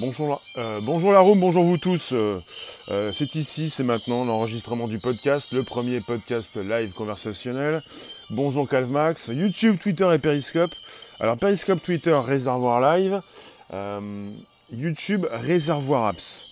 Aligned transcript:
Bonjour, 0.00 0.40
euh, 0.56 0.80
bonjour 0.82 1.12
la 1.12 1.22
bonjour 1.22 1.62
vous 1.62 1.76
tous. 1.76 2.12
Euh, 2.14 2.40
euh, 2.88 3.12
c'est 3.12 3.34
ici, 3.34 3.68
c'est 3.68 3.84
maintenant 3.84 4.24
l'enregistrement 4.24 4.88
du 4.88 4.98
podcast, 4.98 5.52
le 5.52 5.62
premier 5.62 6.00
podcast 6.00 6.56
live 6.56 6.92
conversationnel. 6.92 7.82
Bonjour 8.30 8.66
Calvmax, 8.66 9.28
YouTube, 9.28 9.76
Twitter 9.78 10.08
et 10.14 10.18
Periscope. 10.18 10.70
Alors 11.20 11.36
Periscope, 11.36 11.82
Twitter, 11.82 12.18
Réservoir 12.18 12.80
Live. 12.80 13.20
YouTube, 14.72 15.26
Réservoir 15.32 16.06
Apps. 16.06 16.46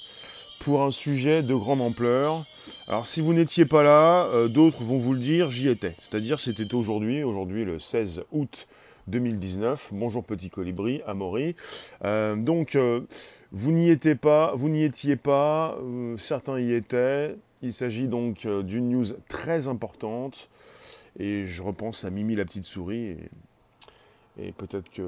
Pour 0.60 0.82
un 0.82 0.90
sujet 0.90 1.42
de 1.42 1.54
grande 1.54 1.80
ampleur. 1.80 2.44
Alors 2.86 3.06
si 3.06 3.22
vous 3.22 3.32
n'étiez 3.32 3.64
pas 3.64 3.82
là, 3.82 4.28
d'autres 4.48 4.84
vont 4.84 4.98
vous 4.98 5.14
le 5.14 5.20
dire, 5.20 5.50
j'y 5.50 5.68
étais. 5.68 5.94
C'est-à-dire 6.00 6.38
c'était 6.38 6.74
aujourd'hui, 6.74 7.22
aujourd'hui 7.22 7.64
le 7.64 7.78
16 7.78 8.24
août 8.30 8.66
2019. 9.08 9.90
Bonjour 9.92 10.24
petit 10.24 10.50
colibri, 10.50 11.02
Amaury. 11.06 11.56
Euh, 12.04 12.36
donc, 12.36 12.76
euh, 12.76 13.00
vous 13.52 13.72
n'y 13.72 13.90
étiez 13.90 14.14
pas, 14.14 14.52
vous 14.54 14.68
n'y 14.68 14.84
étiez 14.84 15.16
pas, 15.16 15.76
euh, 15.82 16.16
certains 16.18 16.60
y 16.60 16.72
étaient. 16.72 17.34
Il 17.62 17.72
s'agit 17.72 18.06
donc 18.06 18.46
d'une 18.46 18.90
news 18.90 19.06
très 19.28 19.66
importante. 19.66 20.48
Et 21.18 21.44
je 21.46 21.62
repense 21.62 22.04
à 22.04 22.10
Mimi 22.10 22.36
la 22.36 22.44
petite 22.44 22.66
souris. 22.66 23.16
Peut-être 24.56 24.90
que 24.90 25.02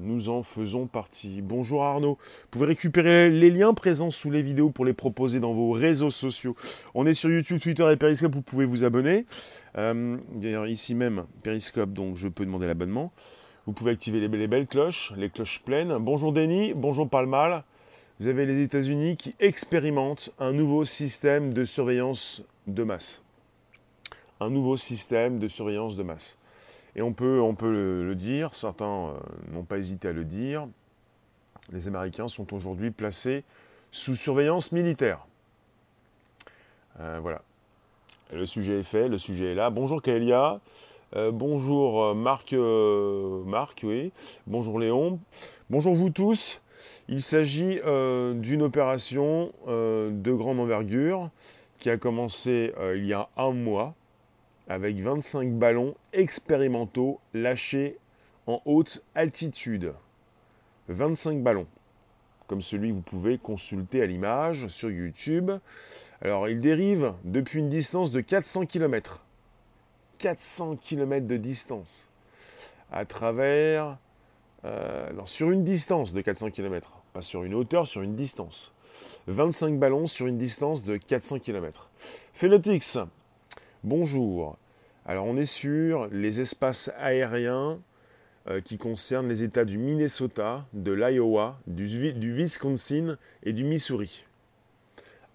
nous 0.00 0.28
en 0.28 0.42
faisons 0.42 0.86
partie. 0.86 1.42
Bonjour 1.42 1.84
Arnaud. 1.84 2.18
Vous 2.20 2.48
pouvez 2.50 2.66
récupérer 2.66 3.30
les 3.30 3.50
liens 3.50 3.74
présents 3.74 4.10
sous 4.10 4.30
les 4.30 4.42
vidéos 4.42 4.70
pour 4.70 4.84
les 4.84 4.92
proposer 4.92 5.40
dans 5.40 5.52
vos 5.52 5.72
réseaux 5.72 6.10
sociaux. 6.10 6.54
On 6.94 7.06
est 7.06 7.12
sur 7.12 7.30
YouTube, 7.30 7.60
Twitter 7.60 7.90
et 7.90 7.96
Periscope. 7.96 8.34
Vous 8.34 8.42
pouvez 8.42 8.66
vous 8.66 8.84
abonner. 8.84 9.26
D'ailleurs, 9.74 10.66
ici 10.66 10.94
même, 10.94 11.24
Periscope, 11.42 11.92
donc 11.92 12.16
je 12.16 12.28
peux 12.28 12.44
demander 12.44 12.66
l'abonnement. 12.66 13.12
Vous 13.66 13.72
pouvez 13.72 13.90
activer 13.90 14.20
les, 14.20 14.46
belles 14.46 14.68
cloches, 14.68 15.12
les 15.16 15.28
cloches 15.28 15.60
pleines. 15.60 15.96
Bonjour 15.98 16.32
Denis, 16.32 16.72
bonjour 16.74 17.08
Palmal. 17.08 17.64
Vous 18.20 18.28
avez 18.28 18.46
les 18.46 18.60
États-Unis 18.60 19.16
qui 19.16 19.34
expérimentent 19.40 20.30
un 20.38 20.52
nouveau 20.52 20.84
système 20.84 21.52
de 21.52 21.64
surveillance 21.64 22.44
de 22.68 22.84
masse. 22.84 23.24
Un 24.38 24.50
nouveau 24.50 24.76
système 24.76 25.40
de 25.40 25.48
surveillance 25.48 25.96
de 25.96 26.04
masse. 26.04 26.38
Et 26.96 27.02
on 27.02 27.12
peut, 27.12 27.40
on 27.40 27.54
peut 27.54 27.70
le, 27.70 28.14
dire, 28.14 28.54
certains 28.54 28.86
euh, 28.86 29.12
n'ont 29.52 29.64
pas 29.64 29.76
hésité 29.76 30.08
à 30.08 30.12
le 30.12 30.24
dire, 30.24 30.66
les 31.70 31.88
Américains 31.88 32.28
sont 32.28 32.54
aujourd'hui 32.54 32.90
placés 32.90 33.44
sous 33.92 34.16
surveillance 34.16 34.72
militaire. 34.72 35.26
Euh, 37.00 37.18
voilà. 37.20 37.42
Le 38.32 38.46
sujet 38.46 38.80
est 38.80 38.82
fait, 38.82 39.08
le 39.08 39.18
sujet 39.18 39.52
est 39.52 39.54
là. 39.54 39.68
Bonjour 39.68 40.00
Kaelia. 40.00 40.60
Euh, 41.14 41.30
bonjour 41.30 42.14
Marc, 42.14 42.52
Marc, 42.54 43.82
oui. 43.84 44.10
Bonjour 44.46 44.78
Léon. 44.78 45.20
Bonjour 45.68 45.94
vous 45.94 46.10
tous. 46.10 46.62
Il 47.08 47.20
s'agit 47.20 47.76
d'une 47.76 48.62
opération 48.62 49.52
de 49.66 50.32
grande 50.32 50.58
envergure 50.58 51.30
qui 51.78 51.90
a 51.90 51.98
commencé 51.98 52.72
il 52.96 53.06
y 53.06 53.12
a 53.12 53.28
un 53.36 53.52
mois 53.52 53.94
avec 54.68 54.96
25 54.96 55.52
ballons 55.52 55.94
expérimentaux 56.12 57.20
lâchés 57.34 57.98
en 58.46 58.60
haute 58.64 59.02
altitude. 59.14 59.92
25 60.88 61.42
ballons, 61.42 61.66
comme 62.46 62.62
celui 62.62 62.90
que 62.90 62.94
vous 62.94 63.00
pouvez 63.00 63.38
consulter 63.38 64.02
à 64.02 64.06
l'image 64.06 64.68
sur 64.68 64.90
YouTube. 64.90 65.50
Alors, 66.20 66.48
ils 66.48 66.60
dérivent 66.60 67.12
depuis 67.24 67.58
une 67.58 67.68
distance 67.68 68.12
de 68.12 68.20
400 68.20 68.66
km. 68.66 69.22
400 70.18 70.76
km 70.76 71.26
de 71.26 71.36
distance 71.36 72.08
à 72.90 73.04
travers, 73.04 73.98
euh, 74.64 75.10
sur 75.26 75.50
une 75.50 75.64
distance 75.64 76.12
de 76.12 76.20
400 76.20 76.50
km, 76.50 76.92
pas 77.12 77.20
sur 77.20 77.44
une 77.44 77.54
hauteur, 77.54 77.86
sur 77.86 78.02
une 78.02 78.14
distance. 78.14 78.72
25 79.26 79.78
ballons 79.78 80.06
sur 80.06 80.26
une 80.26 80.38
distance 80.38 80.84
de 80.84 80.96
400 80.96 81.40
km. 81.40 81.90
Phenotix, 82.32 82.98
bonjour. 83.84 84.56
Alors 85.08 85.26
on 85.26 85.36
est 85.36 85.44
sur 85.44 86.08
les 86.08 86.40
espaces 86.40 86.90
aériens 86.98 87.78
euh, 88.48 88.60
qui 88.60 88.76
concernent 88.76 89.28
les 89.28 89.44
États 89.44 89.64
du 89.64 89.78
Minnesota, 89.78 90.66
de 90.72 90.90
l'Iowa, 90.90 91.60
du, 91.68 91.84
Wisconsin 92.32 93.16
et 93.44 93.52
du 93.52 93.62
Missouri. 93.62 94.24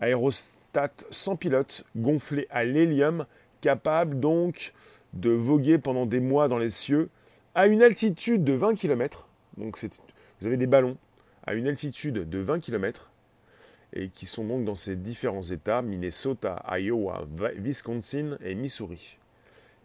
Aérostat 0.02 0.92
sans 1.10 1.38
pilote, 1.38 1.86
gonflé 1.96 2.48
à 2.50 2.66
l'hélium 2.66 3.26
capable 3.62 4.20
donc 4.20 4.74
de 5.14 5.30
voguer 5.30 5.78
pendant 5.78 6.06
des 6.06 6.20
mois 6.20 6.50
dans 6.50 6.58
les 6.58 6.70
cieux 6.70 7.10
à 7.56 7.68
une 7.68 7.82
altitude 7.82 8.44
de 8.44 8.54
20 8.54 8.76
km. 8.76 9.30
Donc 9.56 9.78
vous 10.42 10.48
avez 10.48 10.58
des 10.58 10.68
ballons 10.68 10.98
à 11.48 11.54
une 11.54 11.68
altitude 11.68 12.30
de 12.30 12.40
20 12.40 12.60
km 12.60 13.10
et 13.94 14.10
qui 14.10 14.26
sont 14.26 14.44
donc 14.44 14.66
dans 14.66 14.76
ces 14.76 14.98
différents 14.98 15.42
États, 15.42 15.82
Minnesota, 15.82 16.62
Iowa, 16.78 17.26
Wisconsin 17.58 18.38
et 18.44 18.54
Missouri. 18.54 19.18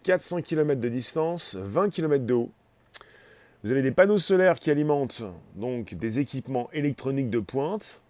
400 0.06 0.42
km 0.42 0.80
de 0.80 0.88
distance, 0.88 1.56
20 1.56 1.90
km 1.90 2.24
de 2.24 2.34
haut. 2.34 2.50
Vous 3.64 3.72
avez 3.72 3.82
des 3.82 3.90
panneaux 3.90 4.18
solaires 4.18 4.60
qui 4.60 4.70
alimentent 4.70 5.24
donc 5.56 5.94
des 5.94 6.20
équipements 6.20 6.70
électroniques 6.72 7.28
de 7.28 7.40
pointe, 7.40 8.02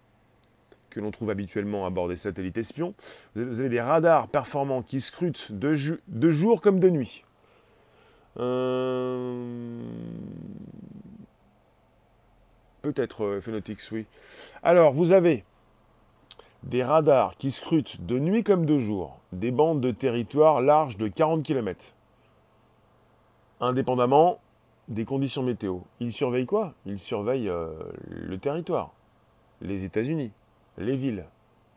que 0.91 0.99
l'on 0.99 1.09
trouve 1.09 1.31
habituellement 1.31 1.87
à 1.87 1.89
bord 1.89 2.07
des 2.07 2.15
satellites 2.15 2.59
espions. 2.59 2.93
Vous 3.35 3.61
avez 3.61 3.69
des 3.69 3.81
radars 3.81 4.27
performants 4.27 4.83
qui 4.83 5.01
scrutent 5.01 5.51
de, 5.51 5.73
jour 5.73 6.61
comme 6.61 6.79
de 6.79 6.91
nuit. 6.91 7.23
Euh, 8.37 9.81
peut-être 12.83 13.23
euh, 13.23 13.61
oui. 13.91 14.05
Alors, 14.61 14.93
vous 14.93 15.13
avez 15.13 15.43
des 16.67 16.83
radars 16.83 17.35
qui 17.37 17.51
scrutent 17.51 18.05
de 18.05 18.19
nuit 18.19 18.43
comme 18.43 18.65
de 18.65 18.77
jour 18.77 19.17
des 19.31 19.51
bandes 19.51 19.81
de 19.81 19.91
territoire 19.91 20.61
larges 20.61 20.97
de 20.97 21.07
40 21.07 21.43
km, 21.43 21.93
indépendamment 23.59 24.39
des 24.87 25.05
conditions 25.05 25.43
météo. 25.43 25.79
Ils 25.99 26.13
surveillent 26.13 26.45
quoi? 26.45 26.73
Ils 26.85 26.99
surveillent 26.99 27.49
euh, 27.49 27.69
le 28.09 28.37
territoire, 28.37 28.91
les 29.61 29.83
États-Unis 29.83 30.31
les 30.77 30.95
villes, 30.95 31.25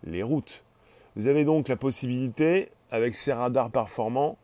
les 0.05 0.23
routes. 0.23 0.63
Vous 1.17 1.27
avez 1.27 1.45
donc 1.45 1.69
la 1.69 1.77
possibilité, 1.77 2.69
avec 2.91 3.15
ces 3.15 3.33
radars 3.33 3.71
performants, 3.71 4.37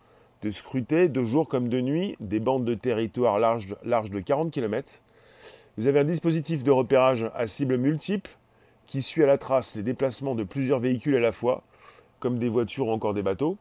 de 0.43 0.51
scruter 0.51 1.09
de 1.09 1.25
jour 1.25 1.49
comme 1.49 1.69
de 1.69 1.81
nuit 1.81 2.17
des 2.21 2.41
bandes 2.41 2.65
de 2.65 2.75
territoire 2.75 3.39
larges, 3.39 4.11
de 4.11 4.21
40 4.21 4.51
km. 4.51 5.03
Vous 5.77 5.87
avez 5.87 6.01
un 6.01 6.05
dispositif 6.05 6.63
de 6.63 6.71
repérage 6.71 7.31
à 7.35 7.47
cible 7.47 7.77
multiple 7.77 8.31
qui 8.87 9.03
suit 9.03 9.23
à 9.23 9.27
la 9.27 9.39
trace 9.39 9.77
les 9.77 9.83
déplacements 9.83 10.35
de 10.35 10.45
plusieurs 10.45 10.79
véhicules 10.79 11.17
à 11.17 11.21
la 11.21 11.33
fois, 11.33 11.63
comme 12.21 12.39
des 12.39 12.49
voitures 12.49 12.89
ou 12.89 12.93
encore 12.93 13.15
des 13.15 13.23
bateaux. 13.23 13.59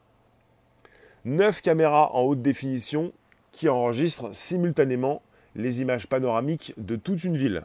Neuf 1.24 1.60
caméras 1.60 2.14
en 2.14 2.22
haute 2.22 2.42
définition 2.42 3.12
qui 3.52 3.68
enregistrent 3.68 4.34
simultanément 4.34 5.22
les 5.54 5.80
images 5.80 6.06
panoramiques 6.06 6.74
de 6.76 6.96
toute 6.96 7.24
une 7.24 7.36
ville. 7.36 7.64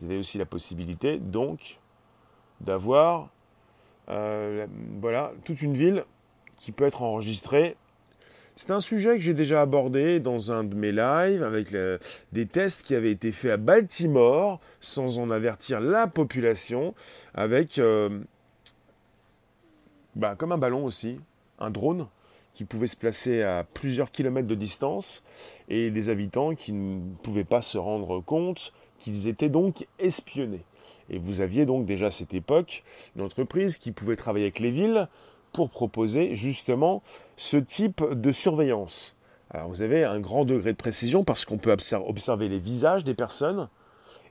Vous 0.00 0.06
avez 0.06 0.18
aussi 0.18 0.38
la 0.38 0.46
possibilité, 0.46 1.18
donc, 1.18 1.78
d'avoir 2.60 3.28
euh, 4.08 4.66
voilà, 5.00 5.32
toute 5.44 5.62
une 5.62 5.74
ville 5.74 6.04
qui 6.56 6.72
peut 6.72 6.84
être 6.84 7.02
enregistrée. 7.02 7.76
C'est 8.58 8.70
un 8.70 8.80
sujet 8.80 9.12
que 9.12 9.18
j'ai 9.18 9.34
déjà 9.34 9.60
abordé 9.60 10.18
dans 10.18 10.50
un 10.50 10.64
de 10.64 10.74
mes 10.74 10.90
lives 10.90 11.42
avec 11.42 11.76
des 12.32 12.46
tests 12.46 12.86
qui 12.86 12.94
avaient 12.94 13.10
été 13.10 13.30
faits 13.30 13.50
à 13.50 13.56
Baltimore 13.58 14.60
sans 14.80 15.18
en 15.18 15.28
avertir 15.28 15.78
la 15.78 16.06
population 16.06 16.94
avec 17.34 17.78
euh, 17.78 18.08
bah, 20.14 20.36
comme 20.38 20.52
un 20.52 20.58
ballon 20.58 20.86
aussi, 20.86 21.20
un 21.58 21.68
drone 21.68 22.06
qui 22.54 22.64
pouvait 22.64 22.86
se 22.86 22.96
placer 22.96 23.42
à 23.42 23.66
plusieurs 23.74 24.10
kilomètres 24.10 24.48
de 24.48 24.54
distance 24.54 25.22
et 25.68 25.90
des 25.90 26.08
habitants 26.08 26.54
qui 26.54 26.72
ne 26.72 26.98
pouvaient 27.22 27.44
pas 27.44 27.60
se 27.60 27.76
rendre 27.76 28.22
compte 28.22 28.72
qu'ils 28.98 29.28
étaient 29.28 29.50
donc 29.50 29.86
espionnés. 29.98 30.64
Et 31.10 31.18
vous 31.18 31.42
aviez 31.42 31.66
donc 31.66 31.84
déjà 31.84 32.06
à 32.06 32.10
cette 32.10 32.32
époque 32.32 32.84
une 33.16 33.22
entreprise 33.22 33.76
qui 33.76 33.92
pouvait 33.92 34.16
travailler 34.16 34.46
avec 34.46 34.60
les 34.60 34.70
villes 34.70 35.08
pour 35.56 35.70
proposer 35.70 36.34
justement 36.34 37.02
ce 37.36 37.56
type 37.56 38.04
de 38.12 38.30
surveillance. 38.30 39.16
Alors 39.50 39.68
vous 39.68 39.80
avez 39.80 40.04
un 40.04 40.20
grand 40.20 40.44
degré 40.44 40.72
de 40.72 40.76
précision 40.76 41.24
parce 41.24 41.46
qu'on 41.46 41.56
peut 41.56 41.74
observer 42.06 42.48
les 42.48 42.58
visages 42.58 43.04
des 43.04 43.14
personnes 43.14 43.68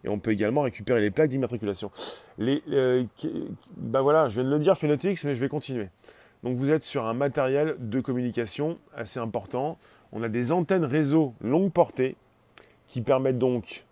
et 0.03 0.09
on 0.09 0.19
peut 0.19 0.31
également 0.31 0.61
récupérer 0.61 1.01
les 1.01 1.09
plaques 1.09 1.31
d'immatriculation. 1.31 1.89
Euh, 2.39 3.03
ben 3.75 4.01
voilà, 4.01 4.29
je 4.29 4.35
viens 4.39 4.49
de 4.49 4.53
le 4.53 4.59
dire, 4.59 4.77
Phenotix, 4.77 5.23
mais 5.23 5.33
je 5.33 5.39
vais 5.39 5.49
continuer. 5.49 5.87
Donc 6.43 6.57
vous 6.57 6.69
êtes 6.69 6.83
sur 6.83 7.05
un 7.05 7.15
matériel 7.15 7.75
de 7.79 7.99
communication 8.01 8.77
assez 8.95 9.19
important. 9.19 9.79
On 10.11 10.21
a 10.21 10.29
des 10.29 10.51
antennes 10.51 10.85
réseau 10.85 11.33
longue 11.41 11.71
portée 11.71 12.15
qui 12.87 13.01
permettent 13.01 13.39
donc 13.39 13.83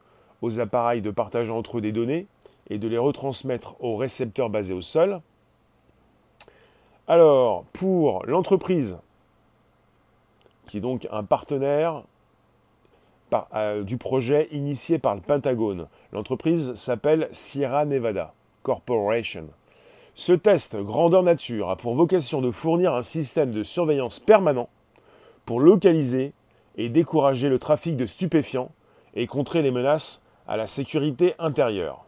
aux 0.43 0.59
appareils 0.59 1.01
de 1.01 1.09
partager 1.09 1.51
entre 1.51 1.79
eux 1.79 1.81
des 1.81 1.91
données 1.91 2.27
et 2.69 2.77
de 2.77 2.87
les 2.87 2.99
retransmettre 2.99 3.75
aux 3.79 3.95
récepteurs 3.95 4.51
basés 4.51 4.75
au 4.75 4.81
sol. 4.81 5.19
Alors, 7.07 7.65
pour 7.73 8.25
l'entreprise, 8.25 8.97
qui 10.67 10.77
est 10.77 10.81
donc 10.81 11.07
un 11.11 11.23
partenaire, 11.23 12.03
du 13.81 13.97
projet 13.97 14.47
initié 14.51 14.99
par 14.99 15.15
le 15.15 15.21
Pentagone. 15.21 15.87
L'entreprise 16.11 16.75
s'appelle 16.75 17.29
Sierra 17.31 17.85
Nevada 17.85 18.33
Corporation. 18.61 19.47
Ce 20.15 20.33
test 20.33 20.75
grandeur 20.75 21.23
nature 21.23 21.71
a 21.71 21.75
pour 21.75 21.95
vocation 21.95 22.41
de 22.41 22.51
fournir 22.51 22.93
un 22.93 23.01
système 23.01 23.51
de 23.51 23.63
surveillance 23.63 24.19
permanent 24.19 24.69
pour 25.45 25.59
localiser 25.59 26.33
et 26.77 26.89
décourager 26.89 27.49
le 27.49 27.57
trafic 27.57 27.97
de 27.97 28.05
stupéfiants 28.05 28.71
et 29.15 29.25
contrer 29.25 29.61
les 29.61 29.71
menaces 29.71 30.21
à 30.47 30.55
la 30.55 30.67
sécurité 30.67 31.33
intérieure. 31.39 32.05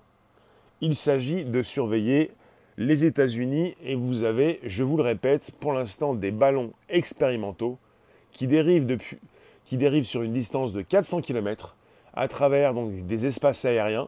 Il 0.82 0.94
s'agit 0.94 1.44
de 1.44 1.62
surveiller 1.64 2.32
les 2.78 3.06
États-Unis 3.06 3.76
et 3.84 3.96
vous 3.96 4.24
avez, 4.24 4.60
je 4.64 4.84
vous 4.84 4.98
le 4.98 5.04
répète, 5.04 5.52
pour 5.60 5.74
l'instant 5.74 6.14
des 6.14 6.32
ballons 6.32 6.74
expérimentaux 6.90 7.78
qui 8.32 8.48
dérivent, 8.48 8.86
depuis, 8.86 9.18
qui 9.66 9.78
dérivent 9.78 10.06
sur 10.06 10.22
une 10.22 10.34
distance 10.34 10.74
de 10.74 10.82
400 10.82 11.22
km 11.22 11.76
à 12.14 12.28
travers 12.28 12.74
des 12.74 13.26
espaces 13.26 13.64
aériens 13.66 14.08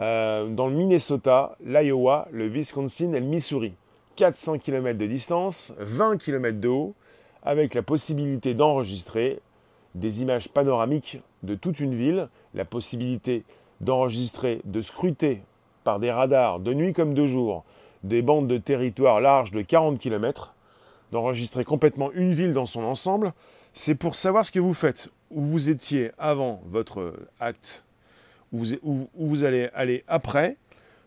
euh, 0.00 0.48
dans 0.48 0.68
le 0.68 0.74
Minnesota, 0.74 1.56
l'Iowa, 1.64 2.28
le 2.30 2.46
Wisconsin 2.46 3.12
et 3.12 3.20
le 3.20 3.26
Missouri. 3.26 3.74
400 4.16 4.58
km 4.58 4.98
de 4.98 5.06
distance, 5.06 5.74
20 5.78 6.18
km 6.18 6.60
de 6.60 6.68
haut, 6.68 6.94
avec 7.42 7.74
la 7.74 7.82
possibilité 7.82 8.54
d'enregistrer 8.54 9.40
des 9.94 10.22
images 10.22 10.48
panoramiques 10.48 11.20
de 11.42 11.54
toute 11.54 11.80
une 11.80 11.94
ville, 11.94 12.28
la 12.54 12.64
possibilité 12.64 13.44
d'enregistrer, 13.80 14.60
de 14.64 14.80
scruter 14.80 15.42
par 15.84 16.00
des 16.00 16.10
radars 16.10 16.60
de 16.60 16.74
nuit 16.74 16.92
comme 16.92 17.14
de 17.14 17.26
jour 17.26 17.64
des 18.04 18.22
bandes 18.22 18.48
de 18.48 18.58
territoire 18.58 19.20
larges 19.20 19.52
de 19.52 19.62
40 19.62 19.98
km, 19.98 20.54
d'enregistrer 21.12 21.64
complètement 21.64 22.10
une 22.12 22.32
ville 22.32 22.52
dans 22.52 22.66
son 22.66 22.82
ensemble, 22.82 23.32
c'est 23.74 23.94
pour 23.94 24.16
savoir 24.16 24.44
ce 24.44 24.50
que 24.50 24.60
vous 24.60 24.74
faites, 24.74 25.08
où 25.30 25.42
vous 25.42 25.70
étiez 25.70 26.10
avant 26.18 26.60
votre 26.66 27.14
acte, 27.40 27.84
où 28.52 28.64
vous, 29.14 29.44
allez 29.44 29.70
aller 29.74 30.04
après, 30.08 30.56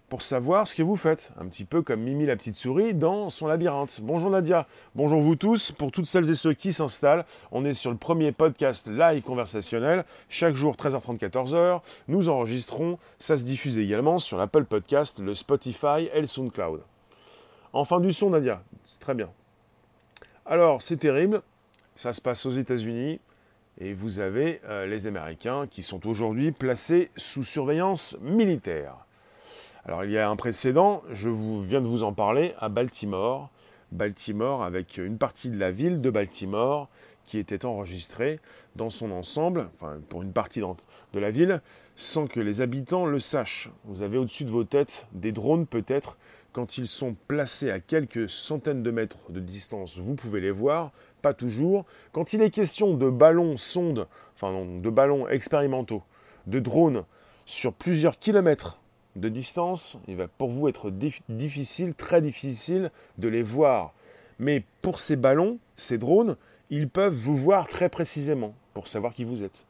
pour 0.09 0.21
savoir 0.21 0.67
ce 0.67 0.75
que 0.75 0.83
vous 0.83 0.95
faites. 0.95 1.31
Un 1.39 1.47
petit 1.47 1.65
peu 1.65 1.81
comme 1.81 2.01
Mimi 2.01 2.25
la 2.25 2.35
petite 2.35 2.55
souris 2.55 2.93
dans 2.93 3.29
son 3.29 3.47
labyrinthe. 3.47 3.99
Bonjour 4.01 4.29
Nadia, 4.29 4.67
bonjour 4.93 5.21
vous 5.21 5.35
tous. 5.35 5.71
Pour 5.71 5.91
toutes 5.91 6.05
celles 6.05 6.29
et 6.29 6.35
ceux 6.35 6.53
qui 6.53 6.73
s'installent, 6.73 7.25
on 7.51 7.65
est 7.65 7.73
sur 7.73 7.91
le 7.91 7.97
premier 7.97 8.31
podcast 8.31 8.87
live 8.87 9.23
conversationnel. 9.23 10.05
Chaque 10.29 10.55
jour, 10.55 10.75
13h30, 10.75 11.17
14h. 11.17 11.81
Nous 12.07 12.29
enregistrons. 12.29 12.97
Ça 13.19 13.37
se 13.37 13.43
diffuse 13.43 13.77
également 13.77 14.19
sur 14.19 14.37
l'Apple 14.37 14.65
Podcast, 14.65 15.19
le 15.19 15.33
Spotify 15.33 16.09
et 16.13 16.21
le 16.21 16.27
SoundCloud. 16.27 16.81
Enfin 17.73 17.99
du 17.99 18.13
son 18.13 18.29
Nadia, 18.29 18.61
c'est 18.85 18.99
très 18.99 19.15
bien. 19.15 19.29
Alors, 20.45 20.81
c'est 20.81 20.97
terrible. 20.97 21.41
Ça 21.95 22.13
se 22.13 22.21
passe 22.21 22.45
aux 22.45 22.51
États-Unis. 22.51 23.19
Et 23.77 23.93
vous 23.93 24.19
avez 24.19 24.61
euh, 24.65 24.85
les 24.85 25.07
Américains 25.07 25.67
qui 25.67 25.83
sont 25.83 26.07
aujourd'hui 26.07 26.51
placés 26.51 27.11
sous 27.17 27.43
surveillance 27.43 28.17
militaire. 28.21 28.95
Alors 29.87 30.03
il 30.03 30.09
y 30.09 30.17
a 30.17 30.27
un 30.27 30.35
précédent, 30.35 31.03
je 31.11 31.29
vous, 31.29 31.61
viens 31.61 31.79
de 31.79 31.87
vous 31.87 32.01
en 32.01 32.11
parler, 32.11 32.55
à 32.59 32.69
Baltimore. 32.69 33.51
Baltimore 33.91 34.63
avec 34.63 34.97
une 34.97 35.19
partie 35.19 35.51
de 35.51 35.59
la 35.59 35.69
ville 35.69 36.01
de 36.01 36.09
Baltimore 36.09 36.89
qui 37.23 37.37
était 37.37 37.65
enregistrée 37.65 38.39
dans 38.75 38.89
son 38.89 39.11
ensemble, 39.11 39.69
enfin 39.75 39.99
pour 40.09 40.23
une 40.23 40.33
partie 40.33 40.59
de 40.59 41.19
la 41.19 41.29
ville, 41.29 41.61
sans 41.95 42.25
que 42.25 42.39
les 42.39 42.61
habitants 42.61 43.05
le 43.05 43.19
sachent. 43.19 43.69
Vous 43.83 44.01
avez 44.01 44.17
au-dessus 44.17 44.43
de 44.43 44.49
vos 44.49 44.63
têtes 44.63 45.05
des 45.11 45.31
drones 45.31 45.67
peut-être, 45.67 46.17
quand 46.51 46.79
ils 46.79 46.87
sont 46.87 47.15
placés 47.27 47.69
à 47.69 47.79
quelques 47.79 48.27
centaines 48.29 48.81
de 48.81 48.89
mètres 48.89 49.17
de 49.29 49.39
distance, 49.39 49.99
vous 49.99 50.15
pouvez 50.15 50.41
les 50.41 50.51
voir, 50.51 50.91
pas 51.21 51.33
toujours. 51.33 51.85
Quand 52.11 52.33
il 52.33 52.41
est 52.41 52.49
question 52.49 52.95
de 52.95 53.09
ballons 53.09 53.55
sondes, 53.55 54.07
enfin 54.35 54.65
de 54.65 54.89
ballons 54.89 55.27
expérimentaux, 55.27 56.01
de 56.47 56.59
drones 56.59 57.03
sur 57.45 57.73
plusieurs 57.73 58.17
kilomètres 58.17 58.79
de 59.15 59.29
distance, 59.29 59.99
il 60.07 60.15
va 60.15 60.27
pour 60.27 60.49
vous 60.49 60.67
être 60.67 60.91
difficile, 61.29 61.95
très 61.95 62.21
difficile 62.21 62.91
de 63.17 63.27
les 63.27 63.43
voir. 63.43 63.93
Mais 64.39 64.63
pour 64.81 64.99
ces 64.99 65.15
ballons, 65.15 65.59
ces 65.75 65.97
drones, 65.97 66.35
ils 66.69 66.89
peuvent 66.89 67.13
vous 67.13 67.37
voir 67.37 67.67
très 67.67 67.89
précisément 67.89 68.53
pour 68.73 68.87
savoir 68.87 69.13
qui 69.13 69.23
vous 69.23 69.43
êtes, 69.43 69.65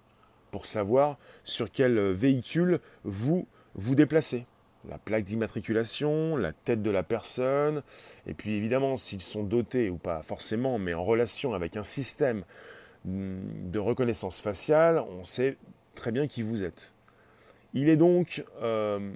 pour 0.51 0.65
savoir 0.65 1.17
sur 1.43 1.71
quel 1.71 1.99
véhicule 2.11 2.79
vous 3.03 3.45
vous 3.75 3.95
déplacez. 3.95 4.45
La 4.89 4.97
plaque 4.97 5.23
d'immatriculation, 5.23 6.37
la 6.37 6.53
tête 6.53 6.81
de 6.81 6.91
la 6.91 7.03
personne, 7.03 7.81
et 8.27 8.33
puis 8.33 8.53
évidemment 8.53 8.97
s'ils 8.97 9.21
sont 9.21 9.43
dotés, 9.43 9.89
ou 9.89 9.97
pas 9.97 10.21
forcément, 10.23 10.77
mais 10.77 10.93
en 10.93 11.03
relation 11.03 11.53
avec 11.53 11.75
un 11.75 11.83
système 11.83 12.43
hmm, 13.05 13.71
de 13.71 13.79
reconnaissance 13.79 14.41
faciale, 14.41 14.99
on 14.99 15.23
sait 15.23 15.57
très 15.95 16.11
bien 16.11 16.27
qui 16.27 16.43
vous 16.43 16.63
êtes. 16.63 16.93
Il 17.73 17.89
est 17.89 17.97
donc 17.97 18.43
euh, 18.61 19.11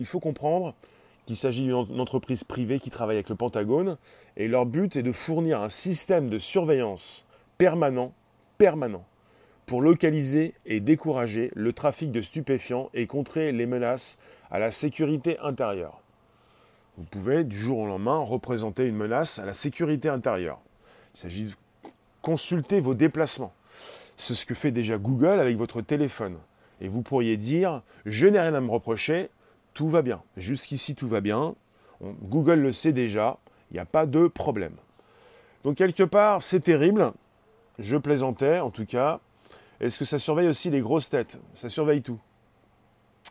il 0.00 0.06
faut 0.06 0.20
comprendre 0.20 0.74
qu'il 1.26 1.36
s'agit 1.36 1.64
d'une 1.64 2.00
entreprise 2.00 2.44
privée 2.44 2.78
qui 2.78 2.90
travaille 2.90 3.16
avec 3.16 3.28
le 3.28 3.34
Pentagone 3.34 3.96
et 4.36 4.48
leur 4.48 4.66
but 4.66 4.96
est 4.96 5.02
de 5.02 5.12
fournir 5.12 5.62
un 5.62 5.68
système 5.68 6.28
de 6.28 6.38
surveillance 6.38 7.26
permanent, 7.56 8.12
permanent, 8.58 9.04
pour 9.66 9.80
localiser 9.80 10.54
et 10.66 10.80
décourager 10.80 11.50
le 11.54 11.72
trafic 11.72 12.12
de 12.12 12.20
stupéfiants 12.20 12.90
et 12.92 13.06
contrer 13.06 13.52
les 13.52 13.66
menaces 13.66 14.18
à 14.50 14.58
la 14.58 14.70
sécurité 14.70 15.38
intérieure. 15.38 16.00
Vous 16.98 17.04
pouvez 17.04 17.44
du 17.44 17.56
jour 17.56 17.78
au 17.78 17.86
lendemain 17.86 18.18
représenter 18.18 18.86
une 18.86 18.96
menace 18.96 19.38
à 19.38 19.46
la 19.46 19.52
sécurité 19.52 20.08
intérieure. 20.08 20.60
Il 21.14 21.18
s'agit 21.18 21.44
de 21.44 21.52
consulter 22.22 22.80
vos 22.80 22.94
déplacements. 22.94 23.52
C'est 24.16 24.34
ce 24.34 24.46
que 24.46 24.54
fait 24.54 24.70
déjà 24.70 24.96
Google 24.96 25.40
avec 25.40 25.56
votre 25.56 25.80
téléphone. 25.80 26.36
Et 26.80 26.88
vous 26.88 27.02
pourriez 27.02 27.36
dire, 27.36 27.82
je 28.06 28.26
n'ai 28.26 28.38
rien 28.38 28.54
à 28.54 28.60
me 28.60 28.70
reprocher, 28.70 29.28
tout 29.74 29.88
va 29.88 30.02
bien. 30.02 30.22
Jusqu'ici, 30.36 30.94
tout 30.94 31.08
va 31.08 31.20
bien. 31.20 31.54
Google 32.22 32.60
le 32.60 32.72
sait 32.72 32.92
déjà, 32.92 33.38
il 33.70 33.74
n'y 33.74 33.80
a 33.80 33.84
pas 33.84 34.06
de 34.06 34.26
problème. 34.26 34.74
Donc 35.64 35.76
quelque 35.76 36.02
part, 36.02 36.42
c'est 36.42 36.60
terrible. 36.60 37.12
Je 37.78 37.96
plaisantais, 37.96 38.60
en 38.60 38.70
tout 38.70 38.86
cas. 38.86 39.20
Est-ce 39.80 39.98
que 39.98 40.04
ça 40.04 40.18
surveille 40.18 40.48
aussi 40.48 40.70
les 40.70 40.80
grosses 40.80 41.10
têtes? 41.10 41.38
Ça 41.54 41.68
surveille 41.68 42.02
tout. 42.02 42.20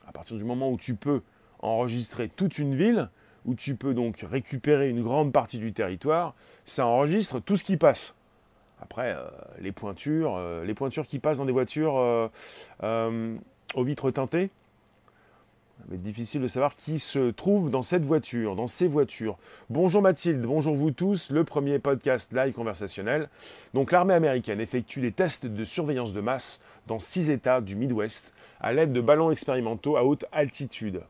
À 0.07 0.11
partir 0.11 0.37
du 0.37 0.43
moment 0.43 0.69
où 0.69 0.77
tu 0.77 0.95
peux 0.95 1.21
enregistrer 1.61 2.29
toute 2.29 2.57
une 2.57 2.75
ville, 2.75 3.09
où 3.45 3.55
tu 3.55 3.75
peux 3.75 3.93
donc 3.93 4.25
récupérer 4.29 4.89
une 4.89 5.01
grande 5.01 5.31
partie 5.31 5.57
du 5.57 5.73
territoire, 5.73 6.33
ça 6.65 6.85
enregistre 6.85 7.39
tout 7.39 7.55
ce 7.55 7.63
qui 7.63 7.77
passe. 7.77 8.15
Après, 8.81 9.13
euh, 9.15 9.23
les 9.59 9.71
pointures, 9.71 10.35
euh, 10.35 10.65
les 10.65 10.73
pointures 10.73 11.07
qui 11.07 11.19
passent 11.19 11.37
dans 11.37 11.45
des 11.45 11.53
voitures 11.53 11.95
euh, 11.97 13.37
aux 13.75 13.83
vitres 13.83 14.11
teintées, 14.11 14.49
mais 15.89 15.97
difficile 15.97 16.41
de 16.41 16.47
savoir 16.47 16.75
qui 16.75 16.99
se 16.99 17.31
trouve 17.31 17.69
dans 17.69 17.81
cette 17.81 18.03
voiture, 18.03 18.55
dans 18.55 18.67
ces 18.67 18.87
voitures. 18.87 19.37
Bonjour 19.69 20.01
Mathilde, 20.01 20.41
bonjour 20.41 20.75
vous 20.75 20.91
tous, 20.91 21.31
le 21.31 21.43
premier 21.43 21.79
podcast 21.79 22.31
live 22.33 22.53
conversationnel. 22.53 23.29
Donc 23.73 23.91
l'armée 23.91 24.13
américaine 24.13 24.61
effectue 24.61 25.01
des 25.01 25.11
tests 25.11 25.45
de 25.45 25.63
surveillance 25.63 26.13
de 26.13 26.21
masse 26.21 26.61
dans 26.87 26.99
six 26.99 27.29
États 27.29 27.61
du 27.61 27.75
Midwest 27.75 28.33
à 28.59 28.73
l'aide 28.73 28.93
de 28.93 29.01
ballons 29.01 29.31
expérimentaux 29.31 29.97
à 29.97 30.03
haute 30.03 30.25
altitude. 30.31 31.01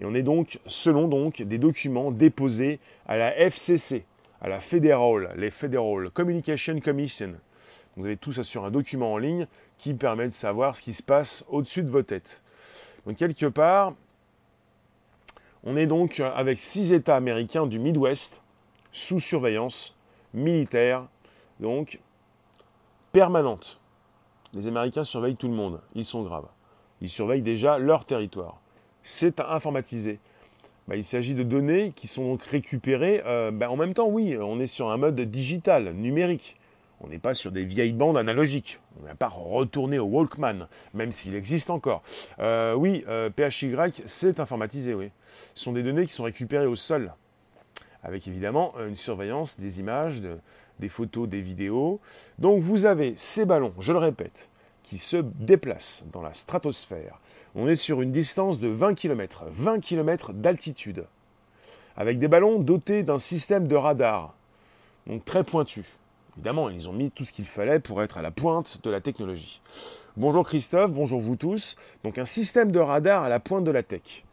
Et 0.00 0.04
on 0.04 0.14
est 0.14 0.22
donc, 0.22 0.58
selon 0.66 1.08
donc, 1.08 1.42
des 1.42 1.58
documents 1.58 2.10
déposés 2.10 2.80
à 3.06 3.16
la 3.16 3.36
FCC, 3.38 4.04
à 4.40 4.48
la 4.48 4.60
Federal, 4.60 5.30
les 5.36 5.50
Federal 5.50 6.10
Communication 6.10 6.78
Commission. 6.80 7.32
Vous 7.96 8.04
avez 8.04 8.16
tout 8.16 8.32
ça 8.32 8.42
sur 8.42 8.64
un 8.64 8.70
document 8.70 9.14
en 9.14 9.18
ligne 9.18 9.46
qui 9.78 9.94
permet 9.94 10.26
de 10.26 10.32
savoir 10.32 10.76
ce 10.76 10.82
qui 10.82 10.92
se 10.92 11.02
passe 11.02 11.44
au-dessus 11.48 11.82
de 11.82 11.88
vos 11.88 12.02
têtes. 12.02 12.42
Donc 13.06 13.16
quelque 13.16 13.46
part, 13.46 13.94
on 15.66 15.76
est 15.76 15.86
donc 15.86 16.20
avec 16.20 16.60
six 16.60 16.92
États 16.92 17.16
américains 17.16 17.66
du 17.66 17.78
Midwest 17.78 18.40
sous 18.92 19.20
surveillance 19.20 19.94
militaire, 20.32 21.06
donc 21.60 21.98
permanente. 23.12 23.80
Les 24.54 24.68
Américains 24.68 25.04
surveillent 25.04 25.36
tout 25.36 25.48
le 25.48 25.54
monde, 25.54 25.80
ils 25.94 26.04
sont 26.04 26.22
graves. 26.22 26.46
Ils 27.00 27.10
surveillent 27.10 27.42
déjà 27.42 27.78
leur 27.78 28.04
territoire. 28.04 28.60
C'est 29.02 29.40
informatisé. 29.40 30.20
Bah, 30.88 30.94
il 30.94 31.04
s'agit 31.04 31.34
de 31.34 31.42
données 31.42 31.92
qui 31.94 32.06
sont 32.06 32.24
donc 32.24 32.42
récupérées. 32.44 33.22
Euh, 33.26 33.50
bah, 33.50 33.70
en 33.70 33.76
même 33.76 33.92
temps, 33.92 34.08
oui, 34.08 34.36
on 34.40 34.60
est 34.60 34.68
sur 34.68 34.90
un 34.90 34.96
mode 34.96 35.20
digital, 35.20 35.92
numérique. 35.92 36.56
On 37.00 37.08
n'est 37.08 37.18
pas 37.18 37.34
sur 37.34 37.52
des 37.52 37.64
vieilles 37.64 37.92
bandes 37.92 38.16
analogiques. 38.16 38.80
On 39.00 39.06
n'a 39.06 39.14
pas 39.14 39.28
retourné 39.28 39.98
au 39.98 40.06
Walkman, 40.06 40.66
même 40.94 41.12
s'il 41.12 41.34
existe 41.34 41.70
encore. 41.70 42.02
Euh, 42.38 42.74
oui, 42.74 43.04
euh, 43.08 43.30
PHY, 43.30 43.74
c'est 44.06 44.40
informatisé, 44.40 44.94
oui. 44.94 45.10
Ce 45.54 45.64
sont 45.64 45.72
des 45.72 45.82
données 45.82 46.06
qui 46.06 46.12
sont 46.12 46.24
récupérées 46.24 46.66
au 46.66 46.76
sol, 46.76 47.12
avec 48.02 48.26
évidemment 48.26 48.74
une 48.88 48.96
surveillance 48.96 49.60
des 49.60 49.80
images, 49.80 50.22
des 50.78 50.88
photos, 50.88 51.28
des 51.28 51.42
vidéos. 51.42 52.00
Donc 52.38 52.60
vous 52.60 52.86
avez 52.86 53.12
ces 53.16 53.44
ballons, 53.44 53.74
je 53.78 53.92
le 53.92 53.98
répète, 53.98 54.48
qui 54.82 54.98
se 54.98 55.18
déplacent 55.18 56.04
dans 56.12 56.22
la 56.22 56.32
stratosphère. 56.32 57.20
On 57.54 57.68
est 57.68 57.74
sur 57.74 58.00
une 58.00 58.12
distance 58.12 58.58
de 58.58 58.68
20 58.68 58.94
km, 58.94 59.44
20 59.50 59.80
km 59.80 60.32
d'altitude, 60.32 61.04
avec 61.96 62.18
des 62.18 62.28
ballons 62.28 62.58
dotés 62.58 63.02
d'un 63.02 63.18
système 63.18 63.68
de 63.68 63.76
radar, 63.76 64.34
donc 65.06 65.24
très 65.24 65.44
pointu 65.44 65.84
Évidemment, 66.36 66.68
ils 66.68 66.88
ont 66.88 66.92
mis 66.92 67.10
tout 67.10 67.24
ce 67.24 67.32
qu'il 67.32 67.46
fallait 67.46 67.80
pour 67.80 68.02
être 68.02 68.18
à 68.18 68.22
la 68.22 68.30
pointe 68.30 68.80
de 68.82 68.90
la 68.90 69.00
technologie. 69.00 69.62
Bonjour 70.18 70.44
Christophe, 70.44 70.92
bonjour 70.92 71.20
vous 71.20 71.36
tous. 71.36 71.76
Donc 72.04 72.18
un 72.18 72.26
système 72.26 72.70
de 72.70 72.78
radar 72.78 73.22
à 73.22 73.28
la 73.30 73.40
pointe 73.40 73.64
de 73.64 73.70
la 73.70 73.82
tech. 73.82 74.24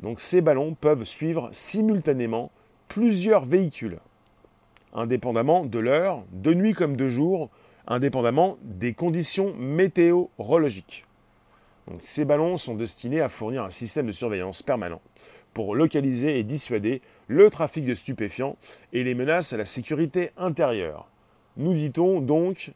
Donc 0.00 0.20
ces 0.20 0.40
ballons 0.40 0.74
peuvent 0.74 1.04
suivre 1.04 1.48
simultanément 1.52 2.52
plusieurs 2.86 3.44
véhicules, 3.44 3.98
indépendamment 4.94 5.64
de 5.64 5.78
l'heure, 5.80 6.22
de 6.30 6.54
nuit 6.54 6.74
comme 6.74 6.96
de 6.96 7.08
jour, 7.08 7.50
indépendamment 7.88 8.56
des 8.62 8.94
conditions 8.94 9.52
météorologiques. 9.54 11.04
Donc, 11.88 12.00
ces 12.04 12.24
ballons 12.24 12.56
sont 12.56 12.74
destinés 12.74 13.20
à 13.20 13.28
fournir 13.28 13.62
un 13.62 13.70
système 13.70 14.06
de 14.06 14.12
surveillance 14.12 14.62
permanent 14.62 15.00
pour 15.54 15.74
localiser 15.74 16.38
et 16.38 16.44
dissuader 16.44 17.00
le 17.28 17.48
trafic 17.48 17.84
de 17.84 17.94
stupéfiants 17.94 18.56
et 18.92 19.04
les 19.04 19.14
menaces 19.14 19.52
à 19.52 19.56
la 19.56 19.64
sécurité 19.64 20.30
intérieure. 20.36 21.08
Nous 21.56 21.72
dit-on 21.72 22.20
donc, 22.20 22.72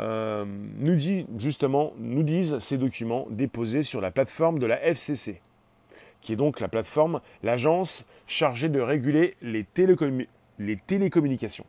euh, 0.00 0.44
nous 0.78 0.94
dit 0.94 1.26
justement, 1.38 1.92
nous 1.98 2.22
disent 2.22 2.58
ces 2.58 2.78
documents 2.78 3.26
déposés 3.30 3.82
sur 3.82 4.00
la 4.00 4.10
plateforme 4.10 4.58
de 4.58 4.66
la 4.66 4.82
FCC, 4.82 5.40
qui 6.20 6.32
est 6.32 6.36
donc 6.36 6.60
la 6.60 6.68
plateforme, 6.68 7.20
l'agence 7.42 8.08
chargée 8.26 8.68
de 8.68 8.80
réguler 8.80 9.36
les, 9.42 9.66
les 10.58 10.76
télécommunications. 10.76 11.66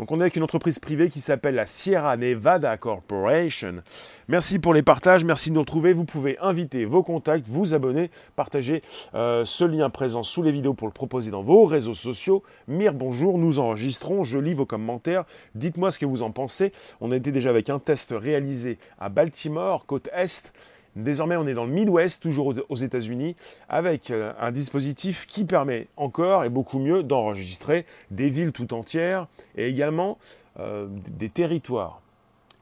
Donc 0.00 0.12
on 0.12 0.18
est 0.18 0.22
avec 0.22 0.36
une 0.36 0.42
entreprise 0.42 0.78
privée 0.78 1.10
qui 1.10 1.20
s'appelle 1.20 1.56
la 1.56 1.66
Sierra 1.66 2.16
Nevada 2.16 2.78
Corporation. 2.78 3.82
Merci 4.28 4.58
pour 4.58 4.72
les 4.72 4.80
partages, 4.80 5.24
merci 5.24 5.50
de 5.50 5.56
nous 5.56 5.60
retrouver. 5.60 5.92
Vous 5.92 6.06
pouvez 6.06 6.38
inviter 6.38 6.86
vos 6.86 7.02
contacts, 7.02 7.46
vous 7.48 7.74
abonner, 7.74 8.10
partager 8.34 8.80
euh, 9.14 9.44
ce 9.44 9.62
lien 9.62 9.90
présent 9.90 10.22
sous 10.22 10.42
les 10.42 10.52
vidéos 10.52 10.72
pour 10.72 10.88
le 10.88 10.94
proposer 10.94 11.30
dans 11.30 11.42
vos 11.42 11.66
réseaux 11.66 11.92
sociaux. 11.92 12.42
Mire, 12.66 12.94
bonjour, 12.94 13.36
nous 13.36 13.58
enregistrons, 13.58 14.24
je 14.24 14.38
lis 14.38 14.54
vos 14.54 14.64
commentaires. 14.64 15.24
Dites-moi 15.54 15.90
ce 15.90 15.98
que 15.98 16.06
vous 16.06 16.22
en 16.22 16.30
pensez. 16.30 16.72
On 17.02 17.12
a 17.12 17.18
déjà 17.18 17.50
avec 17.50 17.68
un 17.68 17.78
test 17.78 18.14
réalisé 18.16 18.78
à 18.98 19.10
Baltimore, 19.10 19.84
côte 19.84 20.08
Est. 20.14 20.50
Désormais, 20.96 21.36
on 21.36 21.46
est 21.46 21.54
dans 21.54 21.66
le 21.66 21.72
Midwest, 21.72 22.22
toujours 22.22 22.52
aux 22.68 22.74
États-Unis, 22.74 23.36
avec 23.68 24.10
euh, 24.10 24.32
un 24.40 24.50
dispositif 24.50 25.26
qui 25.26 25.44
permet 25.44 25.86
encore 25.96 26.44
et 26.44 26.48
beaucoup 26.48 26.80
mieux 26.80 27.04
d'enregistrer 27.04 27.86
des 28.10 28.28
villes 28.28 28.50
tout 28.50 28.74
entières 28.74 29.28
et 29.56 29.68
également 29.68 30.18
euh, 30.58 30.88
des 30.90 31.28
territoires. 31.28 32.00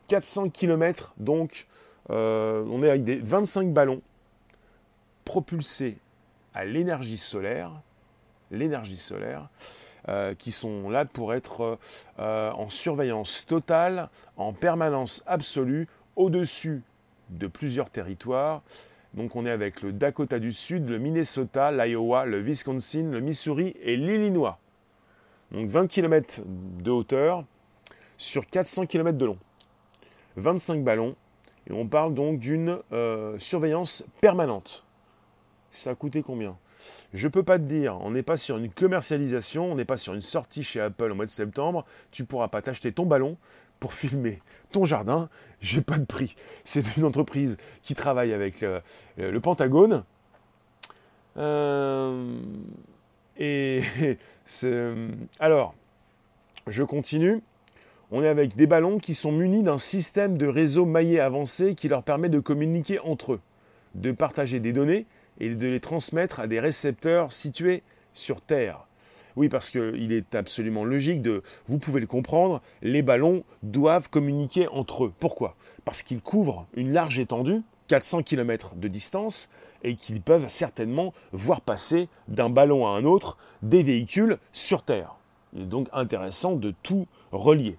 400 0.09 0.51
km, 0.51 1.15
donc, 1.17 1.67
euh, 2.11 2.65
on 2.71 2.83
est 2.83 2.91
avec 2.91 3.05
des 3.05 3.17
25 3.17 3.73
ballons 3.73 4.03
propulsés 5.25 5.97
à 6.55 6.67
l'énergie 6.67 7.19
solaire, 7.19 7.71
l'énergie 8.51 8.97
solaire, 8.97 9.49
qui 10.39 10.53
sont 10.53 10.89
là 10.89 11.05
pour 11.05 11.35
être 11.35 11.79
en 12.17 12.71
surveillance 12.71 13.45
totale, 13.45 14.09
en 14.39 14.55
permanence 14.55 15.23
absolue, 15.27 15.87
au-dessus 16.17 16.83
de 17.31 17.47
plusieurs 17.47 17.91
territoires. 17.91 18.63
Donc 19.15 19.37
on 19.37 19.47
est 19.47 19.51
avec 19.51 19.83
le 19.83 19.93
Dakota 19.93 20.39
du 20.39 20.53
Sud, 20.53 20.89
le 20.89 20.99
Minnesota, 20.99 21.73
l'Iowa, 21.73 22.27
le 22.27 22.39
Wisconsin, 22.41 23.11
le 23.11 23.21
Missouri 23.21 23.75
et 23.83 23.97
l'Illinois. 23.97 24.59
Donc 25.53 25.69
20 25.69 25.87
km 25.87 26.41
de 26.47 26.91
hauteur 26.91 27.45
sur 28.19 28.47
400 28.47 28.87
km 28.87 29.17
de 29.17 29.25
long. 29.25 29.39
25 30.37 30.85
ballons. 30.85 31.17
Et 31.69 31.73
on 31.73 31.87
parle 31.87 32.15
donc 32.15 32.39
d'une 32.39 32.79
euh, 32.93 33.39
surveillance 33.39 34.05
permanente. 34.21 34.85
Ça 35.71 35.91
a 35.91 35.95
coûté 35.95 36.23
combien? 36.23 36.57
Je 37.13 37.27
ne 37.27 37.33
peux 37.33 37.43
pas 37.43 37.59
te 37.59 37.65
dire, 37.65 37.99
on 38.03 38.11
n'est 38.11 38.23
pas 38.23 38.37
sur 38.37 38.57
une 38.57 38.71
commercialisation, 38.71 39.73
on 39.73 39.75
n'est 39.75 39.85
pas 39.85 39.97
sur 39.97 40.15
une 40.15 40.23
sortie 40.23 40.63
chez 40.63 40.81
Apple 40.81 41.11
au 41.11 41.15
mois 41.15 41.25
de 41.25 41.31
septembre. 41.31 41.85
Tu 42.11 42.23
ne 42.23 42.27
pourras 42.27 42.49
pas 42.49 42.63
t'acheter 42.63 42.93
ton 42.93 43.05
ballon 43.05 43.37
pour 43.81 43.95
filmer 43.95 44.41
ton 44.73 44.85
jardin, 44.85 45.29
j'ai 45.61 45.81
pas 45.81 45.99
de 45.99 46.05
prix. 46.05 46.37
C'est 46.65 46.97
une 46.97 47.05
entreprise 47.05 47.57
qui 47.83 47.95
travaille 47.95 48.33
avec 48.33 48.61
le, 48.61 49.41
Pentagone. 49.41 50.05
Euh, 51.37 52.39
et 53.39 53.83
alors, 55.41 55.75
je 56.67 56.83
continue. 56.83 57.41
On 58.11 58.23
est 58.23 58.29
avec 58.29 58.57
des 58.57 58.67
ballons 58.67 58.99
qui 58.99 59.15
sont 59.15 59.33
munis 59.33 59.63
d'un 59.63 59.79
système 59.79 60.39
de 60.39 60.47
réseau 60.47 60.87
maillé 60.87 61.21
avancé 61.21 61.75
qui 61.75 61.89
leur 61.89 62.03
permet 62.03 62.31
de 62.31 62.41
communiquer 62.41 62.99
entre 63.01 63.35
eux, 63.35 63.41
de 63.95 64.13
partager 64.13 64.61
des 64.61 64.73
données 64.73 65.07
et 65.41 65.55
de 65.55 65.67
les 65.67 65.81
transmettre 65.81 66.41
à 66.41 66.47
des 66.47 66.59
récepteurs 66.59 67.33
situés 67.33 67.83
sur 68.15 68.41
Terre. 68.41 68.88
Oui, 69.39 69.49
parce 69.49 69.71
qu'il 69.71 70.11
est 70.11 70.35
absolument 70.35 70.85
logique 70.85 71.23
de, 71.23 71.45
vous 71.69 71.79
pouvez 71.79 72.01
le 72.01 72.09
comprendre, 72.09 72.61
les 72.83 73.03
ballons 73.03 73.45
doivent 73.63 74.11
communiquer 74.11 74.67
entre 74.67 75.05
eux. 75.05 75.13
Pourquoi? 75.21 75.55
Parce 75.85 76.03
qu'ils 76.03 76.21
couvrent 76.21 76.67
une 76.75 76.93
large 76.93 77.21
étendue, 77.21 77.63
400 77.87 78.25
km 78.25 78.75
de 78.75 78.89
distance, 78.89 79.49
et 79.85 79.95
qu'ils 79.95 80.23
peuvent 80.23 80.49
certainement 80.49 81.15
voir 81.31 81.61
passer 81.61 82.09
d'un 82.27 82.51
ballon 82.51 82.85
à 82.89 82.91
un 82.91 83.05
autre 83.05 83.39
des 83.63 83.85
véhicules 83.85 84.39
sur 84.53 84.83
Terre. 84.83 85.15
Il 85.55 85.63
est 85.63 85.67
donc 85.67 85.87
intéressant 85.93 86.57
de 86.57 86.75
tout 86.83 87.07
relier. 87.31 87.77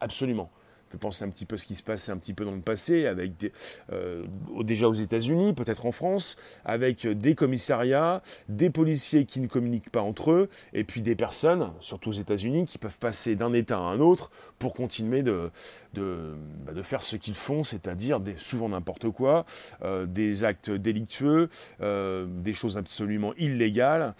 Absolument 0.00 0.48
peut 0.88 0.98
penser 0.98 1.24
un 1.24 1.28
petit 1.28 1.44
peu 1.44 1.54
à 1.54 1.58
ce 1.58 1.66
qui 1.66 1.74
se 1.74 1.82
passait 1.82 2.12
un 2.12 2.16
petit 2.16 2.34
peu 2.34 2.44
dans 2.44 2.54
le 2.54 2.60
passé, 2.60 3.06
avec 3.06 3.52
euh, 3.92 4.24
déjà 4.60 4.88
aux 4.88 4.92
États-Unis, 4.92 5.52
peut-être 5.52 5.86
en 5.86 5.92
France, 5.92 6.36
avec 6.64 7.06
des 7.06 7.34
commissariats, 7.34 8.22
des 8.48 8.70
policiers 8.70 9.24
qui 9.24 9.40
ne 9.40 9.46
communiquent 9.46 9.90
pas 9.90 10.02
entre 10.02 10.32
eux, 10.32 10.48
et 10.72 10.84
puis 10.84 11.02
des 11.02 11.14
personnes, 11.14 11.70
surtout 11.80 12.10
aux 12.10 12.12
États-Unis, 12.12 12.66
qui 12.66 12.78
peuvent 12.78 12.98
passer 12.98 13.36
d'un 13.36 13.52
État 13.52 13.76
à 13.76 13.82
un 13.82 14.00
autre 14.00 14.30
pour 14.58 14.74
continuer 14.74 15.22
de, 15.22 15.50
bah, 15.94 16.82
faire 16.82 17.02
ce 17.02 17.16
qu'ils 17.16 17.34
font, 17.34 17.64
c'est-à-dire 17.64 18.20
souvent 18.38 18.68
n'importe 18.68 19.10
quoi, 19.10 19.46
euh, 19.82 20.06
des 20.06 20.44
actes 20.44 20.70
délictueux, 20.70 21.48
euh, 21.80 22.26
des 22.28 22.52
choses 22.52 22.76
absolument 22.76 23.34
illégales, 23.36 24.14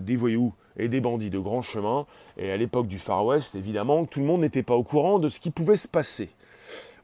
des 0.00 0.16
voyous 0.16 0.54
et 0.76 0.88
des 0.88 1.00
bandits 1.00 1.30
de 1.30 1.38
grand 1.38 1.62
chemin. 1.62 2.06
Et 2.36 2.50
à 2.50 2.56
l'époque 2.56 2.86
du 2.86 2.98
Far 2.98 3.24
West, 3.24 3.54
évidemment, 3.54 4.04
tout 4.04 4.20
le 4.20 4.26
monde 4.26 4.40
n'était 4.40 4.62
pas 4.62 4.74
au 4.74 4.82
courant 4.82 5.18
de 5.18 5.28
ce 5.28 5.40
qui 5.40 5.50
pouvait 5.50 5.76
se 5.76 5.88
passer. 5.88 6.30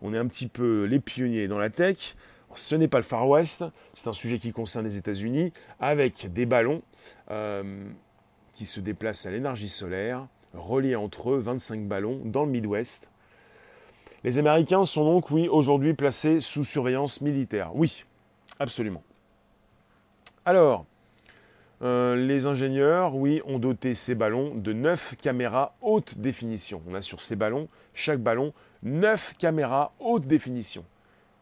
On 0.02 0.14
est 0.14 0.18
un 0.18 0.26
petit 0.26 0.46
peu 0.46 0.84
les 0.84 1.00
pionniers 1.00 1.48
dans 1.48 1.58
la 1.58 1.70
tech. 1.70 2.14
Ce 2.54 2.74
n'est 2.74 2.88
pas 2.88 2.98
le 2.98 3.04
Far 3.04 3.28
West, 3.28 3.64
c'est 3.94 4.08
un 4.08 4.12
sujet 4.12 4.38
qui 4.38 4.52
concerne 4.52 4.84
les 4.84 4.96
États-Unis, 4.96 5.52
avec 5.80 6.32
des 6.32 6.46
ballons 6.46 6.82
euh, 7.30 7.84
qui 8.54 8.64
se 8.64 8.80
déplacent 8.80 9.26
à 9.26 9.30
l'énergie 9.30 9.68
solaire, 9.68 10.26
reliés 10.54 10.96
entre 10.96 11.30
eux, 11.30 11.38
25 11.38 11.86
ballons, 11.86 12.20
dans 12.24 12.44
le 12.44 12.50
Midwest. 12.50 13.10
Les 14.24 14.38
Américains 14.38 14.84
sont 14.84 15.04
donc, 15.04 15.30
oui, 15.30 15.46
aujourd'hui 15.46 15.94
placés 15.94 16.40
sous 16.40 16.64
surveillance 16.64 17.20
militaire. 17.20 17.70
Oui, 17.74 18.04
absolument. 18.58 19.02
Alors, 20.44 20.86
euh, 21.80 22.16
les 22.16 22.46
ingénieurs, 22.46 23.14
oui, 23.14 23.40
ont 23.46 23.58
doté 23.58 23.94
ces 23.94 24.14
ballons 24.14 24.54
de 24.54 24.72
9 24.72 25.16
caméras 25.20 25.76
haute 25.80 26.18
définition. 26.18 26.82
On 26.88 26.94
a 26.94 27.00
sur 27.00 27.22
ces 27.22 27.36
ballons, 27.36 27.68
chaque 27.94 28.20
ballon, 28.20 28.52
9 28.82 29.34
caméras 29.38 29.92
haute 30.00 30.26
définition, 30.26 30.84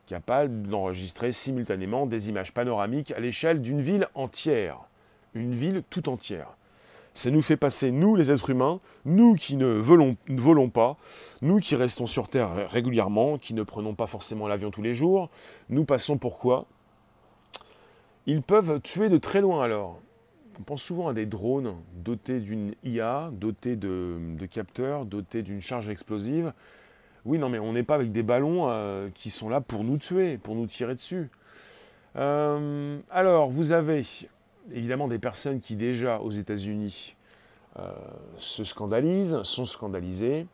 capables 0.07 0.63
d'enregistrer 0.65 1.33
simultanément 1.33 2.07
des 2.07 2.29
images 2.29 2.53
panoramiques 2.53 3.13
à 3.13 3.21
l'échelle 3.21 3.63
d'une 3.63 3.81
ville 3.81 4.09
entière. 4.15 4.79
Une 5.35 5.55
ville 5.55 5.83
tout 5.89 6.09
entière. 6.09 6.49
Ça 7.15 7.31
nous 7.31 7.41
fait 7.41 7.57
passer, 7.57 7.91
nous 7.91 8.15
les 8.15 8.31
êtres 8.31 8.51
humains, 8.51 8.79
nous 9.07 9.37
qui 9.37 9.57
ne 9.57 9.67
volons, 9.67 10.19
ne 10.29 10.39
volons 10.39 10.69
pas, 10.69 10.99
nous 11.41 11.61
qui 11.61 11.75
restons 11.75 12.05
sur 12.05 12.29
Terre 12.29 12.69
régulièrement, 12.71 13.39
qui 13.39 13.55
ne 13.55 13.63
prenons 13.63 13.95
pas 13.95 14.07
forcément 14.07 14.49
l'avion 14.49 14.71
tous 14.71 14.83
les 14.83 14.93
jours, 14.93 15.31
nous 15.71 15.87
passons 15.87 16.19
pourquoi? 16.19 16.67
Ils 18.27 18.43
peuvent 18.43 18.83
tuer 18.83 19.09
de 19.09 19.17
très 19.17 19.41
loin 19.41 19.65
alors 19.65 19.99
on 20.59 20.63
pense 20.63 20.83
souvent 20.83 21.09
à 21.09 21.15
des 21.15 21.27
drones 21.27 21.75
dotés 21.95 22.41
d'une 22.41 22.75
IA, 22.85 23.31
dotés 23.33 23.77
de, 23.77 24.19
capteurs, 24.51 25.05
dotés 25.05 25.43
d'une 25.43 25.61
charge 25.61 25.89
explosive. 25.89 26.53
Oui, 27.25 27.39
non, 27.39 27.49
mais 27.49 27.59
on 27.59 27.73
n'est 27.73 27.83
pas 27.83 27.97
avec 27.97 28.13
des 28.13 28.23
ballons 28.23 28.69
euh, 28.69 29.09
qui 29.15 29.31
sont 29.31 29.49
là 29.49 29.61
pour 29.61 29.85
nous 29.85 29.99
tuer, 29.99 30.39
pour 30.39 30.55
nous 30.55 30.67
tirer 30.67 30.95
dessus. 30.95 31.29
Euh, 32.17 32.99
alors, 33.11 33.51
vous 33.51 33.73
avez 33.73 34.05
évidemment 34.73 35.09
des 35.09 35.19
personnes 35.19 35.61
qui 35.61 35.77
déjà 35.77 36.21
aux 36.21 36.31
États-Unis 36.31 37.15
euh, 37.79 37.91
se 38.39 38.65
scandalisent, 38.65 39.43
sont 39.43 39.65
scandalisées. 39.65 40.47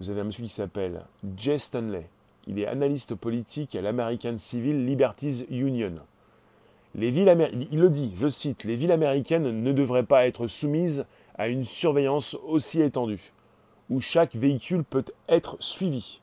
Vous 0.00 0.10
avez 0.10 0.22
un 0.22 0.24
monsieur 0.24 0.44
qui 0.44 0.48
s'appelle 0.48 1.02
Jay 1.36 1.58
Stanley. 1.58 2.06
Il 2.46 2.58
est 2.58 2.66
analyste 2.66 3.14
politique 3.14 3.74
à 3.74 3.82
l'American 3.82 4.38
Civil 4.38 4.86
Liberties 4.86 5.46
Union 5.50 6.00
il 6.96 7.80
le 7.80 7.90
dit, 7.90 8.12
je 8.16 8.28
cite, 8.28 8.64
les 8.64 8.76
villes 8.76 8.92
américaines 8.92 9.62
ne 9.62 9.72
devraient 9.72 10.04
pas 10.04 10.26
être 10.26 10.46
soumises 10.46 11.06
à 11.36 11.48
une 11.48 11.64
surveillance 11.64 12.36
aussi 12.46 12.82
étendue, 12.82 13.32
où 13.90 14.00
chaque 14.00 14.36
véhicule 14.36 14.84
peut 14.84 15.04
être 15.28 15.56
suivi. 15.60 16.20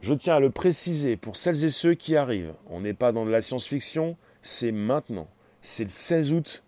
Je 0.00 0.14
tiens 0.14 0.36
à 0.36 0.40
le 0.40 0.50
préciser 0.50 1.16
pour 1.16 1.36
celles 1.36 1.64
et 1.64 1.70
ceux 1.70 1.94
qui 1.94 2.16
arrivent. 2.16 2.54
On 2.70 2.80
n'est 2.80 2.94
pas 2.94 3.12
dans 3.12 3.24
de 3.24 3.30
la 3.30 3.40
science-fiction, 3.40 4.16
c'est 4.42 4.72
maintenant. 4.72 5.28
C'est 5.60 5.84
le 5.84 5.90
16 5.90 6.32
août 6.32 6.62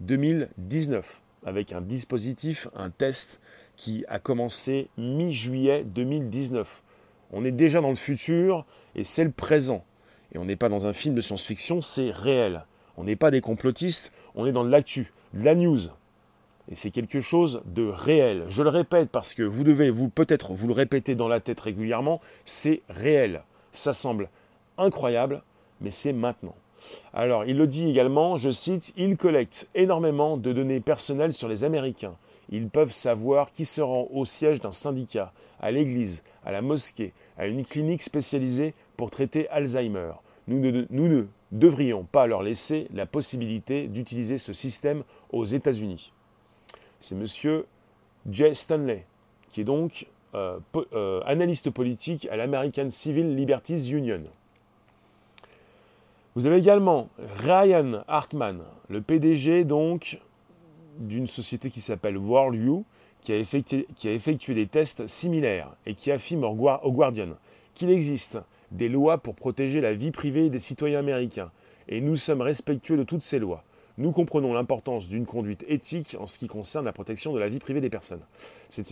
2019, 0.00 1.22
avec 1.44 1.72
un 1.72 1.80
dispositif, 1.80 2.68
un 2.74 2.90
test 2.90 3.40
qui 3.76 4.04
a 4.08 4.18
commencé 4.18 4.88
mi-juillet 4.96 5.84
2019. 5.84 6.82
On 7.32 7.44
est 7.44 7.52
déjà 7.52 7.80
dans 7.80 7.90
le 7.90 7.96
futur 7.96 8.64
et 8.94 9.04
c'est 9.04 9.24
le 9.24 9.32
présent. 9.32 9.84
Et 10.34 10.38
on 10.38 10.44
n'est 10.44 10.56
pas 10.56 10.68
dans 10.68 10.86
un 10.86 10.92
film 10.92 11.14
de 11.14 11.20
science-fiction, 11.20 11.82
c'est 11.82 12.10
réel. 12.10 12.64
On 12.96 13.04
n'est 13.04 13.16
pas 13.16 13.30
des 13.30 13.40
complotistes, 13.40 14.12
on 14.34 14.46
est 14.46 14.52
dans 14.52 14.64
de 14.64 14.70
l'actu, 14.70 15.12
de 15.34 15.44
la 15.44 15.54
news. 15.54 15.78
Et 16.70 16.74
c'est 16.74 16.90
quelque 16.90 17.20
chose 17.20 17.62
de 17.66 17.84
réel. 17.84 18.44
Je 18.48 18.62
le 18.62 18.68
répète 18.70 19.10
parce 19.10 19.34
que 19.34 19.42
vous 19.42 19.64
devez 19.64 19.90
vous 19.90 20.08
peut-être 20.08 20.52
vous 20.52 20.68
le 20.68 20.72
répéter 20.72 21.14
dans 21.14 21.28
la 21.28 21.40
tête 21.40 21.60
régulièrement, 21.60 22.20
c'est 22.44 22.82
réel. 22.88 23.42
Ça 23.72 23.92
semble 23.92 24.28
incroyable, 24.78 25.42
mais 25.80 25.90
c'est 25.90 26.12
maintenant. 26.12 26.54
Alors, 27.12 27.44
il 27.44 27.56
le 27.56 27.66
dit 27.66 27.88
également, 27.88 28.36
je 28.36 28.50
cite, 28.50 28.92
il 28.96 29.16
collecte 29.16 29.68
énormément 29.74 30.36
de 30.36 30.52
données 30.52 30.80
personnelles 30.80 31.32
sur 31.32 31.48
les 31.48 31.64
Américains. 31.64 32.14
Ils 32.50 32.68
peuvent 32.68 32.92
savoir 32.92 33.52
qui 33.52 33.64
se 33.64 33.80
rend 33.80 34.08
au 34.12 34.24
siège 34.24 34.60
d'un 34.60 34.72
syndicat, 34.72 35.32
à 35.60 35.70
l'église, 35.70 36.22
à 36.44 36.52
la 36.52 36.60
mosquée, 36.60 37.12
à 37.38 37.46
une 37.46 37.64
clinique 37.64 38.02
spécialisée 38.02 38.74
pour 38.96 39.10
traiter 39.10 39.48
Alzheimer. 39.48 40.12
Nous 40.48 40.58
ne, 40.58 41.26
devrions 41.52 42.04
pas 42.04 42.26
leur 42.26 42.42
laisser 42.42 42.88
la 42.92 43.06
possibilité 43.06 43.86
d'utiliser 43.86 44.38
ce 44.38 44.52
système 44.52 45.04
aux 45.30 45.44
États-Unis. 45.44 46.12
C'est 46.98 47.14
M. 47.14 47.62
Jay 48.30 48.54
Stanley, 48.54 49.04
qui 49.50 49.60
est 49.60 49.64
donc 49.64 50.06
euh, 50.34 50.58
euh, 50.94 51.20
analyste 51.26 51.70
politique 51.70 52.26
à 52.30 52.36
l'American 52.36 52.90
Civil 52.90 53.36
Liberties 53.36 53.90
Union. 53.90 54.22
Vous 56.34 56.46
avez 56.46 56.56
également 56.56 57.10
Ryan 57.38 58.02
Hartman, 58.08 58.60
le 58.88 59.02
PDG 59.02 59.64
donc 59.64 60.18
d'une 60.98 61.26
société 61.26 61.68
qui 61.68 61.80
s'appelle 61.80 62.16
WorldView, 62.16 62.84
qui 63.20 63.32
a 63.32 63.36
effectué 63.36 64.54
des 64.54 64.66
tests 64.66 65.06
similaires 65.06 65.70
et 65.86 65.94
qui 65.94 66.10
affirme 66.10 66.44
au 66.44 66.92
Guardian 66.92 67.36
qu'il 67.74 67.90
existe 67.90 68.38
des 68.72 68.88
lois 68.88 69.18
pour 69.18 69.34
protéger 69.34 69.80
la 69.80 69.94
vie 69.94 70.10
privée 70.10 70.50
des 70.50 70.58
citoyens 70.58 70.98
américains, 70.98 71.50
et 71.88 72.00
nous 72.00 72.16
sommes 72.16 72.40
respectueux 72.40 72.96
de 72.96 73.04
toutes 73.04 73.22
ces 73.22 73.38
lois. 73.38 73.64
Nous 73.98 74.10
comprenons 74.10 74.54
l'importance 74.54 75.06
d'une 75.08 75.26
conduite 75.26 75.64
éthique 75.68 76.16
en 76.18 76.26
ce 76.26 76.38
qui 76.38 76.46
concerne 76.46 76.86
la 76.86 76.92
protection 76.92 77.32
de 77.34 77.38
la 77.38 77.48
vie 77.48 77.58
privée 77.58 77.82
des 77.82 77.90
personnes. 77.90 78.22
C'est 78.70 78.86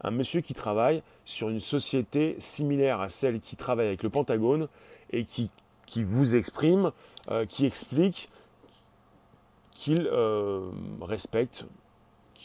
un 0.00 0.10
monsieur 0.10 0.40
qui 0.40 0.54
travaille 0.54 1.02
sur 1.26 1.50
une 1.50 1.60
société 1.60 2.34
similaire 2.38 3.00
à 3.00 3.10
celle 3.10 3.40
qui 3.40 3.56
travaille 3.56 3.86
avec 3.86 4.02
le 4.02 4.08
Pentagone 4.08 4.68
et 5.10 5.24
qui, 5.24 5.50
vous 5.96 6.34
exprime, 6.34 6.92
euh, 7.30 7.44
qui 7.44 7.66
explique 7.66 8.30
qu'il 9.74 10.08
euh, 10.10 10.70
respecte, 11.02 11.66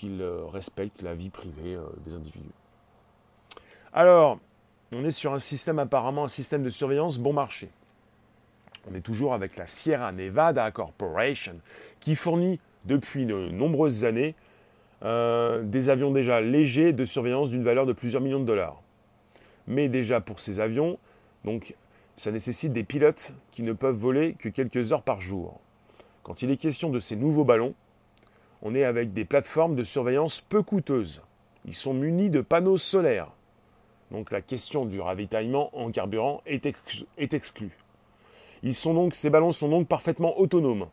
euh, 0.04 0.46
respecte 0.52 1.02
la 1.02 1.14
vie 1.14 1.30
privée 1.30 1.78
des 2.06 2.16
individus. 2.16 2.52
Alors, 3.94 4.40
on 4.94 5.04
est 5.06 5.12
sur 5.12 5.34
un 5.34 5.40
système 5.40 5.80
apparemment 5.80 6.24
un 6.24 6.30
système 6.30 6.64
de 6.64 6.70
surveillance 6.70 7.20
bon 7.20 7.34
marché. 7.34 7.70
On 8.90 8.96
est 8.96 9.02
toujours 9.02 9.34
avec 9.34 9.58
la 9.58 9.66
Sierra 9.66 10.12
Nevada 10.12 10.70
Corporation 10.72 11.56
qui 12.00 12.16
fournit 12.16 12.60
depuis 12.86 13.26
de 13.26 13.50
nombreuses 13.50 14.06
années 14.06 14.36
euh, 15.04 15.64
des 15.64 15.90
avions 15.90 16.12
déjà 16.12 16.42
légers 16.42 16.94
de 16.94 17.06
surveillance 17.06 17.50
d'une 17.50 17.64
valeur 17.64 17.86
de 17.86 17.94
plusieurs 17.94 18.22
millions 18.22 18.40
de 18.40 18.46
dollars. 18.46 18.82
Mais 19.68 19.88
déjà 19.88 20.20
pour 20.20 20.40
ces 20.40 20.60
avions, 20.60 20.98
donc 21.46 21.76
ça 22.16 22.32
nécessite 22.32 22.74
des 22.74 22.84
pilotes 22.84 23.36
qui 23.52 23.64
ne 23.64 23.74
peuvent 23.74 23.96
voler 23.96 24.34
que 24.34 24.50
quelques 24.50 24.92
heures 24.92 25.02
par 25.02 25.22
jour. 25.22 25.60
Quand 26.24 26.42
il 26.42 26.52
est 26.52 26.58
question 26.58 26.90
de 26.90 27.00
ces 27.00 27.16
nouveaux 27.16 27.46
ballons, 27.46 27.74
on 28.62 28.76
est 28.76 28.84
avec 28.84 29.14
des 29.14 29.26
plateformes 29.26 29.76
de 29.76 29.84
surveillance 29.84 30.42
peu 30.42 30.62
coûteuses. 30.62 31.22
Ils 31.66 31.74
sont 31.74 31.94
munis 31.94 32.30
de 32.30 32.42
panneaux 32.42 32.78
solaires 32.78 33.30
donc 34.14 34.32
la 34.32 34.42
question 34.42 34.86
du 34.86 35.02
ravitaillement 35.02 35.76
en 35.78 35.92
carburant 35.92 36.44
est, 36.46 36.66
exclue. 36.66 37.78
Ces 38.70 39.30
ballons 39.30 39.52
sont 39.52 39.70
donc 39.70 39.88
parfaitement 39.88 40.40
autonomes. 40.40 40.88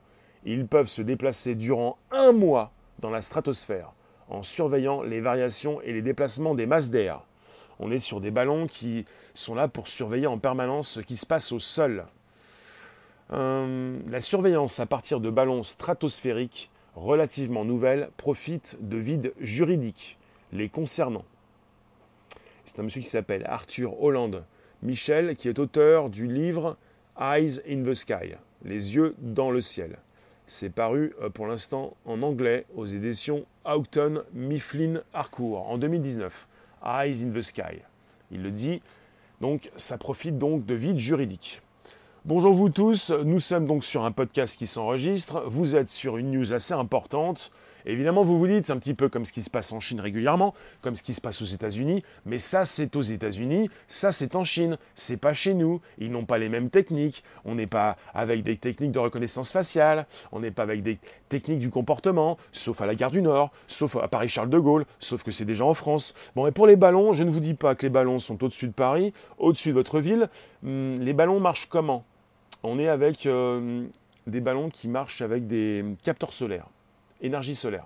Ils 0.47 0.67
peuvent 0.67 0.89
se 0.89 1.03
déplacer 1.03 1.55
durant 1.55 1.99
un 2.11 2.33
mois 2.33 2.73
dans 2.99 3.11
la 3.11 3.21
stratosphère 3.21 3.93
en 4.31 4.43
surveillant 4.43 5.03
les 5.03 5.21
variations 5.21 5.83
et 5.83 5.93
les 5.93 6.01
déplacements 6.01 6.55
des 6.55 6.65
masses 6.65 6.89
d'air. 6.89 7.21
On 7.79 7.91
est 7.91 7.99
sur 7.99 8.21
des 8.21 8.31
ballons 8.31 8.67
qui 8.67 9.05
sont 9.35 9.55
là 9.55 9.69
pour 9.69 9.89
surveiller 9.89 10.27
en 10.27 10.39
permanence 10.39 10.89
ce 10.89 11.01
qui 11.01 11.17
se 11.17 11.27
passe 11.27 11.53
au 11.53 11.59
sol. 11.59 12.07
Euh, 13.33 13.99
la 14.09 14.21
surveillance 14.23 14.81
à 14.81 14.87
partir 14.87 15.21
de 15.21 15.29
ballons 15.29 15.63
stratosphériques 15.63 16.71
relativement 16.97 17.65
nouvelles 17.67 18.11
profite 18.17 18.79
de 18.81 18.97
vides 18.97 19.35
juridiques 19.41 20.19
les 20.53 20.69
concernant. 20.69 21.25
C'est 22.73 22.79
un 22.79 22.85
monsieur 22.85 23.01
qui 23.01 23.09
s'appelle 23.09 23.45
Arthur 23.47 24.01
Holland 24.01 24.45
Michel, 24.85 25.35
qui 25.35 25.49
est 25.49 25.59
auteur 25.59 26.09
du 26.09 26.29
livre 26.29 26.77
Eyes 27.21 27.61
in 27.69 27.83
the 27.83 27.95
Sky, 27.95 28.37
Les 28.65 28.95
yeux 28.95 29.17
dans 29.19 29.51
le 29.51 29.61
ciel. 29.61 29.99
C'est 30.47 30.71
paru 30.71 31.13
euh, 31.21 31.31
pour 31.31 31.49
l'instant 31.49 31.97
en 32.05 32.23
anglais 32.23 32.67
aux 32.77 32.87
éditions 32.87 33.45
Houghton 33.65 34.23
Mifflin 34.35 35.01
Harcourt 35.13 35.69
en 35.69 35.79
2019. 35.79 36.47
Eyes 36.87 37.25
in 37.25 37.33
the 37.33 37.43
Sky. 37.43 37.83
Il 38.31 38.45
le 38.45 38.53
dit, 38.53 38.81
donc 39.41 39.73
ça 39.75 39.99
profite 39.99 40.39
donc 40.39 40.65
de 40.65 40.75
vide 40.75 40.99
juridique. 40.99 41.63
Bonjour 42.25 42.55
vous 42.55 42.69
tous, 42.69 43.11
nous 43.11 43.41
sommes 43.41 43.67
donc 43.67 43.83
sur 43.83 44.05
un 44.05 44.13
podcast 44.13 44.57
qui 44.57 44.69
s'enregistre, 44.69 45.43
vous 45.49 45.75
êtes 45.75 45.89
sur 45.89 46.19
une 46.19 46.31
news 46.31 46.53
assez 46.53 46.75
importante, 46.75 47.51
Évidemment, 47.87 48.23
vous 48.23 48.39
vous 48.39 48.47
dites, 48.47 48.67
c'est 48.67 48.73
un 48.73 48.79
petit 48.79 48.95
peu 48.95 49.09
comme 49.09 49.25
ce 49.25 49.33
qui 49.33 49.43
se 49.43 49.51
passe 49.51 49.73
en 49.73 49.81
Chine 49.81 50.01
régulièrement, 50.01 50.55
comme 50.83 50.97
ce 50.97 51.03
qui 51.03 51.15
se 51.15 51.21
passe 51.21 51.43
aux 51.43 51.47
États-Unis, 51.47 52.03
mais 52.25 52.39
ça 52.39 52.65
c'est 52.65 52.95
aux 52.97 53.03
États-Unis, 53.03 53.71
ça 53.87 54.13
c'est 54.13 54.37
en 54.37 54.45
Chine, 54.45 54.79
c'est 54.95 55.17
pas 55.17 55.33
chez 55.33 55.55
nous, 55.55 55.81
ils 55.99 56.11
n'ont 56.11 56.25
pas 56.25 56.39
les 56.39 56.49
mêmes 56.49 56.71
techniques, 56.71 57.25
on 57.45 57.55
n'est 57.55 57.67
pas 57.67 57.97
avec 58.15 58.43
des 58.43 58.57
techniques 58.57 58.93
de 58.93 58.99
reconnaissance 58.99 59.53
faciale, 59.53 60.07
on 60.33 60.41
n'est 60.41 60.51
pas 60.51 60.63
avec 60.63 60.83
des 60.83 60.99
techniques 61.29 61.61
du 61.61 61.71
comportement, 61.71 62.39
sauf 62.53 62.81
à 62.81 62.87
la 62.87 62.95
gare 62.95 63.11
du 63.11 63.23
Nord, 63.23 63.51
sauf 63.67 63.97
à 63.97 64.09
Paris-Charles 64.09 64.51
de 64.51 64.59
Gaulle, 64.59 64.85
sauf 64.99 65.23
que 65.23 65.31
c'est 65.31 65.45
déjà 65.45 65.65
en 65.65 65.75
France. 65.75 66.15
Bon, 66.37 66.47
et 66.47 66.53
pour 66.53 66.67
les 66.67 66.77
ballons, 66.77 67.13
je 67.13 67.25
ne 67.25 67.31
vous 67.31 67.41
dis 67.41 67.55
pas 67.55 67.75
que 67.75 67.83
les 67.83 67.91
ballons 67.91 68.19
sont 68.19 68.43
au-dessus 68.45 68.69
de 68.69 68.73
Paris, 68.73 69.13
au-dessus 69.39 69.71
de 69.71 69.75
votre 69.75 70.01
ville, 70.01 70.29
hum, 70.65 70.99
les 71.01 71.13
ballons 71.13 71.41
marchent 71.41 71.69
comment? 71.69 72.05
On 72.63 72.79
est 72.79 72.89
avec 72.89 73.27
euh, 73.27 73.87
des 74.27 74.41
ballons 74.41 74.69
qui 74.69 74.89
marchent 74.89 75.23
avec 75.23 75.47
des 75.47 75.85
capteurs 76.03 76.33
solaires 76.33 76.67
énergie 77.23 77.55
solaire. 77.55 77.85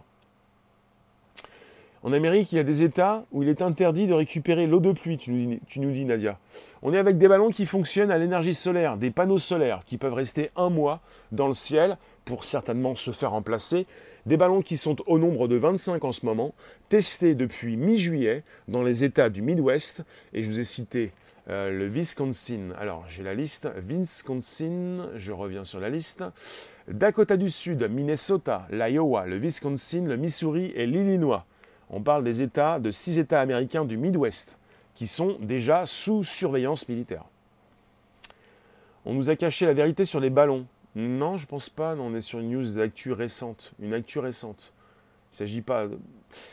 En 2.04 2.12
Amérique, 2.12 2.52
il 2.52 2.56
y 2.56 2.58
a 2.58 2.64
des 2.64 2.82
États 2.82 3.24
où 3.32 3.42
il 3.42 3.48
est 3.48 3.62
interdit 3.62 4.06
de 4.06 4.12
récupérer 4.12 4.66
l'eau 4.66 4.78
de 4.78 4.92
pluie, 4.92 5.16
tu 5.16 5.30
nous, 5.30 5.90
dis, 5.90 6.04
Nadia. 6.04 6.38
On 6.82 6.92
est 6.92 6.98
avec 6.98 7.16
des 7.16 7.28
ballons 7.28 7.48
qui 7.48 7.64
fonctionnent 7.64 8.10
à 8.10 8.18
l'énergie 8.18 8.52
solaire, 8.52 8.98
des 8.98 9.10
panneaux 9.10 9.38
solaires 9.38 9.80
qui 9.86 9.96
peuvent 9.96 10.12
rester 10.12 10.50
un 10.54 10.68
mois 10.68 11.00
dans 11.32 11.46
le 11.46 11.54
ciel 11.54 11.96
pour 12.26 12.44
certainement 12.44 12.94
se 12.94 13.10
faire 13.10 13.30
remplacer. 13.30 13.86
Des 14.26 14.36
ballons 14.36 14.60
qui 14.60 14.76
sont 14.76 14.96
au 15.06 15.18
nombre 15.18 15.48
de 15.48 15.56
25 15.56 16.04
en 16.04 16.12
ce 16.12 16.26
moment, 16.26 16.52
testés 16.90 17.34
depuis 17.34 17.78
mi-juillet 17.78 18.42
dans 18.68 18.82
les 18.82 19.02
États 19.02 19.30
du 19.30 19.40
Midwest. 19.40 20.02
Et 20.34 20.42
je 20.42 20.50
vous 20.50 20.60
ai 20.60 20.64
cité 20.64 21.10
euh, 21.50 21.70
le 21.70 21.86
Wisconsin. 21.86 22.70
Alors, 22.78 23.04
j'ai 23.08 23.22
la 23.22 23.34
liste. 23.34 23.68
Wisconsin, 23.76 25.10
je 25.16 25.32
reviens 25.32 25.64
sur 25.64 25.78
la 25.78 25.90
liste. 25.90 26.24
Dakota 26.88 27.36
du 27.36 27.50
Sud, 27.50 27.88
Minnesota, 27.90 28.66
l'Iowa, 28.70 29.26
le 29.26 29.36
Wisconsin, 29.36 30.04
le 30.06 30.16
Missouri 30.16 30.72
et 30.74 30.86
l'Illinois. 30.86 31.44
On 31.90 32.02
parle 32.02 32.24
des 32.24 32.42
États, 32.42 32.78
de 32.78 32.90
six 32.90 33.18
États 33.18 33.40
américains 33.40 33.84
du 33.84 33.98
Midwest, 33.98 34.56
qui 34.94 35.06
sont 35.06 35.36
déjà 35.40 35.84
sous 35.84 36.22
surveillance 36.22 36.88
militaire. 36.88 37.24
On 39.04 39.12
nous 39.12 39.28
a 39.28 39.36
caché 39.36 39.66
la 39.66 39.74
vérité 39.74 40.06
sur 40.06 40.20
les 40.20 40.30
ballons. 40.30 40.66
Non, 40.94 41.36
je 41.36 41.46
pense 41.46 41.68
pas. 41.68 41.94
on 41.98 42.14
est 42.14 42.20
sur 42.20 42.38
une 42.38 42.50
news 42.50 42.74
d'actu 42.74 43.12
récente. 43.12 43.72
Une 43.80 43.92
actu 43.92 44.18
récente. 44.18 44.72
Il 45.30 45.34
ne 45.34 45.36
s'agit 45.36 45.60
pas. 45.60 45.86
Vous 45.86 45.98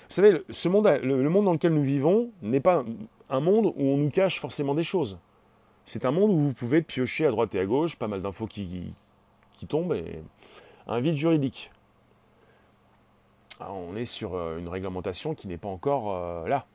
savez, 0.10 0.42
ce 0.50 0.68
le 0.68 1.30
monde 1.30 1.46
dans 1.46 1.54
lequel 1.54 1.74
nous 1.74 1.84
vivons 1.84 2.30
n'est 2.42 2.60
pas 2.60 2.84
un 3.32 3.40
monde 3.40 3.74
où 3.76 3.84
on 3.84 3.98
nous 3.98 4.12
cache 4.12 4.40
forcément 4.40 4.76
des 4.76 4.84
choses. 4.84 5.18
C'est 5.86 6.06
un 6.06 6.12
monde 6.12 6.30
où 6.30 6.38
vous 6.38 6.54
pouvez 6.54 6.82
piocher 6.82 7.26
à 7.26 7.32
droite 7.32 7.56
et 7.56 7.60
à 7.60 7.66
gauche, 7.66 7.96
pas 7.96 8.08
mal 8.08 8.22
d'infos 8.22 8.46
qui, 8.46 8.94
qui 9.54 9.66
tombent, 9.66 9.94
et 9.94 10.22
un 10.88 11.00
vide 11.00 11.18
juridique. 11.18 11.72
Ah, 13.60 13.72
on 13.72 13.96
est 13.96 14.06
sur 14.06 14.36
euh, 14.36 14.58
une 14.58 14.68
réglementation 14.68 15.34
qui 15.34 15.48
n'est 15.48 15.58
pas 15.58 15.70
encore 15.70 16.16
euh, 16.16 16.48
là. 16.48 16.66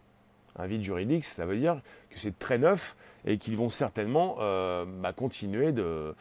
Un 0.59 0.67
vide 0.67 0.83
juridique, 0.83 1.25
ça 1.25 1.45
veut 1.45 1.59
dire 1.59 1.81
que 2.11 2.19
c'est 2.19 2.39
très 2.39 2.59
neuf 2.59 2.97
et 3.27 3.37
qu'ils 3.37 3.57
vont 3.57 3.69
certainement 3.69 4.37
euh, 4.41 4.87
bah, 4.87 5.13
continuer 5.13 5.73
de, 5.73 6.15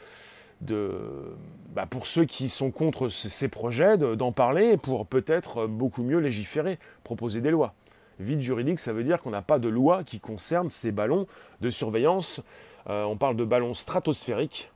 bah, 1.73 1.85
pour 1.85 2.05
ceux 2.05 2.25
qui 2.25 2.49
sont 2.49 2.71
contre 2.71 3.07
ces 3.07 3.47
projets, 3.47 3.97
d'en 3.97 4.33
parler 4.33 4.75
pour 4.75 5.05
peut-être 5.05 5.67
beaucoup 5.67 6.03
mieux 6.03 6.17
légiférer, 6.17 6.79
proposer 7.03 7.39
des 7.39 7.51
lois. 7.51 7.73
Vide 8.19 8.41
juridique, 8.41 8.79
ça 8.79 8.93
veut 8.93 9.03
dire 9.03 9.21
qu'on 9.21 9.31
n'a 9.31 9.41
pas 9.41 9.59
de 9.59 9.67
loi 9.67 10.03
qui 10.03 10.19
concerne 10.19 10.69
ces 10.69 10.91
ballons 10.91 11.27
de 11.61 11.69
surveillance. 11.69 12.43
Euh, 12.89 13.03
on 13.03 13.17
parle 13.17 13.35
de 13.35 13.43
ballons 13.43 13.73
stratosphériques, 13.73 14.71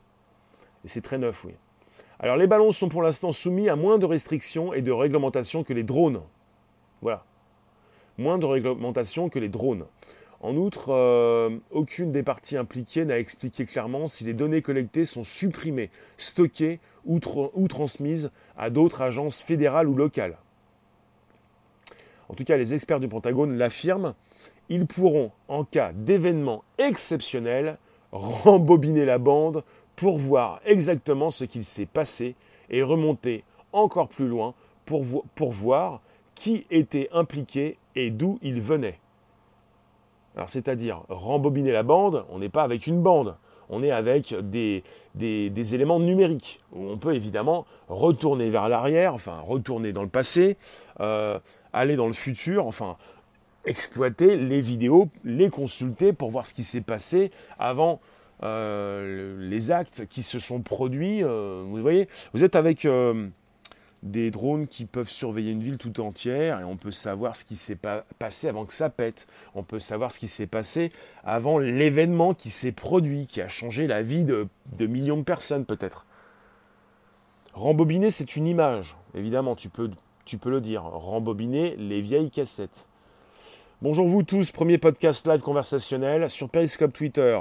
et 0.84 0.88
c'est 0.88 1.02
très 1.02 1.18
neuf, 1.18 1.46
oui. 1.46 1.54
Alors 2.20 2.36
les 2.36 2.48
ballons 2.48 2.72
sont 2.72 2.90
pour 2.90 3.02
l'instant 3.02 3.32
soumis 3.32 3.70
à 3.70 3.78
moins 3.78 3.98
de 3.98 4.06
restrictions 4.06 4.74
et 4.74 4.82
de 4.82 4.92
réglementations 4.92 5.64
que 5.64 5.74
les 5.74 5.84
drones. 5.84 6.22
Voilà. 7.02 7.24
moins 8.18 8.38
de 8.38 8.46
réglementation 8.46 9.30
que 9.30 9.40
les 9.40 9.48
drones. 9.48 9.86
En 10.42 10.56
outre, 10.58 10.90
euh, 10.90 11.50
aucune 11.72 12.12
des 12.12 12.24
parties 12.24 12.58
impliquées 12.58 13.06
n'a 13.06 13.20
expliqué 13.20 13.66
clairement 13.66 14.08
si 14.08 14.26
les 14.26 14.34
données 14.34 14.62
collectées 14.62 15.06
sont 15.06 15.24
supprimées, 15.24 15.92
stockées 16.18 16.80
ou 17.06 17.20
transmises 17.20 18.32
à 18.58 18.70
d'autres 18.70 19.02
agences 19.02 19.40
fédérales 19.40 19.88
ou 19.88 19.96
locales. 19.96 20.38
En 22.30 22.36
tout 22.36 22.44
cas, 22.44 22.58
les 22.58 22.74
experts 22.74 23.00
du 23.00 23.08
Pentagone 23.08 23.58
l'affirment, 23.58 24.14
ils 24.70 24.86
pourront, 24.86 25.32
en 25.48 25.64
cas 25.64 25.92
d'événement 25.94 26.64
exceptionnel, 26.78 27.78
rembobiner 28.12 29.06
la 29.06 29.18
bande 29.18 29.64
pour 29.96 30.18
voir 30.18 30.62
exactement 30.66 31.30
ce 31.30 31.44
qu'il 31.44 31.64
s'est 31.64 31.86
passé 31.86 32.36
et 32.70 32.84
remonter 32.84 33.44
encore 33.74 34.08
plus 34.08 34.28
loin 34.28 34.54
pour, 34.86 35.52
voir 35.52 36.02
qui 36.36 36.66
était 36.72 37.10
impliqué 37.12 37.78
et 37.96 38.10
d'où 38.10 38.40
il 38.42 38.62
venait. 38.62 38.98
Alors 40.36 40.50
c'est-à-dire 40.50 41.02
rembobiner 41.10 41.72
la 41.72 41.84
bande, 41.84 42.26
on 42.30 42.40
n'est 42.40 42.50
pas 42.50 42.64
avec 42.64 42.88
une 42.88 43.02
bande, 43.02 43.36
on 43.70 43.84
est 43.84 43.92
avec 43.92 44.34
des, 44.50 44.84
des, 45.16 45.76
éléments 45.76 46.00
numériques, 46.00 46.60
où 46.72 46.90
on 46.90 46.98
peut 46.98 47.14
évidemment 47.14 47.66
retourner 47.88 48.50
vers 48.50 48.68
l'arrière, 48.68 49.14
enfin 49.14 49.40
retourner 49.42 49.92
dans 49.92 50.02
le 50.02 50.10
passé, 50.10 50.58
euh, 51.02 51.40
aller 51.74 51.96
dans 51.96 52.08
le 52.08 52.14
futur, 52.14 52.68
enfin 52.68 52.98
exploiter 53.66 54.38
les 54.38 54.62
vidéos, 54.62 55.10
les 55.24 55.50
consulter 55.50 56.14
pour 56.14 56.32
voir 56.32 56.48
ce 56.48 56.54
qui 56.54 56.64
s'est 56.64 56.82
passé 56.82 57.32
avant 57.60 58.00
euh, 58.42 59.36
les 59.50 59.72
actes 59.72 60.06
qui 60.10 60.24
se 60.24 60.40
sont 60.40 60.62
produits. 60.62 61.24
Euh, 61.24 61.64
vous 61.68 61.82
voyez, 61.82 62.08
vous 62.34 62.44
êtes 62.44 62.56
avec 62.56 62.88
des 64.04 64.32
drones 64.32 64.68
qui 64.68 64.86
peuvent 64.86 65.10
surveiller 65.10 65.52
une 65.52 65.62
ville 65.62 65.78
tout 65.78 66.00
entière 66.00 66.60
et 66.60 66.64
on 66.64 66.78
peut 66.78 66.92
savoir 66.92 67.36
ce 67.36 67.44
qui 67.44 67.56
s'est 67.56 67.78
passé 68.18 68.48
avant 68.48 68.66
que 68.66 68.74
ça 68.74 68.90
pète. 68.90 69.28
On 69.56 69.64
peut 69.64 69.80
savoir 69.80 70.12
ce 70.12 70.20
qui 70.20 70.28
s'est 70.28 70.48
passé 70.48 70.92
avant 71.24 71.58
l'événement 71.58 72.34
qui 72.34 72.50
s'est 72.50 72.72
produit, 72.72 73.28
qui 73.28 73.42
a 73.42 73.50
changé 73.50 73.88
la 73.88 74.02
vie 74.02 74.24
de, 74.24 74.48
millions 74.80 75.18
de 75.18 75.24
personnes 75.24 75.66
peut-être. 75.66 76.06
Rembobiner, 77.54 78.10
c'est 78.10 78.36
une 78.36 78.48
image, 78.48 78.96
évidemment, 79.16 79.56
tu 79.56 79.70
peux, 79.70 79.90
tu 80.30 80.38
peux 80.38 80.52
le 80.52 80.62
dire. 80.62 80.84
Rembobiner 80.84 81.76
les 81.78 82.02
vieilles 82.02 82.30
cassettes. 82.30 82.86
Bonjour 83.82 84.08
vous 84.08 84.22
tous, 84.22 84.52
premier 84.52 84.78
podcast 84.78 85.26
live 85.26 85.42
conversationnel 85.42 86.30
sur 86.30 86.50
Periscope 86.50 86.94
Twitter, 86.94 87.40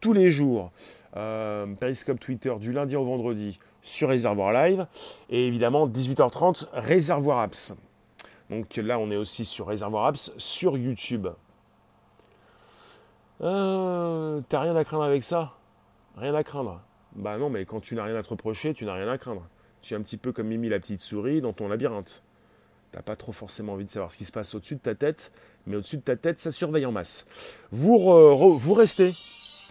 tous 0.00 0.12
les 0.12 0.30
jours. 0.30 0.70
Euh, 1.16 1.66
Periscope 1.80 2.20
Twitter 2.20 2.54
du 2.60 2.72
lundi 2.72 2.94
au 2.94 3.04
vendredi 3.04 3.58
sur 3.82 4.10
Réservoir 4.10 4.52
Live. 4.52 4.86
Et 5.28 5.48
évidemment, 5.48 5.88
18h30, 5.88 6.68
Réservoir 6.72 7.40
Apps. 7.40 7.74
Donc 8.48 8.76
là, 8.76 9.00
on 9.00 9.10
est 9.10 9.16
aussi 9.16 9.44
sur 9.44 9.66
Réservoir 9.66 10.06
Apps 10.06 10.32
sur 10.38 10.78
YouTube. 10.78 11.26
Euh, 13.40 14.40
T'as 14.48 14.60
rien 14.60 14.76
à 14.76 14.84
craindre 14.84 15.02
avec 15.02 15.24
ça? 15.24 15.54
Rien 16.16 16.36
à 16.36 16.44
craindre? 16.44 16.80
Bah 17.16 17.38
non, 17.38 17.50
mais 17.50 17.64
quand 17.64 17.80
tu 17.80 17.96
n'as 17.96 18.04
rien 18.04 18.14
à 18.14 18.22
te 18.22 18.28
reprocher, 18.28 18.72
tu 18.72 18.84
n'as 18.84 18.94
rien 18.94 19.08
à 19.08 19.18
craindre. 19.18 19.42
Tu 19.82 19.94
es 19.94 19.96
un 19.96 20.02
petit 20.02 20.16
peu 20.16 20.32
comme 20.32 20.48
Mimi 20.48 20.68
la 20.68 20.78
petite 20.78 21.00
souris 21.00 21.40
dans 21.40 21.52
ton 21.52 21.68
labyrinthe. 21.68 22.22
T'as 22.92 23.02
pas 23.02 23.16
trop 23.16 23.32
forcément 23.32 23.74
envie 23.74 23.84
de 23.84 23.90
savoir 23.90 24.10
ce 24.10 24.18
qui 24.18 24.24
se 24.24 24.32
passe 24.32 24.54
au-dessus 24.54 24.74
de 24.74 24.80
ta 24.80 24.94
tête, 24.94 25.32
mais 25.66 25.76
au-dessus 25.76 25.96
de 25.96 26.02
ta 26.02 26.16
tête, 26.16 26.40
ça 26.40 26.50
surveille 26.50 26.86
en 26.86 26.92
masse. 26.92 27.24
Vous, 27.70 28.74
restez 28.74 29.14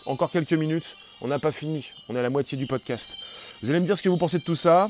encore 0.06 0.32
quelques 0.32 0.54
minutes. 0.54 0.95
On 1.22 1.28
n'a 1.28 1.39
pas 1.39 1.52
fini. 1.52 1.86
On 2.08 2.15
est 2.15 2.19
à 2.19 2.24
la 2.24 2.30
moitié 2.30 2.58
du 2.58 2.65
podcast. 2.65 3.12
Vous 3.62 3.69
allez 3.69 3.82
me 3.82 3.86
dire 3.86 3.98
ce 3.98 4.02
que 4.02 4.08
vous 4.08 4.17
pensez 4.17 4.39
de 4.39 4.43
tout 4.43 4.56
ça. 4.56 4.89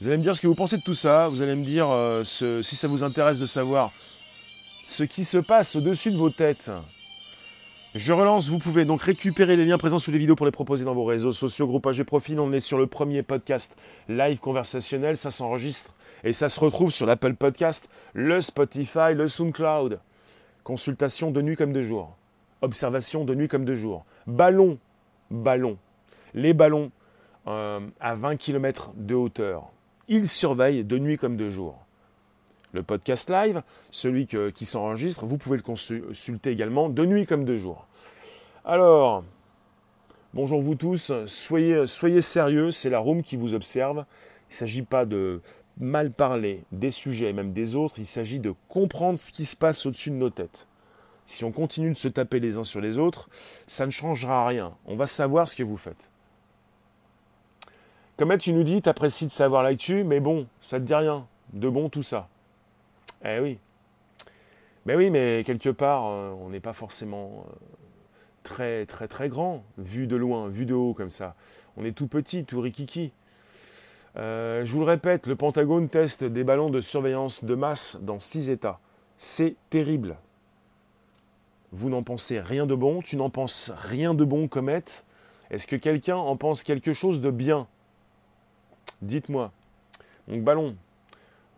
Vous 0.00 0.08
allez 0.08 0.16
me 0.16 0.22
dire 0.22 0.34
ce 0.34 0.40
que 0.40 0.48
vous 0.48 0.56
pensez 0.56 0.78
de 0.78 0.82
tout 0.82 0.94
ça. 0.94 1.28
Vous 1.28 1.42
allez 1.42 1.54
me 1.54 1.64
dire 1.64 1.88
euh, 1.90 2.24
si 2.24 2.74
ça 2.74 2.88
vous 2.88 3.04
intéresse 3.04 3.38
de 3.38 3.46
savoir 3.46 3.92
ce 4.88 5.04
qui 5.04 5.24
se 5.24 5.38
passe 5.38 5.76
au-dessus 5.76 6.10
de 6.10 6.16
vos 6.16 6.30
têtes. 6.30 6.70
Je 7.94 8.12
relance, 8.12 8.48
vous 8.48 8.58
pouvez 8.58 8.84
donc 8.84 9.02
récupérer 9.02 9.56
les 9.56 9.64
liens 9.64 9.78
présents 9.78 10.00
sous 10.00 10.10
les 10.10 10.18
vidéos 10.18 10.34
pour 10.34 10.46
les 10.46 10.52
proposer 10.52 10.84
dans 10.84 10.94
vos 10.94 11.04
réseaux 11.04 11.30
sociaux, 11.30 11.68
groupages 11.68 12.00
et 12.00 12.04
profils. 12.04 12.40
On 12.40 12.52
est 12.52 12.58
sur 12.58 12.76
le 12.76 12.88
premier 12.88 13.22
podcast 13.22 13.76
live 14.08 14.40
conversationnel, 14.40 15.16
ça 15.16 15.30
s'enregistre 15.30 15.94
et 16.24 16.32
ça 16.32 16.48
se 16.48 16.58
retrouve 16.58 16.90
sur 16.90 17.06
l'Apple 17.06 17.34
Podcast, 17.34 17.88
le 18.12 18.40
Spotify, 18.40 19.14
le 19.14 19.28
SoundCloud. 19.28 20.00
Consultation 20.64 21.30
de 21.30 21.40
nuit 21.40 21.54
comme 21.54 21.72
de 21.72 21.82
jour. 21.82 22.16
Observation 22.62 23.24
de 23.24 23.34
nuit 23.34 23.46
comme 23.46 23.64
de 23.64 23.76
jour. 23.76 24.04
Ballon 24.26 24.78
ballons. 25.30 25.78
Les 26.34 26.52
ballons 26.52 26.90
euh, 27.46 27.80
à 28.00 28.14
20 28.16 28.36
km 28.36 28.90
de 28.96 29.14
hauteur. 29.14 29.70
Ils 30.08 30.28
surveillent 30.28 30.84
de 30.84 30.98
nuit 30.98 31.16
comme 31.16 31.36
de 31.36 31.48
jour. 31.48 31.83
Le 32.74 32.82
podcast 32.82 33.30
live, 33.30 33.62
celui 33.92 34.26
qui 34.26 34.64
s'enregistre, 34.64 35.24
vous 35.26 35.38
pouvez 35.38 35.56
le 35.56 35.62
consulter 35.62 36.50
également 36.50 36.88
de 36.88 37.06
nuit 37.06 37.24
comme 37.24 37.44
de 37.44 37.54
jour. 37.56 37.86
Alors, 38.64 39.22
bonjour 40.32 40.60
vous 40.60 40.74
tous, 40.74 41.12
soyez, 41.26 41.86
sérieux, 42.20 42.72
c'est 42.72 42.90
la 42.90 42.98
room 42.98 43.22
qui 43.22 43.36
vous 43.36 43.54
observe. 43.54 43.98
Il 43.98 44.54
ne 44.54 44.56
s'agit 44.56 44.82
pas 44.82 45.04
de 45.04 45.40
mal 45.78 46.10
parler 46.10 46.64
des 46.72 46.90
sujets 46.90 47.30
et 47.30 47.32
même 47.32 47.52
des 47.52 47.76
autres, 47.76 47.94
il 47.98 48.06
s'agit 48.06 48.40
de 48.40 48.52
comprendre 48.68 49.20
ce 49.20 49.30
qui 49.30 49.44
se 49.44 49.54
passe 49.54 49.86
au-dessus 49.86 50.10
de 50.10 50.16
nos 50.16 50.30
têtes. 50.30 50.66
Si 51.26 51.44
on 51.44 51.52
continue 51.52 51.92
de 51.92 51.96
se 51.96 52.08
taper 52.08 52.40
les 52.40 52.58
uns 52.58 52.64
sur 52.64 52.80
les 52.80 52.98
autres, 52.98 53.28
ça 53.68 53.86
ne 53.86 53.92
changera 53.92 54.48
rien. 54.48 54.72
On 54.86 54.96
va 54.96 55.06
savoir 55.06 55.46
ce 55.46 55.54
que 55.54 55.62
vous 55.62 55.76
faites. 55.76 56.08
Comme 58.16 58.36
tu 58.36 58.52
nous 58.52 58.64
dis, 58.64 58.82
tu 58.82 58.88
apprécies 58.88 59.26
de 59.26 59.30
savoir 59.30 59.62
l'actu, 59.62 60.02
mais 60.02 60.18
bon, 60.18 60.48
ça 60.60 60.80
te 60.80 60.84
dit 60.84 60.94
rien. 60.94 61.24
De 61.52 61.68
bon 61.68 61.88
tout 61.88 62.02
ça. 62.02 62.28
Eh 63.24 63.40
oui. 63.40 63.58
Mais 64.86 64.94
oui, 64.96 65.10
mais 65.10 65.42
quelque 65.46 65.70
part, 65.70 66.06
euh, 66.06 66.32
on 66.40 66.50
n'est 66.50 66.60
pas 66.60 66.74
forcément 66.74 67.46
euh, 67.48 67.52
très 68.42 68.84
très 68.86 69.08
très 69.08 69.28
grand, 69.28 69.64
vu 69.78 70.06
de 70.06 70.16
loin, 70.16 70.48
vu 70.48 70.66
de 70.66 70.74
haut 70.74 70.92
comme 70.92 71.10
ça. 71.10 71.34
On 71.76 71.84
est 71.84 71.92
tout 71.92 72.06
petit, 72.06 72.44
tout 72.44 72.60
rikiki. 72.60 73.12
Euh, 74.16 74.64
je 74.64 74.72
vous 74.72 74.80
le 74.80 74.86
répète, 74.86 75.26
le 75.26 75.36
Pentagone 75.36 75.88
teste 75.88 76.22
des 76.22 76.44
ballons 76.44 76.70
de 76.70 76.80
surveillance 76.80 77.44
de 77.44 77.54
masse 77.54 77.98
dans 78.00 78.20
six 78.20 78.50
États. 78.50 78.78
C'est 79.16 79.56
terrible. 79.70 80.16
Vous 81.72 81.88
n'en 81.88 82.02
pensez 82.02 82.38
rien 82.38 82.66
de 82.66 82.74
bon, 82.74 83.00
tu 83.02 83.16
n'en 83.16 83.30
penses 83.30 83.72
rien 83.74 84.14
de 84.14 84.24
bon, 84.24 84.46
comète. 84.48 85.04
Est-ce 85.50 85.66
que 85.66 85.76
quelqu'un 85.76 86.16
en 86.16 86.36
pense 86.36 86.62
quelque 86.62 86.92
chose 86.92 87.20
de 87.20 87.30
bien? 87.30 87.66
Dites-moi. 89.02 89.50
Donc 90.28 90.42
ballon. 90.42 90.76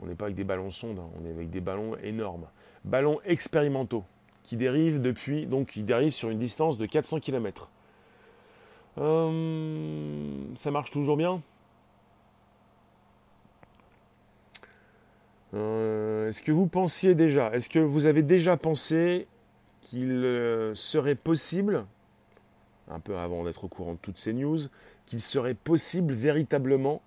On 0.00 0.06
n'est 0.06 0.14
pas 0.14 0.26
avec 0.26 0.36
des 0.36 0.44
ballons 0.44 0.70
sondes, 0.70 0.98
hein. 0.98 1.08
on 1.20 1.26
est 1.26 1.30
avec 1.30 1.50
des 1.50 1.60
ballons 1.60 1.96
énormes. 2.02 2.46
Ballons 2.84 3.20
expérimentaux 3.24 4.04
qui 4.42 4.56
dérivent 4.56 5.00
depuis, 5.00 5.46
donc 5.46 5.68
qui 5.68 5.82
dérivent 5.82 6.12
sur 6.12 6.30
une 6.30 6.38
distance 6.38 6.78
de 6.78 6.86
400 6.86 7.20
km. 7.20 7.70
Euh, 8.98 10.44
ça 10.54 10.70
marche 10.70 10.90
toujours 10.90 11.16
bien? 11.16 11.42
Euh, 15.54 16.28
Est-ce 16.28 16.42
que 16.42 16.52
vous 16.52 16.66
pensiez 16.66 17.14
déjà 17.14 17.50
Est-ce 17.52 17.68
que 17.68 17.78
vous 17.78 18.06
avez 18.06 18.22
déjà 18.22 18.56
pensé 18.56 19.26
qu'il 19.80 20.10
euh, 20.10 20.74
serait 20.74 21.14
possible, 21.14 21.84
un 22.88 23.00
peu 23.00 23.16
avant 23.16 23.44
d'être 23.44 23.64
au 23.64 23.68
courant 23.68 23.94
de 23.94 23.98
toutes 23.98 24.18
ces 24.18 24.32
news, 24.32 24.58
qu'il 25.06 25.20
serait 25.20 25.54
possible 25.54 26.12
véritablement 26.12 27.02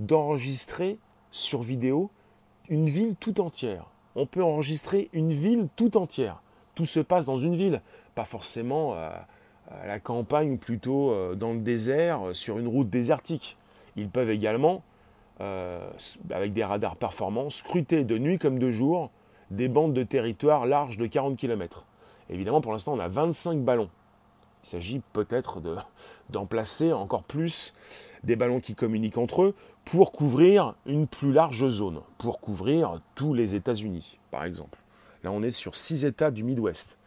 d'enregistrer 0.00 0.98
sur 1.30 1.62
vidéo 1.62 2.10
une 2.68 2.88
ville 2.88 3.14
tout 3.18 3.40
entière. 3.40 3.86
On 4.14 4.26
peut 4.26 4.42
enregistrer 4.42 5.08
une 5.12 5.32
ville 5.32 5.68
tout 5.76 5.96
entière. 5.96 6.42
Tout 6.74 6.86
se 6.86 7.00
passe 7.00 7.26
dans 7.26 7.36
une 7.36 7.54
ville, 7.54 7.80
pas 8.14 8.24
forcément 8.24 8.94
euh, 8.94 9.10
à 9.70 9.86
la 9.86 10.00
campagne 10.00 10.52
ou 10.52 10.56
plutôt 10.56 11.10
euh, 11.10 11.34
dans 11.34 11.52
le 11.52 11.60
désert, 11.60 12.20
sur 12.32 12.58
une 12.58 12.68
route 12.68 12.90
désertique. 12.90 13.56
Ils 13.96 14.08
peuvent 14.08 14.30
également, 14.30 14.82
avec 16.30 16.52
des 16.52 16.64
radars 16.64 16.96
performants, 16.96 17.50
scruter 17.50 18.04
de 18.04 18.16
nuit 18.16 18.38
comme 18.38 18.58
de 18.58 18.70
jour 18.70 19.10
des 19.50 19.68
bandes 19.68 19.94
de 19.94 20.02
territoire 20.02 20.66
larges 20.66 20.98
de 20.98 21.06
40 21.06 21.36
km. 21.36 21.84
Évidemment, 22.30 22.60
pour 22.60 22.72
l'instant, 22.72 22.94
on 22.94 22.98
a 22.98 23.08
25 23.08 23.58
ballons. 23.60 23.88
Il 24.64 24.68
s'agit 24.68 25.00
peut-être 25.12 25.60
d'en 26.30 26.46
placer 26.46 26.92
encore 26.92 27.22
plus 27.22 27.74
des 28.24 28.36
ballons 28.36 28.60
qui 28.60 28.74
communiquent 28.74 29.18
entre 29.18 29.42
eux 29.42 29.54
pour 29.90 30.12
couvrir 30.12 30.74
une 30.86 31.06
plus 31.06 31.32
large 31.32 31.66
zone, 31.68 32.00
pour 32.18 32.40
couvrir 32.40 33.00
tous 33.14 33.34
les 33.34 33.54
États-Unis, 33.54 34.18
par 34.30 34.44
exemple. 34.44 34.78
Là, 35.24 35.32
on 35.32 35.42
est 35.42 35.50
sur 35.50 35.76
6 35.76 36.04
États 36.04 36.30
du 36.30 36.44
Midwest 36.44 36.98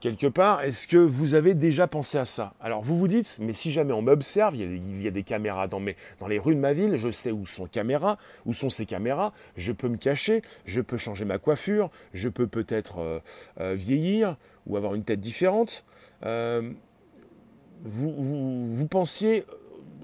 quelque 0.00 0.26
part, 0.26 0.62
est-ce 0.62 0.86
que 0.86 0.96
vous 0.96 1.34
avez 1.34 1.54
déjà 1.54 1.86
pensé 1.86 2.18
à 2.18 2.24
ça? 2.24 2.54
Alors 2.60 2.82
vous 2.82 2.96
vous 2.96 3.06
dites, 3.06 3.36
mais 3.40 3.52
si 3.52 3.70
jamais 3.70 3.92
on 3.92 4.02
m'observe, 4.02 4.56
il, 4.56 5.02
y 5.02 5.06
a 5.06 5.10
des 5.10 5.22
caméras 5.22 5.68
dans, 5.68 5.80
les 5.80 6.38
rues 6.38 6.54
de 6.54 6.60
ma 6.60 6.72
ville, 6.72 6.96
je 6.96 7.10
sais 7.10 7.30
où 7.30 7.46
sont 7.46 7.66
caméras, 7.66 8.18
où 8.46 8.52
sont 8.52 8.70
ces 8.70 8.86
caméras, 8.86 9.32
je 9.56 9.72
peux 9.72 9.88
me 9.88 9.98
cacher, 9.98 10.42
je 10.64 10.80
peux 10.80 10.96
changer 10.96 11.24
ma 11.24 11.38
coiffure, 11.38 11.90
je 12.14 12.28
peux 12.28 12.46
peut-être 12.46 12.98
euh, 12.98 13.20
euh, 13.60 13.74
vieillir 13.74 14.36
ou 14.66 14.76
avoir 14.76 14.94
une 14.94 15.04
tête 15.04 15.20
différente. 15.20 15.84
Euh, 16.24 16.72
vous 17.82 18.86
pensiez 18.86 19.44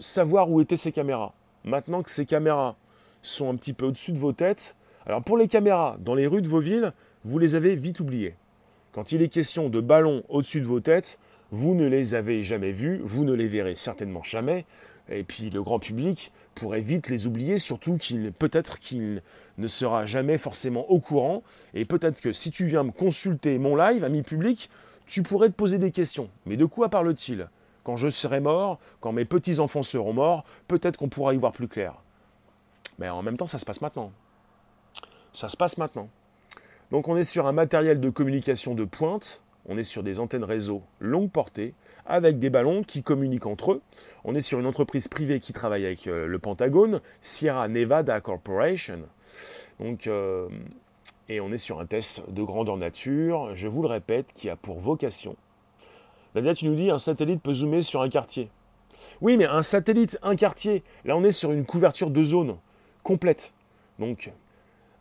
savoir 0.00 0.50
où 0.50 0.60
étaient 0.60 0.76
ces 0.76 0.92
caméras. 0.92 1.32
Maintenant 1.64 2.02
que 2.02 2.10
ces 2.10 2.26
caméras 2.26 2.76
sont 3.22 3.50
un 3.50 3.56
petit 3.56 3.72
peu 3.72 3.86
au-dessus 3.86 4.12
de 4.12 4.18
vos 4.18 4.32
têtes. 4.32 4.76
Alors 5.06 5.22
pour 5.22 5.36
les 5.36 5.48
caméras, 5.48 5.96
dans 6.00 6.14
les 6.14 6.26
rues 6.26 6.42
de 6.42 6.48
vos 6.48 6.60
villes, 6.60 6.92
vous 7.24 7.38
les 7.38 7.54
avez 7.54 7.76
vite 7.76 8.00
oubliées. 8.00 8.34
Quand 8.92 9.12
il 9.12 9.22
est 9.22 9.28
question 9.28 9.68
de 9.68 9.80
ballons 9.80 10.22
au-dessus 10.28 10.60
de 10.60 10.66
vos 10.66 10.80
têtes, 10.80 11.18
vous 11.50 11.74
ne 11.74 11.86
les 11.86 12.14
avez 12.14 12.42
jamais 12.42 12.72
vus, 12.72 13.00
vous 13.04 13.24
ne 13.24 13.32
les 13.32 13.46
verrez 13.46 13.74
certainement 13.74 14.22
jamais, 14.22 14.64
et 15.08 15.22
puis 15.22 15.50
le 15.50 15.62
grand 15.62 15.78
public 15.78 16.32
pourrait 16.54 16.80
vite 16.80 17.08
les 17.08 17.26
oublier, 17.26 17.58
surtout 17.58 17.96
qu'il 17.96 18.32
peut-être 18.32 18.78
qu'il 18.78 19.22
ne 19.58 19.68
sera 19.68 20.06
jamais 20.06 20.38
forcément 20.38 20.90
au 20.90 20.98
courant, 20.98 21.42
et 21.74 21.84
peut-être 21.84 22.20
que 22.20 22.32
si 22.32 22.50
tu 22.50 22.66
viens 22.66 22.84
me 22.84 22.90
consulter 22.90 23.58
mon 23.58 23.76
live, 23.76 24.04
ami 24.04 24.22
public, 24.22 24.70
tu 25.06 25.22
pourrais 25.22 25.48
te 25.48 25.54
poser 25.54 25.78
des 25.78 25.92
questions. 25.92 26.28
Mais 26.46 26.56
de 26.56 26.64
quoi 26.64 26.88
parle-t-il? 26.88 27.48
Quand 27.86 27.94
je 27.94 28.08
serai 28.08 28.40
mort, 28.40 28.80
quand 28.98 29.12
mes 29.12 29.24
petits-enfants 29.24 29.84
seront 29.84 30.12
morts, 30.12 30.44
peut-être 30.66 30.96
qu'on 30.96 31.08
pourra 31.08 31.34
y 31.34 31.36
voir 31.36 31.52
plus 31.52 31.68
clair. 31.68 31.94
Mais 32.98 33.08
en 33.08 33.22
même 33.22 33.36
temps, 33.36 33.46
ça 33.46 33.58
se 33.58 33.64
passe 33.64 33.80
maintenant. 33.80 34.10
Ça 35.32 35.48
se 35.48 35.56
passe 35.56 35.78
maintenant. 35.78 36.08
Donc 36.90 37.06
on 37.06 37.16
est 37.16 37.22
sur 37.22 37.46
un 37.46 37.52
matériel 37.52 38.00
de 38.00 38.10
communication 38.10 38.74
de 38.74 38.84
pointe, 38.84 39.40
on 39.68 39.78
est 39.78 39.84
sur 39.84 40.02
des 40.02 40.18
antennes 40.18 40.42
réseau 40.42 40.82
longue 40.98 41.30
portée, 41.30 41.74
avec 42.06 42.40
des 42.40 42.50
ballons 42.50 42.82
qui 42.82 43.04
communiquent 43.04 43.46
entre 43.46 43.74
eux. 43.74 43.82
On 44.24 44.34
est 44.34 44.40
sur 44.40 44.58
une 44.58 44.66
entreprise 44.66 45.06
privée 45.06 45.38
qui 45.38 45.52
travaille 45.52 45.86
avec 45.86 46.08
euh, 46.08 46.26
le 46.26 46.38
Pentagone, 46.40 47.00
Sierra 47.20 47.68
Nevada 47.68 48.20
Corporation. 48.20 49.02
Euh, 49.80 50.48
et 51.28 51.40
on 51.40 51.52
est 51.52 51.58
sur 51.58 51.78
un 51.78 51.86
test 51.86 52.28
de 52.32 52.42
grandeur 52.42 52.78
nature, 52.78 53.54
je 53.54 53.68
vous 53.68 53.82
le 53.82 53.88
répète, 53.88 54.32
qui 54.34 54.50
a 54.50 54.56
pour 54.56 54.80
vocation. 54.80 55.36
Là, 56.40 56.54
tu 56.54 56.66
nous 56.66 56.74
dis 56.74 56.90
un 56.90 56.98
satellite 56.98 57.42
peut 57.42 57.54
zoomer 57.54 57.82
sur 57.82 58.02
un 58.02 58.08
quartier. 58.08 58.50
Oui, 59.20 59.36
mais 59.36 59.46
un 59.46 59.62
satellite, 59.62 60.18
un 60.22 60.36
quartier. 60.36 60.82
Là, 61.04 61.16
on 61.16 61.24
est 61.24 61.32
sur 61.32 61.52
une 61.52 61.64
couverture 61.64 62.10
de 62.10 62.22
zone 62.22 62.56
complète. 63.02 63.52
Donc, 63.98 64.32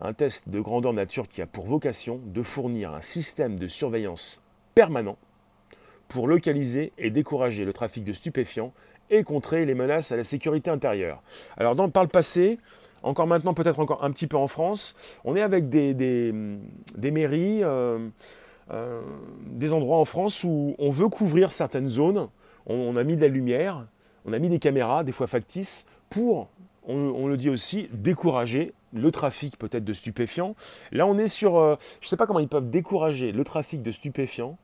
un 0.02 0.14
test 0.14 0.50
de 0.50 0.60
grandeur 0.60 0.94
nature 0.94 1.28
qui 1.28 1.42
a 1.42 1.46
pour 1.46 1.66
vocation 1.66 2.20
de 2.24 2.42
fournir 2.42 2.94
un 2.94 3.02
système 3.02 3.58
de 3.58 3.68
surveillance 3.68 4.42
permanent 4.74 5.18
pour 6.08 6.28
localiser 6.28 6.94
et 6.98 7.10
décourager 7.10 7.66
le 7.66 7.74
trafic 7.74 8.04
de 8.04 8.14
stupéfiants 8.14 8.74
et 9.10 9.24
contrer 9.24 9.66
les 9.66 9.76
menaces 9.76 10.12
à 10.12 10.18
la 10.18 10.24
sécurité 10.24 10.70
intérieure. 10.70 11.22
Alors 11.58 11.76
dans, 11.76 11.90
par 11.90 12.04
le 12.04 12.10
passé, 12.10 12.60
encore 13.04 13.28
maintenant 13.28 13.54
peut-être 13.54 13.80
encore 13.80 14.04
un 14.04 14.12
petit 14.12 14.28
peu 14.28 14.38
en 14.38 14.48
France, 14.48 14.96
on 15.24 15.36
est 15.36 15.42
avec 15.42 15.70
des, 15.70 15.94
des, 15.94 17.12
mairies, 17.12 17.64
euh, 17.64 18.10
euh, 18.72 19.02
des 19.46 19.74
endroits 19.74 19.98
en 19.98 20.06
France 20.06 20.44
où 20.44 20.76
on 20.80 20.90
veut 20.90 21.10
couvrir 21.10 21.52
certaines 21.52 21.88
zones, 21.88 22.28
on, 22.66 22.96
a 22.96 23.04
mis 23.04 23.16
de 23.16 23.22
la 23.22 23.28
lumière, 23.28 23.86
on 24.26 24.34
a 24.34 24.40
mis 24.40 24.50
des 24.50 24.60
caméras, 24.60 25.04
des 25.04 25.12
fois 25.12 25.28
factices, 25.28 25.86
pour, 26.10 26.50
on, 26.88 27.28
le 27.28 27.38
dit 27.38 27.50
aussi, 27.50 27.90
décourager 27.94 28.74
le 28.94 29.12
trafic 29.12 29.58
peut-être 29.58 29.84
de 29.84 29.94
stupéfiants. 29.94 30.56
Là 30.92 31.06
on 31.06 31.18
est 31.18 31.28
sur, 31.28 31.58
euh, 31.58 31.76
je 32.02 32.08
ne 32.08 32.10
sais 32.10 32.18
pas 32.18 32.26
comment 32.26 32.40
ils 32.40 32.48
peuvent 32.48 32.70
décourager 32.70 33.32
le 33.32 33.44
trafic 33.44 33.84
de 33.84 33.92
stupéfiants 33.92 34.58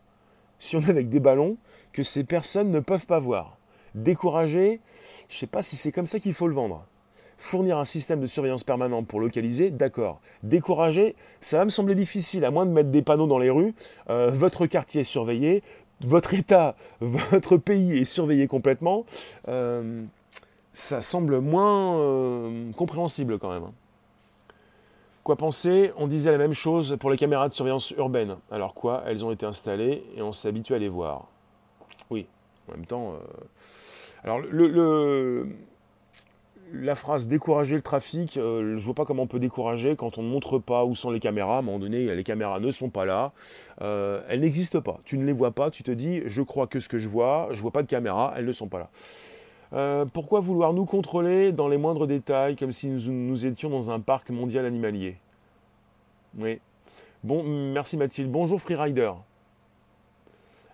si 0.57 0.75
on 0.75 0.81
est 0.81 0.89
avec 0.89 1.09
des 1.09 1.19
ballons 1.19 1.57
que 1.93 2.03
ces 2.03 2.23
personnes 2.23 2.71
ne 2.71 2.79
peuvent 2.79 3.05
pas 3.05 3.19
voir. 3.19 3.57
Décourager, 3.93 4.79
je 5.27 5.35
ne 5.35 5.39
sais 5.39 5.47
pas 5.47 5.61
si 5.61 5.75
c'est 5.75 5.91
comme 5.91 6.05
ça 6.05 6.19
qu'il 6.19 6.33
faut 6.33 6.47
le 6.47 6.55
vendre. 6.55 6.85
Fournir 7.41 7.79
un 7.79 7.85
système 7.85 8.21
de 8.21 8.27
surveillance 8.27 8.63
permanent 8.63 9.01
pour 9.01 9.19
localiser, 9.19 9.71
d'accord. 9.71 10.21
Décourager, 10.43 11.15
ça 11.39 11.57
va 11.57 11.65
me 11.65 11.71
sembler 11.71 11.95
difficile, 11.95 12.45
à 12.45 12.51
moins 12.51 12.67
de 12.67 12.71
mettre 12.71 12.89
des 12.89 13.01
panneaux 13.01 13.25
dans 13.25 13.39
les 13.39 13.49
rues. 13.49 13.73
Euh, 14.11 14.29
votre 14.29 14.67
quartier 14.67 15.01
est 15.01 15.05
surveillé, 15.05 15.63
votre 16.01 16.35
État, 16.35 16.75
votre 17.01 17.57
pays 17.57 17.97
est 17.97 18.05
surveillé 18.05 18.45
complètement. 18.45 19.07
Euh, 19.47 20.03
ça 20.73 21.01
semble 21.01 21.39
moins 21.39 21.97
euh, 21.97 22.71
compréhensible 22.73 23.39
quand 23.39 23.51
même. 23.51 23.71
Quoi 25.23 25.35
penser? 25.35 25.91
On 25.97 26.05
disait 26.05 26.31
la 26.31 26.37
même 26.37 26.53
chose 26.53 26.95
pour 26.99 27.09
les 27.09 27.17
caméras 27.17 27.49
de 27.49 27.53
surveillance 27.53 27.89
urbaine. 27.97 28.35
Alors 28.51 28.75
quoi? 28.75 29.01
Elles 29.07 29.25
ont 29.25 29.31
été 29.31 29.47
installées 29.47 30.03
et 30.15 30.21
on 30.21 30.31
s'est 30.31 30.47
habitué 30.47 30.75
à 30.75 30.79
les 30.79 30.89
voir. 30.89 31.25
Oui, 32.11 32.27
en 32.69 32.73
même 32.73 32.85
temps. 32.85 33.15
Alors 34.23 34.37
le, 34.37 35.47
la 36.73 36.95
phrase 36.95 37.27
décourager 37.27 37.75
le 37.75 37.81
trafic, 37.81 38.37
euh, 38.37 38.77
je 38.79 38.85
vois 38.85 38.93
pas 38.93 39.05
comment 39.05 39.23
on 39.23 39.27
peut 39.27 39.39
décourager 39.39 39.95
quand 39.95 40.17
on 40.17 40.23
ne 40.23 40.29
montre 40.29 40.59
pas 40.59 40.85
où 40.85 40.95
sont 40.95 41.11
les 41.11 41.19
caméras. 41.19 41.57
À 41.57 41.59
un 41.59 41.61
moment 41.61 41.79
donné, 41.79 42.13
les 42.15 42.23
caméras 42.23 42.59
ne 42.59 42.71
sont 42.71 42.89
pas 42.89 43.05
là. 43.05 43.31
Euh, 43.81 44.21
elles 44.29 44.41
n'existent 44.41 44.81
pas. 44.81 44.99
Tu 45.03 45.17
ne 45.17 45.25
les 45.25 45.33
vois 45.33 45.51
pas. 45.51 45.71
Tu 45.71 45.83
te 45.83 45.91
dis, 45.91 46.21
je 46.25 46.41
crois 46.41 46.67
que 46.67 46.79
ce 46.79 46.87
que 46.87 46.97
je 46.97 47.09
vois, 47.09 47.49
je 47.51 47.61
vois 47.61 47.71
pas 47.71 47.83
de 47.83 47.87
caméras, 47.87 48.33
elles 48.37 48.45
ne 48.45 48.51
sont 48.51 48.67
pas 48.67 48.79
là. 48.79 48.89
Euh, 49.73 50.05
pourquoi 50.05 50.39
vouloir 50.39 50.73
nous 50.73 50.85
contrôler 50.85 51.51
dans 51.51 51.67
les 51.67 51.77
moindres 51.77 52.07
détails, 52.07 52.55
comme 52.55 52.71
si 52.71 52.89
nous, 52.89 53.45
étions 53.45 53.69
dans 53.69 53.91
un 53.91 53.99
parc 53.99 54.29
mondial 54.29 54.65
animalier? 54.65 55.17
Oui. 56.37 56.59
Bon, 57.23 57.43
merci 57.43 57.97
Mathilde. 57.97 58.31
Bonjour 58.31 58.59
Freerider. 58.59 59.11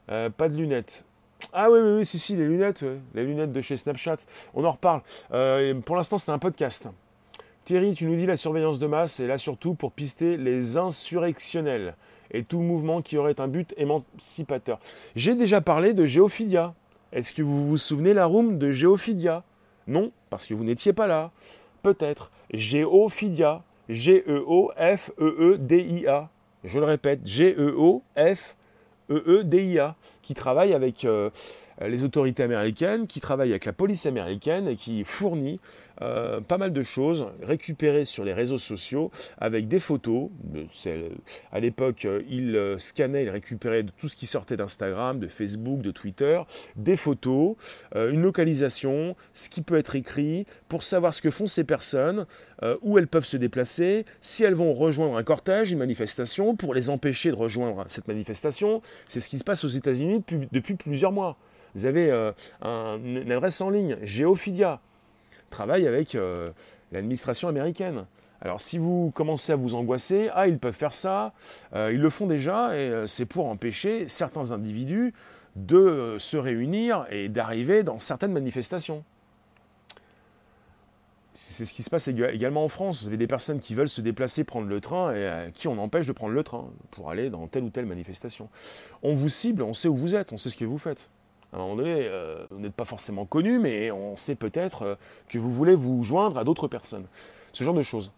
Pas 0.07 0.49
de 0.49 0.55
lunettes. 0.55 1.06
Ah 1.53 1.69
oui, 1.69 1.79
oui, 1.79 1.97
oui, 1.97 2.05
si, 2.05 2.19
si, 2.19 2.35
les 2.35 2.45
lunettes, 2.45 2.85
les 3.13 3.23
lunettes 3.23 3.51
de 3.51 3.61
chez 3.61 3.77
Snapchat. 3.77 4.17
On 4.53 4.63
en 4.65 4.71
reparle. 4.71 5.01
Euh, 5.33 5.73
pour 5.85 5.95
l'instant, 5.95 6.17
c'est 6.17 6.31
un 6.31 6.39
podcast. 6.39 6.87
Thierry, 7.63 7.93
tu 7.93 8.05
nous 8.05 8.15
dis 8.15 8.25
la 8.25 8.37
surveillance 8.37 8.79
de 8.79 8.87
masse 8.87 9.19
est 9.19 9.27
là 9.27 9.37
surtout 9.37 9.73
pour 9.73 9.91
pister 9.91 10.37
les 10.37 10.77
insurrectionnels 10.77 11.95
et 12.31 12.43
tout 12.43 12.59
mouvement 12.59 13.01
qui 13.01 13.17
aurait 13.17 13.39
un 13.39 13.47
but 13.47 13.73
émancipateur. 13.77 14.79
J'ai 15.15 15.35
déjà 15.35 15.61
parlé 15.61 15.93
de 15.93 16.05
géophilia. 16.05 16.73
Est-ce 17.13 17.33
que 17.33 17.41
vous 17.41 17.67
vous 17.67 17.77
souvenez 17.77 18.13
la 18.13 18.25
room 18.25 18.57
de 18.57 18.71
Géophidia 18.71 19.43
Non, 19.87 20.11
parce 20.29 20.45
que 20.45 20.53
vous 20.53 20.65
n'étiez 20.65 20.91
pas 20.93 21.07
là. 21.07 21.31
Peut-être. 21.81 22.31
Géophidia. 22.53 23.63
G-E-O-F-E-E-D-I-A. 23.89 24.69
Je 26.63 26.79
le 26.79 26.85
répète, 26.85 27.25
G-E-O-F-E-E-D-I-A, 27.25 28.05
qui 30.27 30.33
travaille 30.33 30.73
avec 30.73 31.05
euh, 31.05 31.29
les 31.87 32.03
autorités 32.03 32.43
américaines, 32.43 33.07
qui 33.07 33.21
travaille 33.21 33.51
avec 33.51 33.63
la 33.63 33.71
police 33.71 34.05
américaine 34.05 34.67
et 34.67 34.75
qui 34.75 35.05
fournit 35.05 35.61
euh, 36.01 36.41
pas 36.41 36.57
mal 36.57 36.73
de 36.73 36.83
choses 36.83 37.27
récupérées 37.41 38.03
sur 38.03 38.25
les 38.25 38.33
réseaux 38.33 38.57
sociaux 38.57 39.09
avec 39.37 39.69
des 39.69 39.79
photos. 39.79 40.29
À 41.51 41.59
l'époque, 41.61 42.03
euh, 42.03 42.23
il 42.29 42.75
scannait, 42.77 43.23
il 43.23 43.29
récupérait 43.29 43.85
tout 43.97 44.09
ce 44.09 44.17
qui 44.17 44.25
sortait 44.25 44.57
d'Instagram, 44.57 45.19
de 45.19 45.29
Facebook, 45.29 45.81
de 45.81 45.91
Twitter, 45.91 46.41
des 46.75 46.97
photos, 46.97 47.55
une 47.95 48.21
localisation, 48.21 49.15
ce 49.33 49.47
qui 49.47 49.61
peut 49.61 49.77
être 49.77 49.95
écrit 49.95 50.45
pour 50.67 50.83
savoir 50.83 51.13
ce 51.13 51.21
que 51.21 51.31
font 51.31 51.47
ces 51.47 51.63
personnes, 51.63 52.25
où 52.81 52.97
elles 52.97 53.07
peuvent 53.07 53.25
se 53.25 53.37
déplacer, 53.37 54.05
si 54.21 54.43
elles 54.43 54.55
vont 54.55 54.73
rejoindre 54.73 55.15
un 55.15 55.23
cortège, 55.23 55.71
une 55.71 55.77
manifestation, 55.77 56.55
pour 56.55 56.73
les 56.73 56.89
empêcher 56.89 57.29
de 57.29 57.35
rejoindre 57.35 57.85
cette 57.87 58.07
manifestation. 58.07 58.81
C'est 59.07 59.19
ce 59.19 59.29
qui 59.29 59.37
se 59.37 59.43
passe 59.43 59.63
aux 59.63 59.69
États-Unis 59.69 60.16
depuis, 60.51 60.75
plusieurs 60.75 61.11
mois. 61.11 61.37
Vous 61.75 61.85
avez 61.85 62.11
une 62.61 63.31
adresse 63.31 63.61
en 63.61 63.69
ligne, 63.69 63.97
Geophidia 64.03 64.79
travaille 65.49 65.87
avec 65.87 66.15
euh, 66.15 66.47
l'administration 66.91 67.47
américaine. 67.47 68.05
Alors 68.41 68.61
si 68.61 68.77
vous 68.77 69.11
commencez 69.15 69.51
à 69.51 69.55
vous 69.55 69.75
angoisser, 69.75 70.29
ah 70.33 70.47
ils 70.47 70.59
peuvent 70.59 70.75
faire 70.75 70.93
ça, 70.93 71.33
euh, 71.73 71.91
ils 71.91 71.99
le 71.99 72.09
font 72.09 72.27
déjà 72.27 72.75
et 72.75 72.89
euh, 72.89 73.07
c'est 73.07 73.25
pour 73.25 73.47
empêcher 73.47 74.07
certains 74.07 74.51
individus 74.51 75.13
de 75.55 76.17
se 76.19 76.37
réunir 76.37 77.07
et 77.09 77.29
d'arriver 77.29 77.81
dans 77.81 77.97
certaines 77.97 78.31
manifestations. 78.31 79.03
C'est 81.39 81.65
ce 81.65 81.73
qui 81.75 81.83
se 81.83 81.91
passe 81.91 82.07
également 82.07 82.63
en 82.63 82.67
France. 82.67 83.03
Vous 83.03 83.09
avez 83.09 83.17
des 83.17 83.27
personnes 83.27 83.59
qui 83.59 83.75
veulent 83.75 83.87
se 83.87 84.01
déplacer, 84.01 84.43
prendre 84.43 84.67
le 84.67 84.81
train, 84.81 85.13
et 85.13 85.27
à 85.27 85.51
qui 85.51 85.67
on 85.67 85.77
empêche 85.77 86.07
de 86.07 86.11
prendre 86.11 86.33
le 86.33 86.43
train 86.43 86.65
pour 86.89 87.11
aller 87.11 87.29
dans 87.29 87.45
telle 87.45 87.63
ou 87.63 87.69
telle 87.69 87.85
manifestation. 87.85 88.49
On 89.03 89.13
vous 89.13 89.29
cible, 89.29 89.61
on 89.61 89.75
sait 89.75 89.87
où 89.87 89.95
vous 89.95 90.15
êtes, 90.15 90.33
on 90.33 90.37
sait 90.37 90.49
ce 90.49 90.57
que 90.57 90.65
vous 90.65 90.79
faites. 90.79 91.11
À 91.53 91.57
un 91.57 91.59
moment 91.59 91.75
donné, 91.75 91.93
euh, 92.07 92.43
vous 92.49 92.59
n'êtes 92.59 92.73
pas 92.73 92.85
forcément 92.85 93.25
connu, 93.25 93.59
mais 93.59 93.91
on 93.91 94.17
sait 94.17 94.33
peut-être 94.33 94.81
euh, 94.81 94.95
que 95.29 95.37
vous 95.37 95.51
voulez 95.51 95.75
vous 95.75 96.03
joindre 96.03 96.39
à 96.39 96.43
d'autres 96.43 96.67
personnes. 96.67 97.05
Ce 97.53 97.63
genre 97.63 97.75
de 97.75 97.83
choses. 97.83 98.11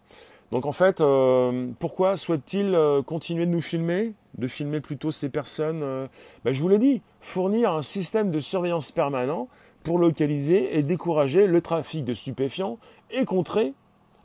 Donc 0.50 0.64
en 0.64 0.72
fait, 0.72 1.02
euh, 1.02 1.68
pourquoi 1.78 2.16
souhaite-t-il 2.16 2.74
continuer 3.04 3.44
de 3.44 3.50
nous 3.50 3.60
filmer 3.60 4.14
De 4.38 4.48
filmer 4.48 4.80
plutôt 4.80 5.10
ces 5.10 5.28
personnes 5.28 6.08
ben, 6.42 6.52
Je 6.52 6.62
vous 6.62 6.70
l'ai 6.70 6.78
dit, 6.78 7.02
fournir 7.20 7.72
un 7.72 7.82
système 7.82 8.30
de 8.30 8.40
surveillance 8.40 8.92
permanent 8.92 9.46
pour 9.82 9.98
localiser 9.98 10.78
et 10.78 10.82
décourager 10.82 11.46
le 11.46 11.60
trafic 11.60 12.04
de 12.04 12.14
stupéfiants 12.14 12.78
et 13.10 13.24
contrer 13.24 13.74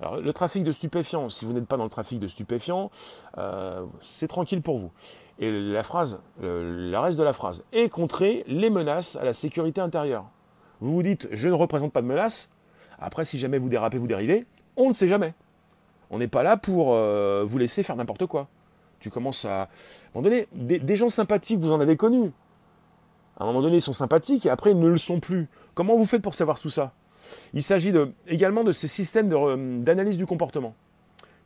alors, 0.02 0.18
le 0.18 0.34
trafic 0.34 0.66
de 0.66 0.74
stupéfiants, 0.74 1.30
si 1.30 1.46
vous 1.46 1.54
n'êtes 1.54 1.68
pas 1.68 1.78
dans 1.78 1.86
le 1.86 1.90
trafic 1.90 2.20
de 2.20 2.28
stupéfiants, 2.28 2.92
c'est 4.02 4.28
tranquille 4.28 4.62
pour 4.62 4.78
vous. 4.78 4.92
Et 5.40 5.52
la 5.52 5.84
phrase, 5.84 6.22
le, 6.42 6.98
reste 6.98 7.18
de 7.18 7.24
la 7.24 7.34
phrase, 7.34 7.64
et 7.74 7.90
contrer 7.90 8.44
les 8.48 8.70
menaces 8.70 9.16
à 9.16 9.24
la 9.24 9.34
sécurité 9.34 9.82
intérieure. 9.82 10.26
Vous 10.82 10.94
vous 10.94 11.04
dites, 11.04 11.28
je 11.32 11.48
ne 11.48 11.54
représente 11.54 11.92
pas 11.92 12.02
de 12.02 12.08
menace. 12.08 12.52
Après, 13.00 13.26
si 13.26 13.38
jamais 13.38 13.58
vous 13.58 13.70
dérapez, 13.70 13.98
vous 13.98 14.08
dérivez, 14.08 14.46
on 14.76 14.90
ne 14.90 14.94
sait 14.94 15.08
jamais. 15.08 15.34
On 16.10 16.20
n'est 16.20 16.28
pas 16.28 16.44
là 16.44 16.58
pour 16.58 16.94
euh, 16.94 17.44
vous 17.46 17.58
laisser 17.58 17.84
faire 17.84 17.96
n'importe 17.96 18.26
quoi. 18.26 18.48
Tu 19.00 19.10
commences 19.10 19.46
à... 19.46 19.64
À 19.64 19.70
un 20.16 20.22
donné, 20.22 20.48
des, 20.54 20.96
gens 20.96 21.10
sympathiques, 21.10 21.60
vous 21.60 21.72
en 21.72 21.80
avez 21.80 21.98
connus. 21.98 22.32
À 23.38 23.44
un 23.44 23.48
moment 23.48 23.62
donné, 23.62 23.78
ils 23.78 23.82
sont 23.82 23.94
sympathiques 23.94 24.46
et 24.46 24.50
après, 24.50 24.72
ils 24.72 24.80
ne 24.80 24.88
le 24.88 24.98
sont 24.98 25.20
plus. 25.20 25.48
Comment 25.74 25.96
vous 25.98 26.06
faites 26.06 26.22
pour 26.22 26.36
savoir 26.36 26.60
tout 26.60 26.70
ça? 26.70 26.94
Il 27.54 27.64
s'agit 27.64 27.94
également 28.28 28.64
de 28.64 28.72
ces 28.72 28.88
systèmes 28.88 29.30
d'analyse 29.84 30.18
du 30.18 30.26
comportement 30.26 30.74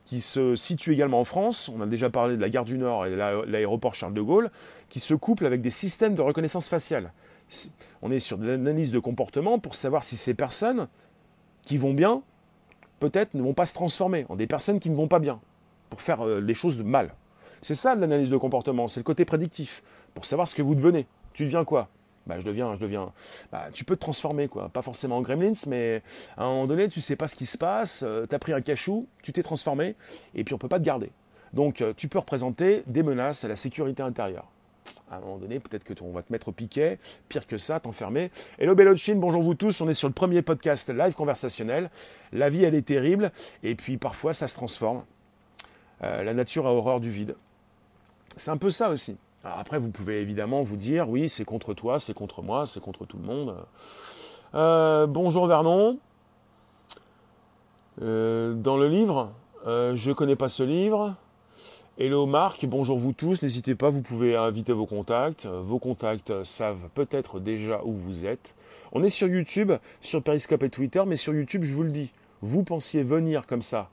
qui 0.06 0.22
se 0.22 0.56
situent 0.56 0.94
également 0.94 1.20
en 1.20 1.26
France. 1.26 1.72
On 1.76 1.82
a 1.82 1.86
déjà 1.86 2.10
parlé 2.10 2.36
de 2.36 2.42
la 2.42 2.50
gare 2.50 2.66
du 2.66 2.78
Nord 2.78 3.06
et 3.06 3.16
l'aéroport 3.16 3.94
Charles 3.94 4.14
de 4.14 4.22
Gaulle, 4.22 4.50
qui 4.90 5.00
se 5.00 5.14
couplent 5.14 5.46
avec 5.46 5.62
des 5.62 5.70
systèmes 5.70 6.16
de 6.16 6.22
reconnaissance 6.22 6.68
faciale. 6.68 7.12
On 8.02 8.12
est 8.12 8.20
sur 8.20 8.38
de 8.38 8.48
l'analyse 8.48 8.92
de 8.92 9.00
comportement 9.00 9.60
pour 9.60 9.76
savoir 9.76 10.04
si 10.04 10.18
ces 10.18 10.34
personnes 10.34 10.88
qui 11.64 11.78
vont 11.78 11.94
bien, 11.94 12.22
peut-être 13.00 13.36
ne 13.36 13.42
vont 13.42 13.54
pas 13.54 13.68
se 13.68 13.74
transformer 13.74 14.26
en 14.30 14.36
des 14.36 14.48
personnes 14.48 14.80
qui 14.80 14.90
ne 14.90 14.96
vont 14.96 15.08
pas 15.08 15.20
bien, 15.20 15.40
pour 15.90 16.02
faire 16.02 16.26
euh, 16.26 16.42
des 16.42 16.54
choses 16.54 16.78
de 16.78 16.84
mal. 16.84 17.14
C'est 17.62 17.76
ça 17.76 17.96
de 17.96 18.02
l'analyse 18.02 18.30
de 18.30 18.38
comportement, 18.38 18.88
c'est 18.88 19.00
le 19.00 19.04
côté 19.04 19.26
prédictif, 19.26 19.84
pour 20.16 20.26
savoir 20.26 20.48
ce 20.48 20.56
que 20.56 20.62
vous 20.62 20.74
devenez. 20.76 21.06
Tu 21.40 21.46
deviens 21.46 21.64
quoi? 21.64 21.88
Bah, 22.28 22.38
je 22.38 22.46
deviens, 22.46 22.76
je 22.76 22.82
deviens. 22.82 23.14
Bah, 23.50 23.68
tu 23.72 23.86
peux 23.86 23.96
te 23.96 24.02
transformer, 24.02 24.50
quoi. 24.50 24.68
Pas 24.68 24.82
forcément 24.82 25.20
en 25.20 25.22
gremlins, 25.22 25.54
mais 25.68 26.02
à 26.36 26.44
un 26.44 26.48
moment 26.48 26.68
donné, 26.68 26.90
tu 26.90 27.00
sais 27.00 27.16
pas 27.16 27.30
ce 27.30 27.36
qui 27.38 27.46
se 27.46 27.58
passe, 27.58 28.04
euh, 28.06 28.26
tu 28.30 28.36
as 28.36 28.40
pris 28.40 28.52
un 28.52 28.60
cachou, 28.60 29.08
tu 29.24 29.32
t'es 29.32 29.42
transformé, 29.42 29.96
et 30.36 30.44
puis 30.44 30.54
on 30.54 30.58
peut 30.58 30.68
pas 30.68 30.80
te 30.80 30.84
garder. 30.84 31.12
Donc 31.54 31.80
euh, 31.80 31.94
tu 31.96 32.10
peux 32.10 32.20
représenter 32.20 32.84
des 32.88 33.04
menaces 33.04 33.46
à 33.46 33.48
la 33.48 33.56
sécurité 33.56 34.04
intérieure. 34.04 34.48
À 35.10 35.16
un 35.16 35.20
moment 35.22 35.38
donné, 35.38 35.62
peut-être 35.62 35.86
que 35.86 35.94
on 36.04 36.12
va 36.12 36.24
te 36.24 36.34
mettre 36.34 36.50
au 36.50 36.52
piquet, 36.52 37.00
pire 37.30 37.48
que 37.48 37.58
ça, 37.58 37.80
t'enfermer. 37.80 38.32
Hello 38.58 38.76
Bellochin, 38.76 39.16
bonjour 39.16 39.42
vous 39.42 39.56
tous, 39.56 39.80
on 39.80 39.88
est 39.88 39.94
sur 39.94 40.10
le 40.10 40.14
premier 40.14 40.42
podcast 40.42 40.90
live 40.90 41.14
conversationnel. 41.14 41.90
La 42.34 42.50
vie, 42.50 42.66
elle 42.66 42.76
est 42.76 42.86
terrible, 42.86 43.32
et 43.64 43.76
puis 43.76 43.96
parfois 43.96 44.34
ça 44.34 44.50
se 44.50 44.56
transforme. 44.56 45.04
Euh, 46.04 46.22
la 46.22 46.34
nature 46.34 46.68
a 46.68 46.74
horreur 46.74 47.00
du 47.00 47.12
vide. 47.12 47.38
C'est 48.36 48.52
un 48.52 48.58
peu 48.58 48.70
ça 48.70 48.90
aussi. 48.90 49.16
Après, 49.44 49.80
vous 49.80 49.90
pouvez 49.90 50.22
évidemment 50.22 50.64
vous 50.64 50.76
dire, 50.76 51.10
oui, 51.10 51.30
c'est 51.30 51.46
contre 51.46 51.74
toi, 51.74 51.98
c'est 51.98 52.14
contre 52.14 52.42
moi, 52.42 52.66
c'est 52.66 52.82
contre 52.82 53.06
tout 53.06 53.18
le 53.18 53.26
monde. 53.26 53.56
Euh, 54.54 55.08
bonjour 55.08 55.48
Vernon. 55.48 55.98
Euh, 58.02 58.54
dans 58.54 58.78
le 58.78 58.88
livre, 58.88 59.32
je 59.66 60.10
ne 60.10 60.14
connais 60.14 60.36
pas 60.36 60.50
ce 60.50 60.64
livre. 60.64 61.16
Hello 61.98 62.26
Marc, 62.26 62.66
bonjour 62.66 62.98
vous 62.98 63.12
tous, 63.12 63.42
n'hésitez 63.44 63.76
pas, 63.76 63.90
vous 63.90 64.02
pouvez 64.02 64.36
inviter 64.36 64.72
vos 64.72 64.86
contacts. 64.86 65.46
Vos 65.46 65.80
contacts 65.80 66.44
savent 66.44 66.88
peut-être 66.94 67.42
déjà 67.42 67.82
où 67.84 67.94
vous 67.94 68.26
êtes. 68.26 68.56
On 68.94 69.04
est 69.04 69.10
sur 69.10 69.28
YouTube, 69.28 69.74
sur 70.02 70.24
Periscope 70.24 70.64
et 70.64 70.70
Twitter, 70.70 71.04
mais 71.06 71.18
sur 71.18 71.34
YouTube, 71.34 71.64
je 71.64 71.74
vous 71.74 71.84
le 71.84 71.92
dis, 71.92 72.12
vous 72.42 72.64
pensiez 72.64 73.04
venir 73.04 73.46
comme 73.46 73.62
ça, 73.62 73.90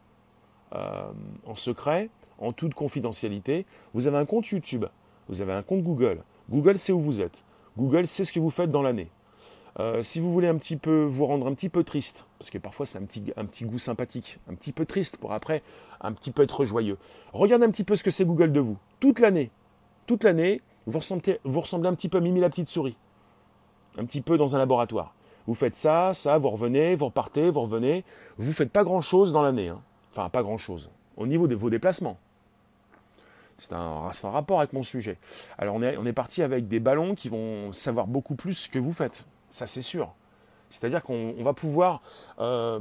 euh, 0.74 1.10
en 1.46 1.56
secret, 1.56 2.08
en 2.38 2.52
toute 2.52 2.74
confidentialité. 2.74 3.66
Vous 3.92 4.06
avez 4.06 4.18
un 4.18 4.24
compte 4.24 4.48
YouTube, 4.48 4.86
vous 5.28 5.42
avez 5.42 5.52
un 5.52 5.62
compte 5.62 5.82
Google. 5.82 6.22
Google 6.50 6.78
sait 6.78 6.92
où 6.92 7.00
vous 7.00 7.20
êtes. 7.20 7.42
Google 7.76 8.06
sait 8.06 8.24
ce 8.24 8.32
que 8.32 8.40
vous 8.40 8.50
faites 8.50 8.70
dans 8.70 8.82
l'année. 8.82 9.08
Euh, 9.78 10.02
si 10.02 10.20
vous 10.20 10.32
voulez 10.32 10.48
un 10.48 10.56
petit 10.56 10.76
peu 10.76 11.04
vous 11.04 11.26
rendre 11.26 11.46
un 11.46 11.52
petit 11.52 11.68
peu 11.68 11.84
triste, 11.84 12.24
parce 12.38 12.50
que 12.50 12.56
parfois 12.56 12.86
c'est 12.86 12.98
un 12.98 13.04
petit, 13.44 13.64
goût 13.64 13.78
sympathique, 13.78 14.38
un 14.48 14.54
petit 14.54 14.72
peu 14.72 14.86
triste 14.86 15.18
pour 15.18 15.32
après 15.32 15.62
un 16.00 16.12
petit 16.12 16.30
peu 16.30 16.42
être 16.42 16.64
joyeux. 16.64 16.96
Regardez 17.32 17.66
un 17.66 17.70
petit 17.70 17.84
peu 17.84 17.94
ce 17.94 18.02
que 18.02 18.10
c'est 18.10 18.24
Google 18.24 18.52
de 18.52 18.60
vous. 18.60 18.78
Toute 19.00 19.18
l'année, 19.18 19.50
toute 20.06 20.24
l'année, 20.24 20.62
vous 20.86 20.98
ressemblez, 20.98 21.40
vous 21.44 21.60
ressemblez 21.60 21.88
un 21.88 21.94
petit 21.94 22.08
peu 22.08 22.18
à 22.18 22.20
Mimi 22.20 22.40
la 22.40 22.48
petite 22.48 22.68
souris. 22.68 22.96
Un 23.98 24.04
petit 24.04 24.20
peu 24.20 24.38
dans 24.38 24.56
un 24.56 24.58
laboratoire. 24.58 25.14
Vous 25.46 25.54
faites 25.54 25.74
ça, 25.74 26.12
ça, 26.12 26.38
vous 26.38 26.50
revenez, 26.50 26.94
vous 26.94 27.06
repartez, 27.06 27.50
vous 27.50 27.62
revenez. 27.62 28.04
Vous 28.38 28.48
ne 28.48 28.54
faites 28.54 28.72
pas 28.72 28.84
grand-chose 28.84 29.32
dans 29.32 29.42
l'année. 29.42 29.68
Hein. 29.68 29.80
Enfin, 30.12 30.28
pas 30.28 30.42
grand-chose. 30.42 30.90
Au 31.16 31.26
niveau 31.26 31.46
de 31.46 31.54
vos 31.54 31.70
déplacements. 31.70 32.18
C'est 33.58 33.72
un, 33.72 34.10
rapport 34.24 34.58
avec 34.58 34.72
mon 34.72 34.82
sujet. 34.82 35.16
Alors 35.58 35.76
on 35.76 35.82
est, 35.82 36.12
parti 36.12 36.42
avec 36.42 36.68
des 36.68 36.80
ballons 36.80 37.14
qui 37.14 37.28
vont 37.28 37.72
savoir 37.72 38.06
beaucoup 38.06 38.34
plus 38.34 38.68
que 38.68 38.78
vous 38.78 38.92
faites. 38.92 39.24
Ça, 39.48 39.66
c'est 39.66 39.80
sûr. 39.80 40.12
C'est-à-dire 40.70 41.02
qu'on 41.02 41.42
va 41.42 41.52
pouvoir... 41.52 42.02
Euh, 42.38 42.80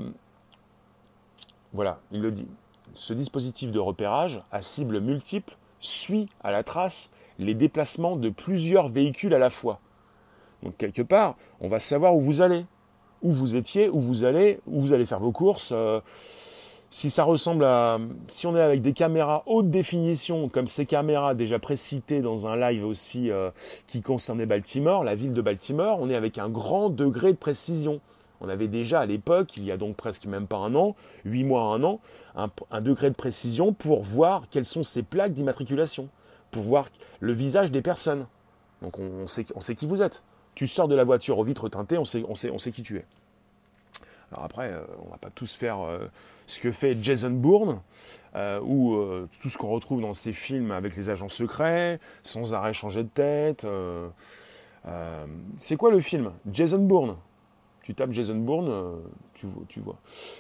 voilà, 1.74 2.00
il 2.12 2.22
le 2.22 2.32
dit. 2.32 2.48
Ce 2.94 3.14
dispositif 3.14 3.72
de 3.72 3.80
repérage 3.80 4.42
à 4.52 4.62
cible 4.62 5.00
multiple 5.00 5.56
suit 5.80 6.30
à 6.44 6.52
la 6.52 6.64
trace 6.64 7.12
les 7.40 7.54
déplacements 7.54 8.16
de 8.16 8.30
plusieurs 8.30 8.88
véhicules 8.88 9.34
à 9.34 9.40
la 9.40 9.50
fois. 9.50 9.80
Donc 10.64 10.78
quelque 10.78 11.02
part, 11.02 11.36
on 11.60 11.68
va 11.68 11.80
savoir 11.80 12.16
où 12.16 12.22
vous 12.22 12.42
allez, 12.42 12.66
où 13.22 13.32
vous 13.32 13.56
étiez, 13.56 13.90
où 13.90 14.00
vous 14.00 14.24
allez, 14.24 14.60
où 14.68 14.82
vous 14.82 14.94
allez 14.94 15.06
faire 15.06 15.20
vos 15.20 15.32
courses. 15.32 15.72
Euh, 15.74 16.00
si 16.96 17.10
ça 17.10 17.26
ressemble 17.26 17.66
à, 17.66 18.00
si 18.30 18.48
on 18.48 18.56
est 18.56 18.62
avec 18.62 18.82
des 18.82 18.94
caméras 18.94 19.44
haute 19.48 19.70
définition, 19.70 20.48
comme 20.48 20.66
ces 20.66 20.86
caméras 20.86 21.34
déjà 21.34 21.60
précitées 21.60 22.22
dans 22.22 22.48
un 22.48 22.56
live 22.56 22.86
aussi 22.86 23.30
euh, 23.32 23.52
qui 23.86 24.00
concernait 24.00 24.46
Baltimore, 24.46 25.04
la 25.04 25.14
ville 25.14 25.34
de 25.34 25.42
Baltimore, 25.42 25.98
on 26.00 26.10
est 26.10 26.16
avec 26.16 26.38
un 26.38 26.48
grand 26.48 26.90
degré 26.90 27.34
de 27.34 27.38
précision. 27.38 28.00
On 28.40 28.48
avait 28.48 28.70
déjà 28.70 29.02
à 29.02 29.06
l'époque, 29.06 29.58
il 29.58 29.66
y 29.66 29.74
a 29.74 29.78
donc 29.78 29.98
presque 29.98 30.26
même 30.26 30.48
pas 30.48 30.56
un 30.56 30.74
an, 30.74 30.96
huit 31.26 31.44
mois, 31.44 31.64
un 31.64 31.84
an, 31.84 32.00
un, 32.38 32.80
degré 32.80 33.10
de 33.10 33.16
précision 33.16 33.74
pour 33.74 34.02
voir 34.02 34.44
quelles 34.50 34.64
sont 34.64 34.84
ces 34.84 35.04
plaques 35.04 35.34
d'immatriculation, 35.34 36.08
pour 36.50 36.64
voir 36.64 36.88
le 37.20 37.34
visage 37.34 37.74
des 37.74 37.82
personnes. 37.82 38.26
Donc 38.82 39.00
on, 39.00 39.28
sait, 39.28 39.46
on 39.54 39.60
sait 39.60 39.76
qui 39.76 39.86
vous 39.86 40.02
êtes. 40.02 40.24
Tu 40.54 40.66
sors 40.66 40.88
de 40.88 40.96
la 40.96 41.04
voiture 41.04 41.40
aux 41.40 41.44
vitres 41.44 41.68
teintées, 41.68 41.98
on 41.98 42.06
sait, 42.06 42.24
on 42.30 42.36
sait, 42.36 42.52
on 42.52 42.58
sait 42.58 42.72
qui 42.72 42.84
tu 42.84 42.96
es. 42.96 43.06
Alors 44.32 44.46
après, 44.46 44.70
euh, 44.72 44.82
on 45.06 45.10
va 45.10 45.18
pas 45.18 45.30
tous 45.30 45.54
faire 45.54 45.82
euh, 45.82 46.08
ce 46.48 46.60
que 46.60 46.72
fait 46.72 46.98
Jason 47.02 47.32
Bourne, 47.32 47.82
euh, 48.36 48.60
ou 48.62 48.98
tout 49.40 49.50
ce 49.50 49.58
qu'on 49.58 49.70
retrouve 49.70 50.02
dans 50.02 50.14
ses 50.14 50.34
films 50.34 50.72
avec 50.72 50.96
les 50.96 51.10
agents 51.10 51.30
secrets, 51.30 52.00
sans 52.24 52.54
arrêt 52.54 52.74
changer 52.74 53.04
de 53.04 53.10
tête. 53.10 53.66
c'est 55.58 55.78
quoi 55.78 55.92
le 55.92 56.00
film? 56.00 56.32
Jason 56.52 56.80
Bourne. 56.80 57.16
Tu 57.84 57.94
tapes 57.94 58.12
Jason 58.12 58.36
Bourne, 58.36 58.72
tu, 59.68 59.80
vois. 59.80 59.98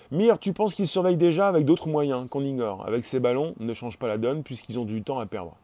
Mire, 0.09 0.39
tu 0.39 0.51
penses 0.51 0.73
qu'il 0.73 0.87
surveille 0.87 1.17
déjà 1.17 1.47
avec 1.47 1.63
d'autres 1.63 1.87
moyens 1.87 2.27
qu'on 2.27 2.43
ignore. 2.43 2.85
Avec 2.87 3.05
ces 3.05 3.19
ballons, 3.19 3.53
ne 3.59 3.73
change 3.73 3.99
pas 3.99 4.07
la 4.07 4.17
donne 4.17 4.41
puisqu'ils 4.43 4.79
ont 4.79 4.85
du 4.85 5.03
temps 5.03 5.19
à 5.19 5.27
perdre. 5.27 5.55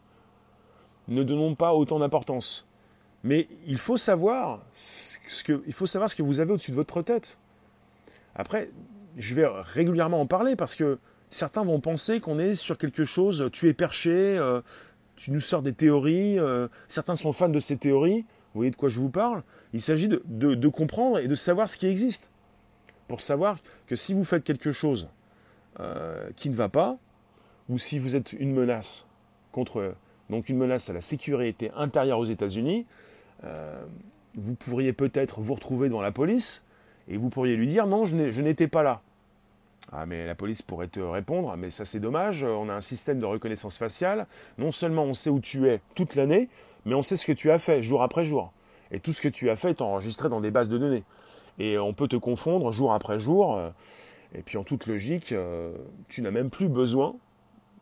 Ne 1.08 1.24
donnons 1.24 1.56
pas 1.56 1.74
autant 1.74 1.98
d'importance. 2.00 2.68
Mais 3.24 3.48
il 3.68 3.78
faut 3.78 3.98
savoir 3.98 4.60
ce 4.74 5.18
que 5.44 6.22
vous 6.22 6.40
avez 6.40 6.54
au-dessus 6.54 6.72
de 6.72 6.76
votre 6.76 7.02
tête. 7.02 7.38
Après, 8.36 8.70
je 9.18 9.36
vais 9.36 9.46
régulièrement 9.48 10.22
en 10.22 10.26
parler 10.26 10.56
parce 10.56 10.76
que 10.76 11.00
certains 11.30 11.64
vont 11.64 11.80
penser 11.80 12.20
qu'on 12.20 12.40
est 12.40 12.54
sur 12.54 12.78
quelque 12.78 13.06
chose, 13.06 13.50
tu 13.52 13.68
es 13.68 13.74
perché, 13.74 14.12
euh, 14.12 14.62
tu 15.16 15.32
nous 15.32 15.40
sors 15.40 15.62
des 15.62 15.74
théories, 15.74 16.38
euh, 16.38 16.68
certains 16.88 17.16
sont 17.16 17.34
fans 17.34 17.50
de 17.50 17.60
ces 17.60 17.78
théories, 17.78 18.22
vous 18.54 18.60
voyez 18.60 18.72
de 18.72 18.76
quoi 18.76 18.90
je 18.90 19.00
vous 19.00 19.10
parle 19.10 19.44
Il 19.74 19.82
s'agit 19.82 20.08
de, 20.08 20.68
comprendre 20.68 21.20
et 21.20 21.28
de 21.28 21.36
savoir 21.36 21.70
ce 21.70 21.78
qui 21.78 21.88
existe. 21.88 22.30
Pour 23.08 23.22
savoir 23.22 23.58
que 23.88 23.96
si 23.96 24.14
vous 24.14 24.24
faites 24.24 24.44
quelque 24.44 24.72
chose 24.72 25.08
euh, 25.80 26.30
qui 26.36 26.50
ne 26.50 26.56
va 26.56 26.70
pas, 26.70 26.98
ou 27.70 27.78
si 27.78 28.00
vous 28.00 28.16
êtes 28.16 28.34
une 28.34 28.54
menace 28.54 29.08
contre, 29.52 29.96
donc 30.30 30.50
une 30.50 30.58
menace 30.58 30.90
à 30.90 30.94
la 30.94 31.02
sécurité 31.02 31.72
intérieure 31.76 32.20
aux 32.20 32.26
États-Unis, 32.26 32.86
vous 34.36 34.56
pourriez 34.56 34.94
peut-être 34.94 35.42
vous 35.42 35.54
retrouver 35.54 35.90
dans 35.90 36.02
la 36.02 36.12
police 36.12 36.64
et 37.12 37.18
vous 37.18 37.30
pourriez 37.30 37.56
lui 37.56 37.68
dire 37.68 37.86
non, 37.86 38.06
je 38.06 38.42
n'étais 38.42 38.68
pas 38.68 38.84
là. 38.84 39.02
Ah, 39.92 40.06
mais 40.06 40.26
la 40.26 40.36
police 40.36 40.62
pourrait 40.62 40.88
te 40.88 41.02
répondre, 41.02 41.54
mais 41.58 41.70
ça 41.70 41.84
c'est 41.84 42.00
dommage, 42.00 42.44
on 42.44 42.70
a 42.70 42.74
un 42.74 42.82
système 42.82 43.20
de 43.20 43.26
reconnaissance 43.26 43.78
faciale. 43.78 44.28
Non 44.58 44.72
seulement 44.72 45.04
on 45.04 45.14
sait 45.14 45.30
où 45.30 45.42
tu 45.42 45.68
es 45.68 45.82
toute 45.94 46.16
l'année, 46.16 46.48
mais 46.86 46.96
on 46.96 47.02
sait 47.02 47.18
ce 47.18 47.26
que 47.26 47.34
tu 47.34 47.52
as 47.52 47.58
fait 47.58 47.82
jour 47.82 48.02
après 48.02 48.24
jour. 48.24 48.54
Et 48.92 49.02
tout 49.02 49.12
ce 49.12 49.22
que 49.22 49.28
tu 49.28 49.50
as 49.50 49.58
fait 49.58 49.72
est 49.72 49.82
enregistré 49.82 50.30
dans 50.30 50.40
des 50.40 50.52
bases 50.52 50.70
de 50.70 50.78
données. 50.78 51.04
Et 51.60 51.78
on 51.78 51.94
peut 51.94 52.08
te 52.08 52.16
confondre 52.16 52.72
jour 52.72 52.94
après 52.94 53.20
jour. 53.20 53.58
Euh, 53.58 53.70
et 54.34 54.42
puis 54.42 54.58
en 54.58 54.64
toute 54.64 54.88
logique, 54.88 55.34
euh, 55.34 55.74
tu 56.08 56.22
n'as 56.22 56.32
même 56.32 56.50
plus 56.50 56.70
besoin 56.70 57.16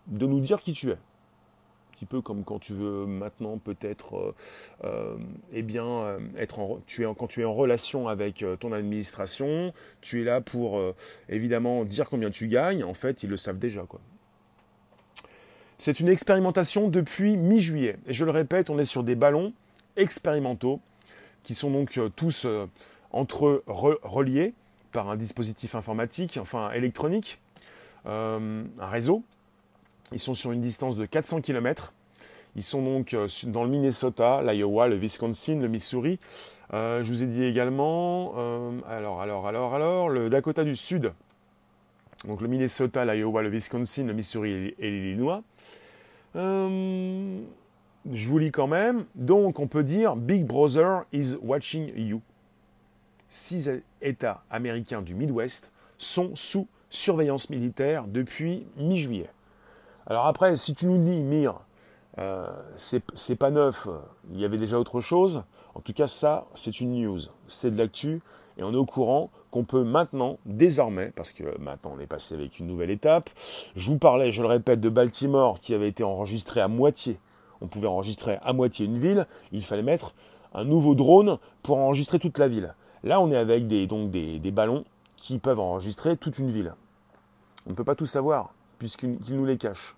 de 0.08 0.26
nous 0.26 0.40
dire 0.40 0.60
qui 0.60 0.74
tu 0.74 0.90
es 0.90 0.98
petit 2.00 2.06
peu 2.06 2.22
comme 2.22 2.46
quand 2.46 2.60
tu 2.60 2.74
veux 2.74 3.06
maintenant 3.06 3.58
peut-être 3.58 4.16
euh, 4.16 4.36
euh, 4.86 5.16
eh 5.52 5.62
bien 5.64 5.86
euh, 5.86 6.20
être 6.38 6.60
en, 6.60 6.80
tu 6.88 7.04
es 7.04 7.14
quand 7.18 7.28
tu 7.28 7.42
es 7.42 7.46
en 7.46 7.54
relation 7.54 8.08
avec 8.08 8.46
ton 8.62 8.72
administration, 8.72 9.74
tu 10.00 10.22
es 10.22 10.24
là 10.24 10.40
pour 10.40 10.82
évidemment 11.28 11.84
dire 11.84 12.08
combien 12.10 12.30
tu 12.30 12.48
gagnes. 12.48 12.84
En 12.84 12.94
fait, 12.94 13.24
ils 13.24 13.30
le 13.30 13.36
savent 13.36 13.60
déjà 13.60 13.82
quoi. 13.82 14.00
C'est 15.78 16.00
une 16.00 16.10
expérimentation 16.10 16.88
depuis 16.88 17.38
mi-juillet. 17.38 17.98
Et 18.08 18.14
je 18.14 18.26
le 18.26 18.32
répète, 18.32 18.70
on 18.70 18.80
est 18.80 18.86
sur 18.86 19.04
des 19.04 19.16
ballons 19.16 19.54
expérimentaux 19.98 20.80
qui 21.44 21.56
sont 21.56 21.72
donc 21.72 22.00
tous 22.16 22.48
entre 23.12 23.48
eux 23.48 23.64
reliés 23.68 24.54
par 24.92 25.10
un 25.10 25.16
dispositif 25.16 25.76
informatique, 25.76 26.38
enfin 26.42 26.72
électronique, 26.72 27.40
un 28.06 28.66
réseau 28.80 29.24
ils 30.12 30.20
sont 30.20 30.34
sur 30.34 30.52
une 30.52 30.62
distance 30.62 30.96
de 30.96 31.06
400 31.06 31.42
km. 31.42 31.94
Ils 32.56 32.64
sont 32.64 32.82
donc 32.82 33.14
euh, 33.14 33.28
dans 33.48 33.64
le 33.64 33.70
Minnesota, 33.70 34.42
l'Iowa, 34.42 34.88
le 34.88 34.96
Wisconsin, 34.96 35.60
le 35.60 35.68
Missouri. 35.68 36.20
Euh, 36.74 37.04
je 37.04 37.10
vous 37.10 37.24
ai 37.24 37.28
dit 37.28 37.44
également, 37.44 38.34
euh, 38.38 38.72
alors, 38.88 39.22
alors, 39.22 39.48
alors, 39.48 39.74
alors, 39.76 40.10
le 40.10 40.30
Dakota 40.30 40.64
du 40.64 40.76
Sud. 40.76 41.14
Donc 42.28 42.42
le 42.42 42.48
Minnesota, 42.48 43.06
l'Iowa, 43.06 43.44
le 43.44 43.50
Wisconsin, 43.50 44.04
le 44.04 44.14
Missouri 44.14 44.74
et 44.78 44.90
l'Illinois. 44.90 45.42
je 46.36 47.40
vous 48.04 48.38
lis 48.38 48.52
quand 48.52 48.68
même. 48.68 49.06
Donc 49.16 49.60
on 49.60 49.68
peut 49.68 49.84
dire 49.84 50.16
Big 50.16 50.46
Brother 50.46 51.06
is 51.14 51.36
watching 51.42 51.92
you. 51.96 52.22
six 53.30 53.72
États 54.02 54.44
américains 54.50 55.02
du 55.02 55.16
Midwest 55.16 55.72
sont 55.98 56.36
sous 56.36 56.68
surveillance 56.90 57.50
militaire 57.50 58.06
depuis 58.08 58.66
mi-juillet. 58.76 59.30
Alors 60.10 60.26
après, 60.26 60.56
si 60.56 60.74
tu 60.74 60.88
nous 60.88 60.98
dis, 60.98 61.22
Mire, 61.22 61.56
euh, 62.18 62.48
c'est 62.76 63.36
pas 63.36 63.52
neuf, 63.52 63.88
il 64.32 64.40
y 64.40 64.46
avait 64.46 64.58
déjà 64.58 64.80
autre 64.80 65.00
chose, 65.00 65.44
en 65.76 65.82
tout 65.82 65.94
cas 65.94 66.08
ça, 66.08 66.48
c'est 66.56 66.82
une 66.82 67.00
news, 67.00 67.20
c'est 67.48 67.72
de 67.72 67.78
l'actu, 67.78 68.22
et 68.58 68.64
on 68.64 68.74
est 68.74 68.78
au 68.78 68.86
courant 68.86 69.30
qu'on 69.52 69.64
peut 69.64 69.84
maintenant, 69.84 70.38
désormais, 70.46 71.12
parce 71.16 71.32
que 71.32 71.58
maintenant 71.60 71.94
on 71.96 72.00
est 72.00 72.08
passé 72.08 72.36
avec 72.36 72.60
une 72.60 72.68
nouvelle 72.68 72.90
étape, 72.90 73.30
je 73.76 73.90
vous 73.90 73.98
parlais, 74.00 74.32
je 74.32 74.42
le 74.42 74.48
répète, 74.48 74.82
de 74.82 74.90
Baltimore 74.90 75.60
qui 75.60 75.74
avait 75.74 75.88
été 75.88 76.04
enregistré 76.04 76.60
à 76.60 76.68
moitié. 76.68 77.20
On 77.62 77.68
pouvait 77.68 77.88
enregistrer 77.88 78.40
à 78.42 78.52
moitié 78.52 78.86
une 78.86 78.98
ville, 78.98 79.28
il 79.52 79.64
fallait 79.64 79.84
mettre 79.84 80.14
un 80.54 80.64
nouveau 80.64 80.96
drone 80.96 81.38
pour 81.62 81.78
enregistrer 81.78 82.20
toute 82.20 82.38
la 82.38 82.48
ville. 82.48 82.74
Là, 83.04 83.22
on 83.22 83.32
est 83.32 83.38
avec 83.38 83.68
des, 83.68 83.88
donc 83.88 84.12
des, 84.12 84.40
ballons 84.52 84.84
qui 85.18 85.38
peuvent 85.38 85.60
enregistrer 85.60 86.18
toute 86.18 86.40
une 86.40 86.52
ville. 86.52 86.74
On 87.68 87.72
ne 87.72 87.76
peut 87.76 87.84
pas 87.84 87.96
tout 87.96 88.06
savoir, 88.06 88.54
puisqu'ils 88.80 89.20
nous 89.30 89.46
les 89.46 89.58
cachent. 89.58 89.96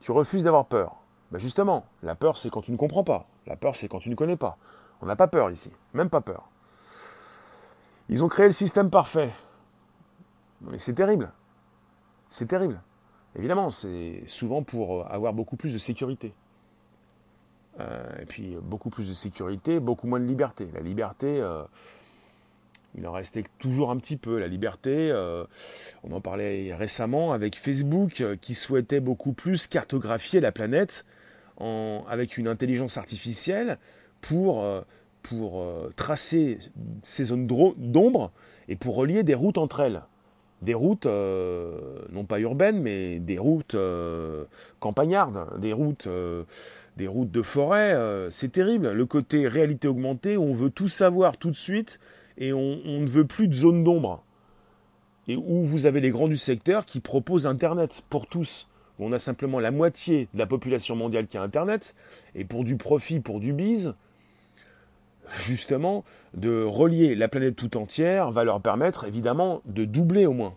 Tu 0.00 0.12
refuses 0.12 0.44
d'avoir 0.44 0.66
peur. 0.66 0.96
Ben 1.30 1.38
justement, 1.38 1.84
la 2.02 2.14
peur, 2.14 2.38
c'est 2.38 2.50
quand 2.50 2.62
tu 2.62 2.72
ne 2.72 2.76
comprends 2.76 3.04
pas. 3.04 3.26
La 3.46 3.56
peur, 3.56 3.76
c'est 3.76 3.88
quand 3.88 3.98
tu 3.98 4.10
ne 4.10 4.14
connais 4.14 4.36
pas. 4.36 4.56
On 5.02 5.06
n'a 5.06 5.16
pas 5.16 5.28
peur 5.28 5.50
ici, 5.50 5.70
même 5.94 6.10
pas 6.10 6.20
peur. 6.20 6.48
Ils 8.08 8.24
ont 8.24 8.28
créé 8.28 8.46
le 8.46 8.52
système 8.52 8.90
parfait. 8.90 9.32
Mais 10.62 10.78
c'est 10.78 10.94
terrible. 10.94 11.30
C'est 12.28 12.46
terrible. 12.46 12.80
Évidemment, 13.36 13.70
c'est 13.70 14.22
souvent 14.26 14.62
pour 14.62 15.10
avoir 15.10 15.32
beaucoup 15.32 15.56
plus 15.56 15.72
de 15.72 15.78
sécurité. 15.78 16.32
Euh, 17.80 18.02
et 18.20 18.24
puis 18.24 18.56
beaucoup 18.60 18.90
plus 18.90 19.08
de 19.08 19.12
sécurité, 19.12 19.78
beaucoup 19.78 20.06
moins 20.06 20.18
de 20.18 20.24
liberté. 20.24 20.68
La 20.74 20.80
liberté, 20.80 21.40
euh, 21.40 21.62
il 22.98 23.06
en 23.06 23.12
restait 23.12 23.44
toujours 23.58 23.90
un 23.90 23.96
petit 23.96 24.16
peu. 24.16 24.38
La 24.38 24.48
liberté, 24.48 25.10
euh, 25.10 25.44
on 26.04 26.12
en 26.12 26.20
parlait 26.20 26.74
récemment 26.74 27.32
avec 27.32 27.56
Facebook, 27.56 28.24
qui 28.40 28.54
souhaitait 28.54 29.00
beaucoup 29.00 29.32
plus 29.32 29.66
cartographier 29.66 30.40
la 30.40 30.52
planète 30.52 31.04
avec 32.08 32.38
une 32.38 32.46
intelligence 32.46 32.98
artificielle 32.98 33.78
pour, 34.20 34.64
pour 35.22 35.66
tracer 35.96 36.58
ces 37.02 37.24
zones 37.24 37.48
d'ombre 37.48 38.30
et 38.68 38.76
pour 38.76 38.94
relier 38.94 39.24
des 39.24 39.34
routes 39.34 39.58
entre 39.58 39.80
elles 39.80 40.02
des 40.62 40.74
routes, 40.74 41.06
non 41.06 42.24
pas 42.24 42.38
urbaines, 42.38 42.80
mais 42.80 43.18
des 43.18 43.38
routes 43.38 43.76
campagnardes, 44.78 45.58
des 45.58 45.72
routes 45.72 47.30
de 47.30 47.42
forêt, 47.42 47.94
euh, 47.94 48.28
c'est 48.30 48.52
terrible. 48.52 48.90
Le 48.90 49.06
côté 49.06 49.48
réalité 49.48 49.88
augmentée, 49.88 50.36
on 50.36 50.52
veut 50.52 50.70
tout 50.70 50.88
savoir 50.88 51.36
tout 51.36 51.50
de 51.50 51.56
suite 51.56 52.00
et 52.38 52.52
on, 52.52 52.78
ne 52.84 53.06
veut 53.06 53.26
plus 53.26 53.48
de 53.48 53.54
zone 53.54 53.84
d'ombre. 53.84 54.22
Et 55.26 55.36
où 55.36 55.62
vous 55.62 55.86
avez 55.86 56.00
les 56.00 56.10
grands 56.10 56.28
du 56.28 56.36
secteur 56.36 56.86
qui 56.86 57.00
proposent 57.00 57.46
Internet 57.46 58.02
pour 58.08 58.26
tous. 58.26 58.68
On 58.98 59.12
a 59.12 59.18
simplement 59.18 59.60
la 59.60 59.70
moitié 59.70 60.28
de 60.32 60.38
la 60.38 60.46
population 60.46 60.96
mondiale 60.96 61.26
qui 61.26 61.36
a 61.36 61.42
Internet, 61.42 61.94
et 62.34 62.44
pour 62.44 62.64
du 62.64 62.76
profit, 62.76 63.20
pour 63.20 63.38
du 63.38 63.52
bise, 63.52 63.94
justement, 65.40 66.04
de 66.34 66.64
relier 66.64 67.14
la 67.14 67.28
planète 67.28 67.56
tout 67.56 67.76
entière 67.76 68.30
va 68.30 68.44
leur 68.44 68.60
permettre 68.60 69.04
évidemment 69.04 69.60
de 69.66 69.84
doubler 69.84 70.26
au 70.26 70.32
moins. 70.32 70.54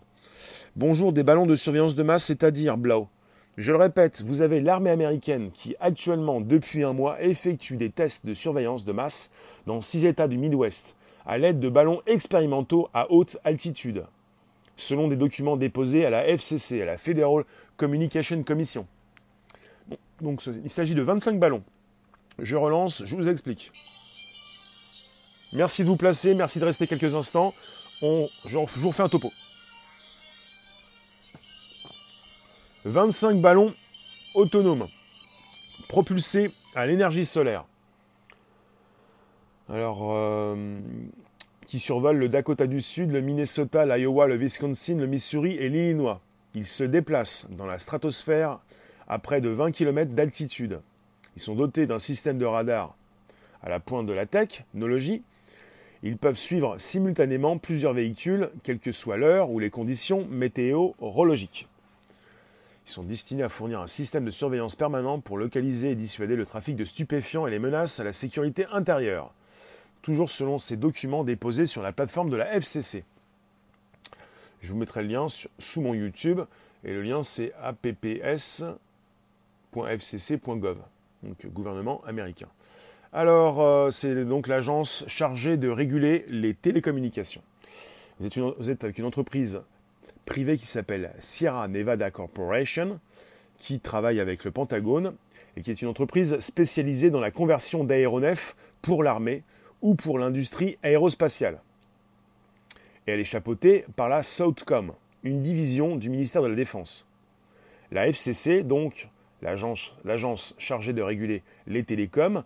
Bonjour 0.76 1.12
des 1.12 1.24
ballons 1.24 1.46
de 1.46 1.56
surveillance 1.56 1.96
de 1.96 2.04
masse, 2.04 2.26
c'est-à-dire 2.26 2.78
Blau. 2.78 3.08
Je 3.58 3.74
le 3.74 3.78
répète, 3.78 4.24
vous 4.26 4.42
avez 4.42 4.62
l'armée 4.62 4.90
américaine 4.90 5.52
qui 5.54 5.76
actuellement, 5.82 6.40
depuis 6.40 6.84
un 6.84 6.94
mois, 6.94 7.22
effectue 7.22 7.76
des 7.76 7.90
tests 7.90 8.26
de 8.26 8.34
surveillance 8.34 8.86
de 8.86 8.94
masse 8.94 9.32
dans 9.68 9.82
six 9.82 10.06
États 10.06 10.30
du 10.30 10.38
Midwest, 10.38 10.96
à 11.26 11.38
l'aide 11.38 11.60
de 11.60 11.70
ballons 11.70 12.02
expérimentaux 12.08 12.90
à 12.94 13.12
haute 13.12 13.38
altitude, 13.44 14.06
selon 14.76 15.08
des 15.08 15.16
documents 15.16 15.58
déposés 15.58 16.06
à 16.06 16.10
la 16.10 16.28
FCC, 16.28 16.82
à 16.82 16.86
la 16.86 16.98
Federal 16.98 17.44
Communication 17.78 18.44
Commission. 18.44 18.88
donc 20.22 20.44
il 20.46 20.70
s'agit 20.70 20.96
de 20.96 21.02
25 21.02 21.40
ballons. 21.40 21.64
Je 22.40 22.56
relance, 22.56 23.04
je 23.06 23.16
vous 23.16 23.30
explique. 23.30 23.72
Merci 25.54 25.84
de 25.84 25.88
vous 25.88 25.98
placer, 25.98 26.34
merci 26.34 26.60
de 26.60 26.66
rester 26.66 26.88
quelques 26.88 27.16
instants. 27.16 27.54
On, 28.02 28.28
je 28.46 28.58
vous 28.58 28.88
refais 28.88 29.04
un 29.04 29.10
topo. 29.10 29.32
25 32.86 33.42
ballons 33.42 33.74
autonomes, 34.34 34.88
propulsés 35.88 36.52
à 36.74 36.88
l'énergie 36.88 37.26
solaire. 37.26 37.66
Alors, 39.70 40.12
euh, 40.12 40.80
qui 41.66 41.80
survolent 41.80 42.18
le 42.18 42.30
Dakota 42.30 42.68
du 42.68 42.82
Sud, 42.82 43.12
le 43.12 43.22
Minnesota, 43.22 43.86
l'Iowa, 43.86 44.28
le 44.28 44.36
Wisconsin, 44.36 44.98
le 44.98 45.08
Missouri 45.08 45.56
et 45.56 45.70
l'Illinois. 45.70 46.20
Ils 46.54 46.66
se 46.66 46.84
déplacent 46.84 47.48
dans 47.52 47.66
la 47.66 47.80
stratosphère 47.80 48.60
à 49.08 49.20
près 49.20 49.40
de 49.40 49.50
20 49.50 49.72
km 49.72 50.12
d'altitude. 50.12 50.82
Ils 51.38 51.42
sont 51.42 51.56
dotés 51.56 51.86
d'un 51.86 52.00
système 52.00 52.38
de 52.38 52.46
radar 52.46 52.96
à 53.64 53.70
la 53.70 53.80
pointe 53.80 54.06
de 54.06 54.14
la 54.14 54.26
technologie. 54.26 55.22
Ils 56.04 56.18
peuvent 56.18 56.38
suivre 56.38 56.78
simultanément 56.78 57.58
plusieurs 57.58 57.94
véhicules, 57.94 58.50
quelle 58.64 58.80
que 58.80 58.92
soit 58.92 59.18
l'heure 59.18 59.50
ou 59.52 59.60
les 59.60 59.70
conditions 59.70 60.26
météorologiques. 60.30 61.68
Ils 62.88 62.92
sont 62.92 63.04
destinés 63.04 63.44
à 63.44 63.50
fournir 63.50 63.80
un 63.80 63.88
système 63.88 64.26
de 64.26 64.32
surveillance 64.32 64.76
permanent 64.76 65.20
pour 65.20 65.38
localiser 65.38 65.92
et 65.92 65.96
dissuader 65.96 66.36
le 66.36 66.46
trafic 66.46 66.76
de 66.76 66.84
stupéfiants 66.84 67.48
et 67.48 67.52
les 67.52 67.60
menaces 67.60 68.00
à 68.00 68.04
la 68.04 68.12
sécurité 68.12 68.66
intérieure. 68.74 69.32
Toujours 70.02 70.30
selon 70.30 70.60
ces 70.60 70.78
documents 70.78 71.24
déposés 71.24 71.66
sur 71.66 71.82
la 71.82 71.92
plateforme 71.92 72.30
de 72.30 72.36
la 72.36 72.54
FCC. 72.54 73.04
Je 74.62 74.72
vous 74.72 74.78
mettrai 74.78 75.02
le 75.02 75.10
lien 75.10 75.28
sous 75.60 75.82
mon 75.82 75.94
YouTube 75.94 76.42
et 76.84 76.94
le 76.94 77.02
lien 77.02 77.24
c'est 77.24 77.54
apps.fcc.gov, 77.62 78.78
donc 81.24 81.46
gouvernement 81.48 82.02
américain. 82.06 82.48
Alors, 83.14 83.62
euh, 83.62 83.90
c'est 83.90 84.24
donc 84.24 84.48
l'agence 84.48 85.04
chargée 85.08 85.58
de 85.58 85.68
réguler 85.68 86.26
les 86.30 86.54
télécommunications. 86.54 87.42
Vous 88.20 88.70
êtes, 88.70 88.84
avec 88.84 89.00
une 89.00 89.06
entreprise 89.06 89.62
privé 90.26 90.58
qui 90.58 90.68
s'appelle 90.68 91.12
Sierra 91.20 91.68
Nevada 91.68 92.10
Corporation, 92.12 93.00
qui 93.58 93.80
travaille 93.80 94.20
avec 94.20 94.46
le 94.46 94.52
Pentagone 94.52 95.14
et 95.58 95.62
qui 95.62 95.72
est 95.72 95.82
une 95.82 95.88
entreprise 95.88 96.40
spécialisée 96.40 97.10
dans 97.10 97.20
la 97.20 97.32
conversion 97.32 97.84
d'aéronefs 97.84 98.56
pour 98.82 99.04
l'armée 99.04 99.44
ou 99.82 99.96
pour 99.96 100.20
l'industrie 100.20 100.78
aérospatiale. 100.84 101.62
Elle 103.06 103.20
est 103.20 103.26
chapeautée 103.26 103.86
par 103.96 104.10
la 104.10 104.24
Southcom, 104.24 104.94
une 105.24 105.42
division 105.42 105.96
du 105.96 106.10
ministère 106.10 106.42
de 106.42 106.48
la 106.48 106.56
Défense. 106.56 107.08
La 107.92 108.08
FCC, 108.08 108.64
donc 108.64 109.10
l'agence 109.42 110.56
chargée 110.58 110.94
de 110.94 111.02
réguler 111.02 111.44
les 111.68 111.84
télécoms, 111.84 112.44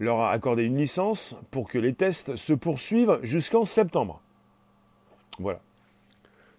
leur 0.00 0.20
a 0.20 0.32
accordé 0.32 0.64
une 0.64 0.76
licence 0.76 1.38
pour 1.50 1.68
que 1.68 1.78
les 1.78 1.94
tests 1.94 2.36
se 2.36 2.52
poursuivent 2.52 3.20
jusqu'en 3.22 3.64
septembre. 3.64 4.20
Voilà. 5.38 5.60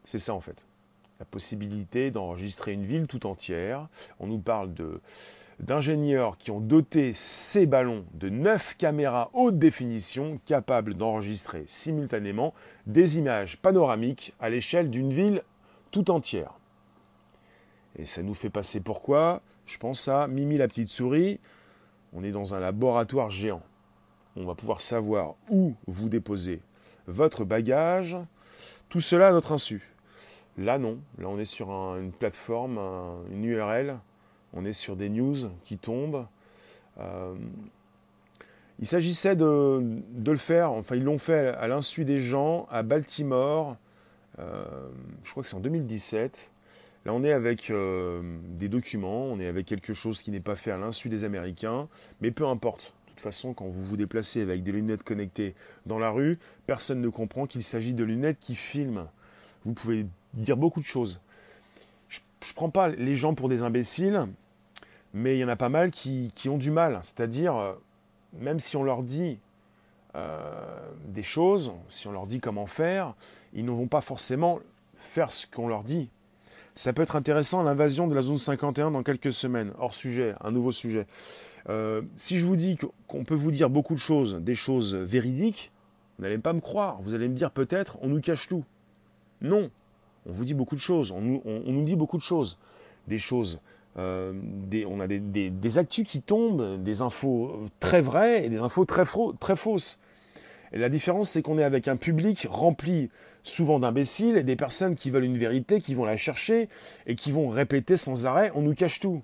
C'est 0.03 0.19
ça 0.19 0.33
en 0.33 0.41
fait. 0.41 0.65
La 1.19 1.25
possibilité 1.25 2.11
d'enregistrer 2.11 2.73
une 2.73 2.83
ville 2.83 3.07
tout 3.07 3.25
entière. 3.25 3.87
On 4.19 4.27
nous 4.27 4.37
parle 4.37 4.71
d'ingénieurs 5.59 6.37
qui 6.37 6.51
ont 6.51 6.59
doté 6.59 7.13
ces 7.13 7.65
ballons 7.65 8.03
de 8.15 8.27
9 8.27 8.75
caméras 8.75 9.29
haute 9.33 9.57
définition 9.57 10.39
capables 10.45 10.93
d'enregistrer 10.93 11.63
simultanément 11.67 12.53
des 12.85 13.17
images 13.17 13.55
panoramiques 13.57 14.33
à 14.41 14.49
l'échelle 14.49 14.89
d'une 14.89 15.13
ville 15.13 15.41
tout 15.91 16.11
entière. 16.11 16.51
Et 17.97 18.05
ça 18.05 18.21
nous 18.21 18.33
fait 18.33 18.49
passer 18.49 18.81
pourquoi? 18.81 19.41
Je 19.65 19.77
pense 19.77 20.09
à 20.09 20.27
Mimi 20.27 20.57
la 20.57 20.67
petite 20.67 20.89
souris. 20.89 21.39
On 22.13 22.25
est 22.25 22.31
dans 22.31 22.53
un 22.55 22.59
laboratoire 22.59 23.29
géant. 23.29 23.61
On 24.35 24.43
va 24.43 24.53
pouvoir 24.53 24.81
savoir 24.81 25.35
où 25.49 25.75
vous 25.87 26.09
déposez 26.09 26.59
votre 27.07 27.45
bagage. 27.45 28.17
Tout 28.89 28.99
cela 28.99 29.29
à 29.29 29.31
notre 29.31 29.53
insu. 29.53 29.94
Là, 30.57 30.77
non. 30.77 30.97
Là, 31.17 31.27
on 31.29 31.37
est 31.37 31.45
sur 31.45 31.69
une 31.69 32.11
plateforme, 32.11 32.79
une 33.31 33.43
URL. 33.45 33.97
On 34.53 34.65
est 34.65 34.73
sur 34.73 34.95
des 34.95 35.09
news 35.09 35.35
qui 35.63 35.77
tombent. 35.77 36.25
Euh, 36.99 37.35
il 38.79 38.87
s'agissait 38.87 39.35
de, 39.35 39.81
le 40.25 40.37
faire, 40.37 40.71
enfin, 40.71 40.95
ils 40.95 41.03
l'ont 41.03 41.17
fait 41.17 41.49
à 41.49 41.67
l'insu 41.67 42.03
des 42.03 42.19
gens 42.19 42.67
à 42.69 42.83
Baltimore. 42.83 43.77
Euh, 44.39 44.65
je 45.23 45.31
crois 45.31 45.43
que 45.43 45.49
c'est 45.49 45.55
en 45.55 45.61
2017. 45.61 46.51
Là, 47.05 47.13
on 47.13 47.23
est 47.23 47.31
avec 47.31 47.69
euh, 47.69 48.21
des 48.57 48.67
documents, 48.67 49.25
on 49.25 49.39
est 49.39 49.47
avec 49.47 49.65
quelque 49.65 49.93
chose 49.93 50.21
qui 50.21 50.31
n'est 50.31 50.39
pas 50.39 50.55
fait 50.55 50.71
à 50.71 50.77
l'insu 50.77 51.07
des 51.07 51.23
Américains, 51.23 51.87
mais 52.19 52.31
peu 52.31 52.47
importe. 52.47 52.93
De 53.05 53.11
toute 53.11 53.19
façon, 53.21 53.53
quand 53.53 53.65
vous 53.65 53.83
vous 53.85 53.95
déplacez 53.95 54.41
avec 54.41 54.63
des 54.63 54.73
lunettes 54.73 55.03
connectées 55.03 55.55
dans 55.85 55.99
la 55.99 56.09
rue, 56.09 56.37
personne 56.67 56.99
ne 56.99 57.07
comprend 57.07 57.45
qu'il 57.45 57.63
s'agit 57.63 57.93
de 57.93 58.03
lunettes 58.03 58.39
qui 58.41 58.55
filment. 58.55 59.07
Vous 59.63 59.73
pouvez 59.73 60.05
dire 60.35 60.57
beaucoup 60.57 60.79
de 60.79 60.85
choses. 60.85 61.19
Je 62.09 62.19
ne 62.19 62.55
prends 62.55 62.69
pas 62.69 62.89
les 62.89 63.15
gens 63.15 63.33
pour 63.33 63.49
des 63.49 63.63
imbéciles, 63.63 64.27
mais 65.13 65.37
il 65.37 65.39
y 65.39 65.43
en 65.43 65.49
a 65.49 65.55
pas 65.55 65.69
mal 65.69 65.91
qui, 65.91 66.31
ont 66.47 66.57
du 66.57 66.71
mal. 66.71 66.99
C'est-à-dire, 67.03 67.55
euh, 67.55 67.73
même 68.33 68.59
si 68.59 68.77
on 68.77 68.83
leur 68.83 69.03
dit 69.03 69.37
des 71.07 71.23
choses, 71.23 71.73
si 71.89 72.07
on 72.07 72.13
leur 72.13 72.25
dit 72.25 72.39
comment 72.39 72.67
faire, 72.67 73.15
ils 73.53 73.65
ne 73.65 73.71
vont 73.71 73.87
pas 73.87 73.99
forcément 73.99 74.61
faire 74.97 75.33
ce 75.33 75.45
qu'on 75.45 75.67
leur 75.67 75.83
dit. 75.83 76.09
Ça 76.75 76.91
peut 76.91 77.01
être 77.01 77.15
intéressant 77.15 77.63
l'invasion 77.63 78.07
de 78.07 78.13
la 78.13 78.21
zone 78.21 78.37
51 78.37 78.91
dans 78.91 79.01
quelques 79.01 79.31
semaines. 79.31 79.71
Hors 79.79 79.95
sujet, 79.95 80.35
un 80.41 80.51
nouveau 80.51 80.73
sujet. 80.73 81.07
Euh, 81.69 82.01
si 82.17 82.37
je 82.37 82.45
vous 82.45 82.57
dis 82.57 82.77
qu'on 83.07 83.23
peut 83.23 83.35
vous 83.35 83.51
dire 83.51 83.69
beaucoup 83.69 83.93
de 83.93 83.99
choses, 83.99 84.35
des 84.35 84.55
choses 84.55 84.93
véridiques, 84.93 85.71
vous 86.17 86.23
n'allez 86.23 86.37
pas 86.37 86.51
me 86.51 86.59
croire. 86.59 87.01
Vous 87.01 87.13
allez 87.13 87.29
me 87.29 87.33
dire 87.33 87.51
peut-être, 87.51 87.97
on 88.01 88.09
nous 88.09 88.19
cache 88.19 88.49
tout. 88.49 88.65
Non, 89.41 89.69
on 90.27 90.33
vous 90.33 90.45
dit 90.45 90.53
beaucoup 90.53 90.75
de 90.75 90.81
choses. 90.81 91.11
On 91.11 91.21
nous, 91.21 91.83
dit 91.83 91.95
beaucoup 91.95 92.17
de 92.17 92.23
choses. 92.23 92.57
Des 93.07 93.17
choses. 93.17 93.59
Euh, 93.97 94.33
on 94.87 94.99
a 94.99 95.07
des, 95.07 95.77
actus 95.77 96.07
qui 96.07 96.21
tombent, 96.21 96.81
des 96.83 97.01
infos 97.01 97.63
très 97.79 98.01
vraies 98.01 98.45
et 98.45 98.49
des 98.49 98.59
infos 98.59 98.85
très, 98.85 99.03
très 99.39 99.55
fausses. 99.55 99.99
Et 100.73 100.79
la 100.79 100.89
différence, 100.89 101.29
c'est 101.29 101.41
qu'on 101.41 101.57
est 101.57 101.63
avec 101.63 101.87
un 101.87 101.95
public 101.95 102.47
rempli 102.49 103.09
souvent 103.43 103.79
d'imbéciles 103.79 104.37
et 104.37 104.43
des 104.43 104.55
personnes 104.55 104.95
qui 104.95 105.11
veulent 105.11 105.23
une 105.23 105.37
vérité, 105.37 105.79
qui 105.79 105.93
vont 105.93 106.05
la 106.05 106.17
chercher 106.17 106.67
et 107.05 107.15
qui 107.15 107.31
vont 107.31 107.47
répéter 107.47 107.95
sans 107.95 108.25
arrêt 108.25 108.51
on 108.55 108.61
nous 108.61 108.73
cache 108.73 108.99
tout. 108.99 109.21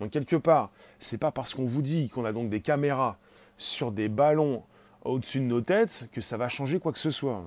Donc 0.00 0.10
quelque 0.10 0.36
part, 0.36 0.70
c'est 0.98 1.18
pas 1.18 1.30
parce 1.30 1.54
qu'on 1.54 1.66
vous 1.66 1.82
dit 1.82 2.08
qu'on 2.08 2.24
a 2.24 2.32
donc 2.32 2.48
des 2.48 2.60
caméras 2.60 3.18
sur 3.58 3.92
des 3.92 4.08
ballons 4.08 4.62
au-dessus 5.04 5.40
de 5.40 5.44
nos 5.44 5.60
têtes 5.60 6.08
que 6.12 6.20
ça 6.20 6.36
va 6.36 6.48
changer 6.48 6.78
quoi 6.78 6.92
que 6.92 6.98
ce 6.98 7.10
soit. 7.10 7.42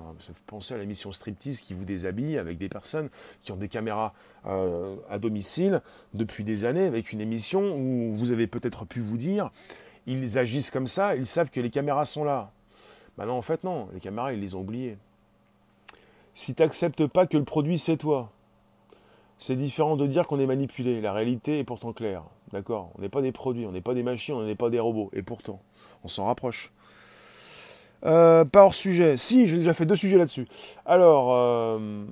Pensez 0.46 0.74
à 0.74 0.78
l'émission 0.78 1.12
Striptease 1.12 1.60
qui 1.60 1.74
vous 1.74 1.84
déshabille 1.84 2.38
avec 2.38 2.58
des 2.58 2.68
personnes 2.68 3.08
qui 3.42 3.52
ont 3.52 3.56
des 3.56 3.68
caméras 3.68 4.12
euh, 4.46 4.96
à 5.08 5.18
domicile 5.18 5.80
depuis 6.14 6.44
des 6.44 6.64
années 6.64 6.86
avec 6.86 7.12
une 7.12 7.20
émission 7.20 7.76
où 7.76 8.12
vous 8.12 8.32
avez 8.32 8.46
peut-être 8.46 8.84
pu 8.84 9.00
vous 9.00 9.16
dire 9.16 9.50
ils 10.06 10.36
agissent 10.36 10.70
comme 10.70 10.86
ça, 10.86 11.16
ils 11.16 11.26
savent 11.26 11.50
que 11.50 11.60
les 11.60 11.70
caméras 11.70 12.04
sont 12.04 12.24
là. 12.24 12.50
Bah 13.16 13.24
non, 13.24 13.34
en 13.34 13.42
fait 13.42 13.64
non, 13.64 13.88
les 13.94 14.00
caméras 14.00 14.32
ils 14.32 14.40
les 14.40 14.54
ont 14.54 14.60
oubliées. 14.60 14.98
Si 16.34 16.54
tu 16.54 16.62
n'acceptes 16.62 17.06
pas 17.06 17.26
que 17.26 17.36
le 17.36 17.44
produit 17.44 17.78
c'est 17.78 17.96
toi, 17.96 18.30
c'est 19.38 19.56
différent 19.56 19.96
de 19.96 20.06
dire 20.06 20.26
qu'on 20.26 20.40
est 20.40 20.46
manipulé. 20.46 21.00
La 21.00 21.12
réalité 21.12 21.58
est 21.58 21.64
pourtant 21.64 21.92
claire. 21.92 22.24
D'accord? 22.52 22.90
On 22.96 23.02
n'est 23.02 23.08
pas 23.08 23.22
des 23.22 23.32
produits, 23.32 23.66
on 23.66 23.72
n'est 23.72 23.80
pas 23.80 23.94
des 23.94 24.02
machines, 24.02 24.34
on 24.34 24.44
n'est 24.44 24.54
pas 24.54 24.70
des 24.70 24.78
robots. 24.78 25.10
Et 25.12 25.22
pourtant, 25.22 25.60
on 26.04 26.08
s'en 26.08 26.26
rapproche. 26.26 26.70
Euh, 28.04 28.44
pas 28.44 28.64
hors 28.64 28.74
sujet. 28.74 29.16
Si, 29.16 29.46
j'ai 29.46 29.56
déjà 29.56 29.74
fait 29.74 29.86
deux 29.86 29.94
sujets 29.94 30.18
là-dessus. 30.18 30.46
Alors, 30.84 31.32
euh, 31.32 32.04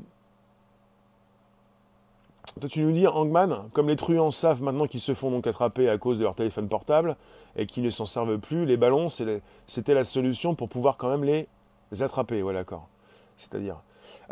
toi 2.61 2.69
tu 2.69 2.81
nous 2.81 2.93
dis, 2.93 3.07
Hangman, 3.07 3.69
comme 3.73 3.89
les 3.89 3.97
truands 3.97 4.31
savent 4.31 4.63
maintenant 4.63 4.87
qu'ils 4.87 5.01
se 5.01 5.15
font 5.15 5.31
donc 5.31 5.47
attraper 5.47 5.89
à 5.89 5.99
cause 5.99 6.19
de 6.19 6.25
leur 6.25 6.35
téléphone 6.35 6.69
portable 6.69 7.17
et 7.57 7.67
qu'ils 7.67 7.83
ne 7.83 7.91
s'en 7.91 8.07
servent 8.07 8.39
plus, 8.39 8.65
les 8.65 8.77
ballons, 8.77 9.09
c'était 9.09 9.95
la 9.95 10.05
solution 10.05 10.55
pour 10.55 10.69
pouvoir 10.69 10.97
quand 10.97 11.11
même 11.11 11.25
les 11.25 11.47
attraper. 12.03 12.43
Ouais, 12.43 12.55
d'accord. 12.55 12.89
C'est-à-dire, 13.37 13.77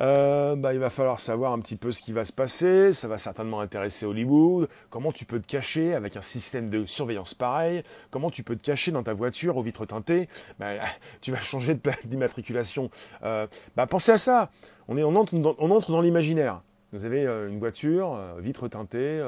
euh, 0.00 0.56
bah, 0.56 0.72
il 0.72 0.80
va 0.80 0.88
falloir 0.88 1.20
savoir 1.20 1.52
un 1.52 1.60
petit 1.60 1.76
peu 1.76 1.92
ce 1.92 2.00
qui 2.00 2.12
va 2.12 2.24
se 2.24 2.32
passer, 2.32 2.92
ça 2.92 3.06
va 3.06 3.18
certainement 3.18 3.60
intéresser 3.60 4.06
Hollywood, 4.06 4.68
comment 4.88 5.12
tu 5.12 5.26
peux 5.26 5.40
te 5.40 5.46
cacher 5.46 5.94
avec 5.94 6.16
un 6.16 6.22
système 6.22 6.70
de 6.70 6.86
surveillance 6.86 7.34
pareil, 7.34 7.82
comment 8.10 8.30
tu 8.30 8.42
peux 8.42 8.56
te 8.56 8.62
cacher 8.62 8.92
dans 8.92 9.02
ta 9.02 9.12
voiture 9.12 9.56
aux 9.56 9.62
vitres 9.62 9.84
teintées, 9.84 10.28
bah, 10.58 10.72
tu 11.20 11.32
vas 11.32 11.40
changer 11.40 11.74
de 11.74 11.80
plaque 11.80 12.06
d'immatriculation. 12.06 12.90
Euh, 13.22 13.46
bah, 13.76 13.86
pensez 13.86 14.12
à 14.12 14.18
ça, 14.18 14.50
on, 14.88 14.96
est, 14.96 15.04
on 15.04 15.14
entre 15.16 15.90
dans, 15.90 16.00
l'imaginaire. 16.00 16.62
Vous 16.92 17.04
avez 17.04 17.26
euh, 17.26 17.48
une 17.48 17.58
voiture, 17.58 18.18
vitres 18.38 18.68
teintées, 18.68 19.22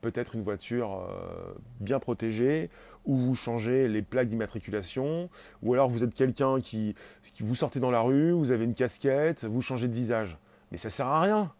peut-être 0.00 0.34
une 0.34 0.42
voiture 0.42 1.08
bien 1.80 1.98
protégée, 1.98 2.68
ou 3.04 3.16
vous 3.16 3.34
changez 3.34 3.88
les 3.88 4.02
plaques 4.02 4.28
d'immatriculation, 4.28 5.28
ou 5.62 5.74
alors 5.74 5.88
vous 5.88 6.04
êtes 6.04 6.14
quelqu'un 6.14 6.60
qui, 6.60 6.94
vous 7.40 7.54
sortez 7.54 7.80
dans 7.80 7.90
la 7.90 8.00
rue, 8.00 8.32
vous 8.32 8.50
avez 8.50 8.64
une 8.64 8.74
casquette, 8.74 9.44
vous 9.44 9.60
changez 9.60 9.88
de 9.88 9.94
visage. 9.94 10.38
Mais 10.70 10.78
ça 10.78 10.90
sert 10.90 11.06
à 11.06 11.20
rien. 11.20 11.52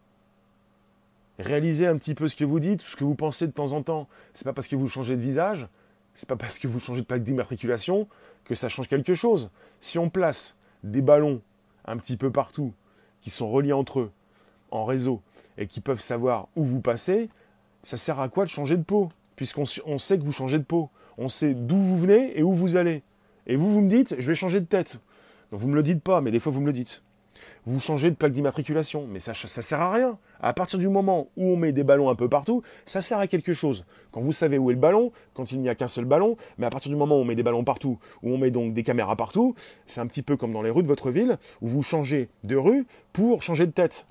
Réalisez 1.38 1.86
un 1.86 1.96
petit 1.96 2.14
peu 2.14 2.28
ce 2.28 2.36
que 2.36 2.44
vous 2.44 2.60
dites, 2.60 2.82
ce 2.82 2.96
que 2.96 3.04
vous 3.04 3.14
pensez 3.14 3.46
de 3.46 3.52
temps 3.52 3.72
en 3.72 3.82
temps. 3.82 4.08
C'est 4.32 4.44
pas 4.44 4.52
parce 4.52 4.68
que 4.68 4.76
vous 4.76 4.88
changez 4.88 5.16
de 5.16 5.20
visage, 5.20 5.68
c'est 6.14 6.28
pas 6.28 6.36
parce 6.36 6.58
que 6.58 6.68
vous 6.68 6.80
changez 6.80 7.00
de 7.00 7.06
plaque 7.06 7.22
d'immatriculation 7.22 8.08
que 8.44 8.54
ça 8.54 8.68
change 8.68 8.88
quelque 8.88 9.14
chose. 9.14 9.50
Si 9.80 9.98
on 9.98 10.10
place 10.10 10.56
des 10.82 11.02
ballons 11.02 11.40
un 11.86 11.96
petit 11.96 12.16
peu 12.16 12.30
partout, 12.30 12.72
qui 13.20 13.30
sont 13.30 13.48
reliés 13.48 13.72
entre 13.72 14.00
eux, 14.00 14.12
en 14.70 14.84
réseau, 14.84 15.22
et 15.58 15.66
qui 15.66 15.80
peuvent 15.80 16.00
savoir 16.00 16.48
où 16.56 16.64
vous 16.64 16.80
passez, 16.80 17.28
ça 17.82 17.96
sert 17.96 18.20
à 18.20 18.28
quoi 18.28 18.44
de 18.44 18.50
changer 18.50 18.76
de 18.76 18.82
peau? 18.82 19.08
Puisqu'on 19.36 19.64
sait 19.64 20.18
que 20.18 20.22
vous 20.22 20.32
changez 20.32 20.58
de 20.58 20.64
peau 20.64 20.90
on 21.18 21.28
sait 21.28 21.54
d'où 21.54 21.76
vous 21.76 21.98
venez 21.98 22.38
et 22.38 22.42
où 22.42 22.52
vous 22.52 22.76
allez. 22.76 23.02
Et 23.46 23.56
vous, 23.56 23.70
vous 23.70 23.80
me 23.80 23.88
dites, 23.88 24.16
je 24.18 24.26
vais 24.26 24.34
changer 24.34 24.60
de 24.60 24.66
tête. 24.66 24.98
Vous 25.50 25.66
ne 25.66 25.72
me 25.72 25.76
le 25.76 25.82
dites 25.82 26.02
pas, 26.02 26.20
mais 26.20 26.30
des 26.30 26.40
fois 26.40 26.52
vous 26.52 26.60
me 26.60 26.66
le 26.66 26.72
dites. 26.72 27.02
Vous 27.66 27.80
changez 27.80 28.10
de 28.10 28.14
plaque 28.14 28.32
d'immatriculation, 28.32 29.06
mais 29.10 29.20
ça 29.20 29.32
ne 29.32 29.48
sert 29.48 29.80
à 29.80 29.92
rien. 29.92 30.18
À 30.42 30.52
partir 30.52 30.78
du 30.78 30.88
moment 30.88 31.28
où 31.36 31.46
on 31.46 31.56
met 31.56 31.72
des 31.72 31.84
ballons 31.84 32.10
un 32.10 32.14
peu 32.14 32.28
partout, 32.28 32.62
ça 32.84 33.00
sert 33.00 33.18
à 33.18 33.26
quelque 33.26 33.54
chose. 33.54 33.86
Quand 34.12 34.20
vous 34.20 34.32
savez 34.32 34.58
où 34.58 34.70
est 34.70 34.74
le 34.74 34.80
ballon, 34.80 35.12
quand 35.32 35.50
il 35.50 35.60
n'y 35.60 35.70
a 35.70 35.74
qu'un 35.74 35.86
seul 35.86 36.04
ballon, 36.04 36.36
mais 36.58 36.66
à 36.66 36.70
partir 36.70 36.90
du 36.90 36.96
moment 36.96 37.16
où 37.16 37.20
on 37.20 37.24
met 37.24 37.34
des 37.34 37.42
ballons 37.42 37.64
partout, 37.64 37.98
où 38.22 38.30
on 38.30 38.38
met 38.38 38.50
donc 38.50 38.74
des 38.74 38.82
caméras 38.82 39.16
partout, 39.16 39.54
c'est 39.86 40.00
un 40.00 40.06
petit 40.06 40.22
peu 40.22 40.36
comme 40.36 40.52
dans 40.52 40.60
les 40.60 40.70
rues 40.70 40.82
de 40.82 40.88
votre 40.88 41.10
ville, 41.10 41.38
où 41.62 41.68
vous 41.68 41.82
changez 41.82 42.28
de 42.44 42.56
rue 42.56 42.86
pour 43.14 43.42
changer 43.42 43.66
de 43.66 43.72
tête. 43.72 44.06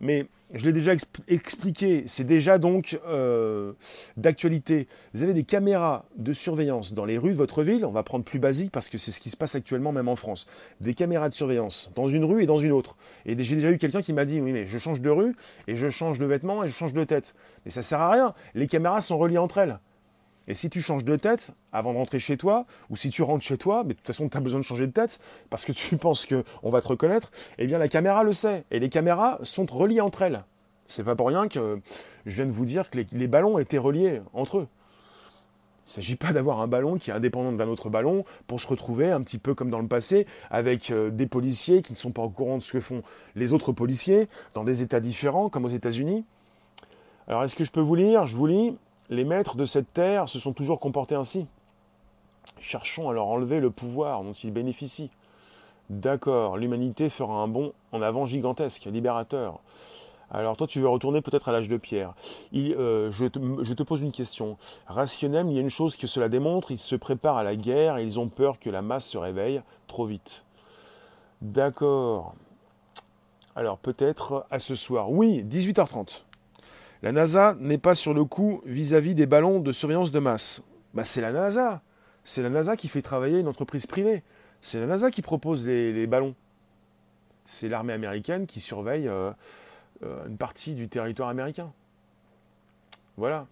Mais 0.00 0.26
je 0.52 0.64
l'ai 0.64 0.72
déjà 0.72 0.92
expliqué, 1.28 2.04
c'est 2.06 2.24
déjà 2.24 2.58
donc 2.58 2.98
euh, 3.08 3.72
d'actualité. 4.16 4.86
Vous 5.12 5.22
avez 5.22 5.34
des 5.34 5.44
caméras 5.44 6.04
de 6.16 6.32
surveillance 6.32 6.94
dans 6.94 7.04
les 7.04 7.18
rues 7.18 7.32
de 7.32 7.36
votre 7.36 7.62
ville, 7.62 7.84
on 7.84 7.90
va 7.90 8.02
prendre 8.02 8.24
plus 8.24 8.38
basique 8.38 8.70
parce 8.70 8.88
que 8.88 8.98
c'est 8.98 9.10
ce 9.10 9.20
qui 9.20 9.30
se 9.30 9.36
passe 9.36 9.56
actuellement 9.56 9.92
même 9.92 10.08
en 10.08 10.16
France. 10.16 10.46
Des 10.80 10.94
caméras 10.94 11.28
de 11.28 11.34
surveillance 11.34 11.90
dans 11.96 12.06
une 12.06 12.24
rue 12.24 12.42
et 12.42 12.46
dans 12.46 12.58
une 12.58 12.72
autre. 12.72 12.96
Et 13.24 13.42
j'ai 13.42 13.56
déjà 13.56 13.70
eu 13.70 13.78
quelqu'un 13.78 14.02
qui 14.02 14.12
m'a 14.12 14.24
dit, 14.24 14.40
oui 14.40 14.52
mais 14.52 14.66
je 14.66 14.78
change 14.78 15.00
de 15.00 15.10
rue 15.10 15.34
et 15.66 15.74
je 15.74 15.90
change 15.90 16.18
de 16.18 16.26
vêtements 16.26 16.62
et 16.62 16.68
je 16.68 16.74
change 16.74 16.92
de 16.92 17.04
tête. 17.04 17.34
Mais 17.64 17.70
ça 17.70 17.82
sert 17.82 18.00
à 18.00 18.12
rien, 18.12 18.34
les 18.54 18.68
caméras 18.68 19.00
sont 19.00 19.18
reliées 19.18 19.38
entre 19.38 19.58
elles. 19.58 19.78
Et 20.48 20.54
si 20.54 20.70
tu 20.70 20.80
changes 20.80 21.04
de 21.04 21.16
tête 21.16 21.52
avant 21.72 21.92
de 21.92 21.98
rentrer 21.98 22.18
chez 22.18 22.36
toi, 22.36 22.66
ou 22.90 22.96
si 22.96 23.10
tu 23.10 23.22
rentres 23.22 23.44
chez 23.44 23.58
toi, 23.58 23.82
mais 23.84 23.90
de 23.90 23.98
toute 23.98 24.06
façon 24.06 24.28
tu 24.28 24.36
as 24.36 24.40
besoin 24.40 24.60
de 24.60 24.64
changer 24.64 24.86
de 24.86 24.92
tête 24.92 25.18
parce 25.50 25.64
que 25.64 25.72
tu 25.72 25.96
penses 25.96 26.26
qu'on 26.26 26.70
va 26.70 26.80
te 26.80 26.88
reconnaître, 26.88 27.30
eh 27.58 27.66
bien 27.66 27.78
la 27.78 27.88
caméra 27.88 28.22
le 28.22 28.32
sait. 28.32 28.64
Et 28.70 28.78
les 28.78 28.88
caméras 28.88 29.38
sont 29.42 29.66
reliées 29.66 30.00
entre 30.00 30.22
elles. 30.22 30.44
C'est 30.86 31.02
pas 31.02 31.16
pour 31.16 31.28
rien 31.28 31.48
que 31.48 31.80
je 32.26 32.36
viens 32.36 32.46
de 32.46 32.52
vous 32.52 32.64
dire 32.64 32.90
que 32.90 33.00
les, 33.12 33.26
ballons 33.26 33.58
étaient 33.58 33.78
reliés 33.78 34.20
entre 34.32 34.58
eux. 34.58 34.68
Il 35.86 35.90
ne 35.90 35.92
s'agit 35.94 36.16
pas 36.16 36.32
d'avoir 36.32 36.60
un 36.60 36.66
ballon 36.66 36.96
qui 36.96 37.10
est 37.10 37.12
indépendant 37.12 37.52
d'un 37.52 37.68
autre 37.68 37.90
ballon 37.90 38.24
pour 38.46 38.60
se 38.60 38.66
retrouver 38.66 39.10
un 39.10 39.20
petit 39.22 39.38
peu 39.38 39.54
comme 39.54 39.70
dans 39.70 39.80
le 39.80 39.86
passé 39.86 40.26
avec 40.50 40.90
euh, 40.90 41.10
des 41.10 41.26
policiers 41.26 41.82
qui 41.82 41.92
ne 41.92 41.96
sont 41.96 42.10
pas 42.10 42.22
au 42.22 42.28
courant 42.28 42.58
de 42.58 42.62
ce 42.62 42.72
que 42.72 42.80
font 42.80 43.02
les 43.36 43.52
autres 43.52 43.72
policiers 43.72 44.28
dans 44.54 44.64
des 44.64 44.82
États 44.82 44.98
différents 44.98 45.48
comme 45.48 45.64
aux 45.64 45.70
États-Unis. 45.70 46.24
Alors 47.28 47.44
est-ce 47.44 47.54
que 47.54 47.64
je 47.64 47.70
peux 47.70 47.80
vous 47.80 47.94
lire? 47.94 48.26
Je 48.26 48.36
vous 48.36 48.46
lis 48.46 48.76
les 49.10 49.24
maîtres 49.24 49.56
de 49.56 49.64
cette 49.64 49.92
terre 49.92 50.28
se 50.28 50.38
sont 50.38 50.52
toujours 50.52 50.80
comportés 50.80 51.14
ainsi. 51.14 51.46
Cherchons 52.60 53.10
à 53.10 53.12
leur 53.12 53.26
enlever 53.26 53.60
le 53.60 53.70
pouvoir 53.70 54.22
dont 54.22 54.32
ils 54.32 54.52
bénéficient. 54.52 55.10
D'accord, 55.90 56.56
l'humanité 56.56 57.08
fera 57.08 57.34
un 57.34 57.48
bond 57.48 57.72
en 57.92 58.02
avant 58.02 58.24
gigantesque, 58.24 58.84
libérateur. 58.86 59.60
Alors 60.30 60.56
toi, 60.56 60.66
tu 60.66 60.80
veux 60.80 60.88
retourner 60.88 61.20
peut-être 61.20 61.48
à 61.48 61.52
l'âge 61.52 61.68
de 61.68 61.76
pierre. 61.76 62.14
Euh, 62.54 63.12
je, 63.12 63.26
te, 63.26 63.82
pose 63.84 64.02
une 64.02 64.10
question. 64.10 64.56
Rationnel, 64.88 65.46
il 65.48 65.54
y 65.54 65.58
a 65.58 65.60
une 65.60 65.70
chose 65.70 65.96
que 65.96 66.08
cela 66.08 66.28
démontre, 66.28 66.72
ils 66.72 66.78
se 66.78 66.96
préparent 66.96 67.36
à 67.36 67.44
la 67.44 67.54
guerre 67.54 67.98
et 67.98 68.04
ils 68.04 68.18
ont 68.18 68.28
peur 68.28 68.58
que 68.58 68.68
la 68.68 68.82
masse 68.82 69.06
se 69.06 69.18
réveille 69.18 69.62
trop 69.86 70.04
vite. 70.04 70.42
D'accord. 71.42 72.34
Alors 73.54 73.78
peut-être 73.78 74.46
à 74.50 74.58
ce 74.58 74.74
soir. 74.74 75.10
Oui, 75.12 75.44
18h30. 75.44 76.22
La 77.02 77.12
NASA 77.12 77.56
n'est 77.60 77.78
pas 77.78 77.94
sur 77.94 78.14
le 78.14 78.24
coup 78.24 78.62
vis-à-vis 78.64 79.14
des 79.14 79.26
ballons 79.26 79.60
de 79.60 79.72
surveillance 79.72 80.10
de 80.10 80.18
masse. 80.18 80.62
Bah, 80.94 81.04
c'est 81.04 81.20
la 81.20 81.32
NASA. 81.32 81.82
C'est 82.24 82.42
la 82.42 82.50
NASA 82.50 82.76
qui 82.76 82.88
fait 82.88 83.02
travailler 83.02 83.38
une 83.38 83.48
entreprise 83.48 83.86
privée. 83.86 84.22
C'est 84.60 84.80
la 84.80 84.86
NASA 84.86 85.10
qui 85.10 85.22
propose 85.22 85.66
les, 85.66 86.06
ballons. 86.06 86.34
C'est 87.44 87.68
l'armée 87.68 87.92
américaine 87.92 88.46
qui 88.46 88.60
surveille 88.60 89.06
euh, 89.08 89.30
euh, 90.02 90.26
une 90.26 90.36
partie 90.36 90.74
du 90.74 90.88
territoire 90.88 91.28
américain. 91.28 91.70
Voilà. 93.16 93.46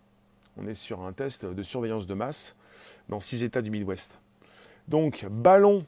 On 0.57 0.67
est 0.67 0.75
sur 0.75 1.03
un 1.03 1.13
test 1.13 1.45
de 1.45 1.63
surveillance 1.63 2.07
de 2.07 2.15
masse 2.15 2.57
dans 3.09 3.21
six 3.21 3.45
États 3.45 3.63
du 3.63 3.71
Midwest. 3.71 4.19
Donc, 4.89 5.27
ballons 5.31 5.85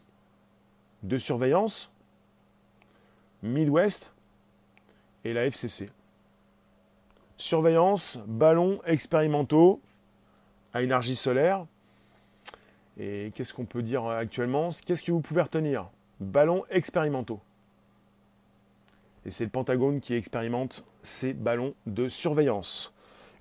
de 1.03 1.19
surveillance, 1.19 1.91
Midwest 3.43 4.11
et 5.25 5.33
la 5.33 5.47
FCC 5.47 5.91
surveillance, 7.39 8.19
ballons 8.27 8.81
expérimentaux 8.87 9.81
à 10.75 10.83
énergie 10.83 11.17
solaire. 11.17 11.67
Et 12.99 13.33
qu'est-ce 13.35 13.53
qu'on 13.53 13.65
peut 13.65 13.83
dire 13.83 14.07
actuellement? 14.07 14.71
Qu'est-ce 14.85 15.03
que 15.03 15.13
vous 15.13 15.21
pouvez 15.21 15.43
retenir? 15.43 15.87
Ballons 16.21 16.65
expérimentaux. 16.71 17.41
Et 19.27 19.31
c'est 19.31 19.45
le 19.45 19.51
Pentagone 19.51 20.01
qui 20.01 20.15
expérimente 20.15 20.85
ces 21.03 21.33
ballons 21.33 21.75
de 21.87 22.09
surveillance. 22.09 22.93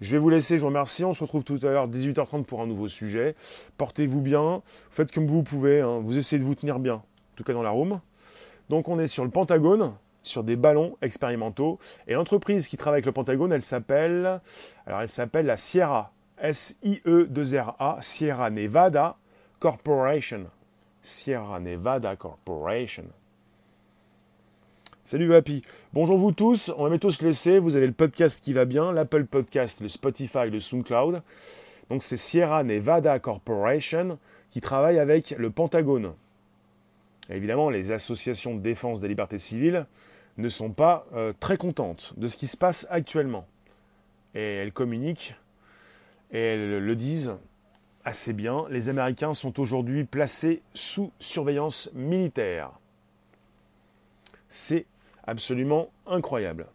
Je 0.01 0.11
vais 0.11 0.17
vous 0.17 0.29
laisser, 0.29 0.57
je 0.57 0.61
vous 0.61 0.67
remercie. 0.67 1.05
On 1.05 1.13
se 1.13 1.21
retrouve 1.21 1.43
tout 1.43 1.59
à 1.63 1.67
l'heure 1.67 1.87
18h30 1.87 2.43
pour 2.43 2.61
un 2.61 2.67
nouveau 2.67 2.87
sujet. 2.87 3.35
Portez-vous 3.77 4.19
bien, 4.19 4.61
faites 4.89 5.11
comme 5.11 5.27
vous 5.27 5.43
pouvez, 5.43 5.81
hein. 5.81 5.99
vous 6.01 6.17
essayez 6.17 6.39
de 6.39 6.45
vous 6.45 6.55
tenir 6.55 6.79
bien, 6.79 6.95
en 6.95 7.35
tout 7.35 7.43
cas 7.43 7.53
dans 7.53 7.63
la 7.63 7.69
room. 7.69 8.01
Donc 8.69 8.89
on 8.89 8.99
est 8.99 9.07
sur 9.07 9.23
le 9.23 9.29
Pentagone, 9.29 9.93
sur 10.27 10.43
des 10.43 10.55
ballons 10.55 10.97
expérimentaux. 11.01 11.79
Et 12.07 12.13
l'entreprise 12.13 12.67
qui 12.67 12.77
travaille 12.77 12.97
avec 12.97 13.05
le 13.05 13.11
Pentagone, 13.11 13.53
elle 13.53 13.61
s'appelle, 13.61 14.41
alors 14.85 15.01
elle 15.01 15.09
s'appelle 15.09 15.45
la 15.45 15.57
Sierra, 15.57 16.11
S-I-E-2-R-A, 16.41 17.97
Sierra 18.01 18.49
Nevada 18.49 19.15
Corporation. 19.59 20.45
Sierra 21.01 21.59
Nevada 21.59 22.15
Corporation. 22.15 23.05
Salut 25.03 25.35
Happy. 25.35 25.61
Bonjour 25.93 26.17
vous 26.17 26.31
tous, 26.31 26.73
on 26.77 26.83
va 26.83 26.89
bientôt 26.89 27.11
se 27.11 27.23
laisser. 27.23 27.59
Vous 27.59 27.75
avez 27.77 27.85
le 27.85 27.93
podcast 27.93 28.43
qui 28.43 28.53
va 28.53 28.65
bien, 28.65 28.91
l'Apple 28.91 29.25
Podcast, 29.25 29.79
le 29.81 29.87
Spotify, 29.87 30.49
le 30.49 30.59
SoundCloud. 30.59 31.21
Donc 31.91 32.01
c'est 32.01 32.17
Sierra 32.17 32.63
Nevada 32.63 33.19
Corporation 33.19 34.17
qui 34.51 34.61
travaille 34.61 34.97
avec 34.97 35.35
le 35.37 35.51
Pentagone. 35.51 36.13
évidemment, 37.29 37.69
les 37.69 37.91
associations 37.91 38.55
de 38.55 38.61
défense 38.61 38.99
des 38.99 39.07
libertés 39.07 39.37
civiles 39.37 39.85
ne 40.37 40.49
sont 40.49 40.71
pas 40.71 41.05
euh, 41.13 41.33
très 41.39 41.57
contentes 41.57 42.13
de 42.17 42.27
ce 42.27 42.37
qui 42.37 42.47
se 42.47 42.57
passe 42.57 42.87
actuellement. 42.89 43.47
Et 44.33 44.55
elles 44.57 44.73
communiquent 44.73 45.35
et 46.31 46.39
elles 46.39 46.79
le 46.79 46.95
disent 46.95 47.33
assez 48.03 48.33
bien. 48.33 48.65
Les 48.69 48.89
Américains 48.89 49.33
sont 49.33 49.59
aujourd'hui 49.59 50.03
placés 50.03 50.61
sous 50.73 51.11
surveillance 51.19 51.89
militaire. 51.93 52.71
C'est 54.49 54.85
absolument 55.25 55.89
incroyable. 56.05 56.67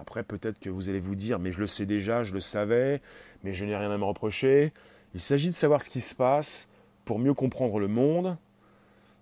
Après, 0.00 0.22
peut-être 0.22 0.58
que 0.58 0.70
vous 0.70 0.88
allez 0.88 1.00
vous 1.00 1.14
dire, 1.14 1.38
mais 1.38 1.52
je 1.52 1.60
le 1.60 1.66
sais 1.66 1.86
déjà, 1.86 2.22
je 2.22 2.32
le 2.32 2.40
savais, 2.40 3.00
mais 3.42 3.52
je 3.52 3.64
n'ai 3.64 3.76
rien 3.76 3.90
à 3.90 3.98
me 3.98 4.04
reprocher. 4.04 4.72
Il 5.14 5.20
s'agit 5.20 5.48
de 5.48 5.54
savoir 5.54 5.82
ce 5.82 5.90
qui 5.90 6.00
se 6.00 6.14
passe 6.14 6.68
pour 7.04 7.18
mieux 7.18 7.34
comprendre 7.34 7.78
le 7.78 7.88
monde. 7.88 8.36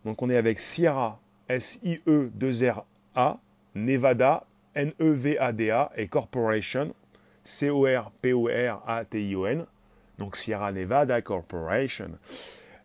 Donc 0.05 0.23
on 0.23 0.31
est 0.31 0.37
avec 0.37 0.59
Sierra, 0.59 1.21
S-I-E-2-R-A, 1.49 3.39
Nevada, 3.77 4.45
N-E-V-A-D-A, 4.75 5.93
et 5.97 6.09
Corporation, 6.09 6.95
C-O-R-P-O-R-A-T-I-O-N. 7.45 8.07
Donc 10.19 10.37
Sierra 10.37 10.73
Nevada 10.73 11.21
Corporation. 11.21 12.11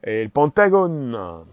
Et 0.03 0.23
le 0.25 0.29
Pentagone. 0.29 1.45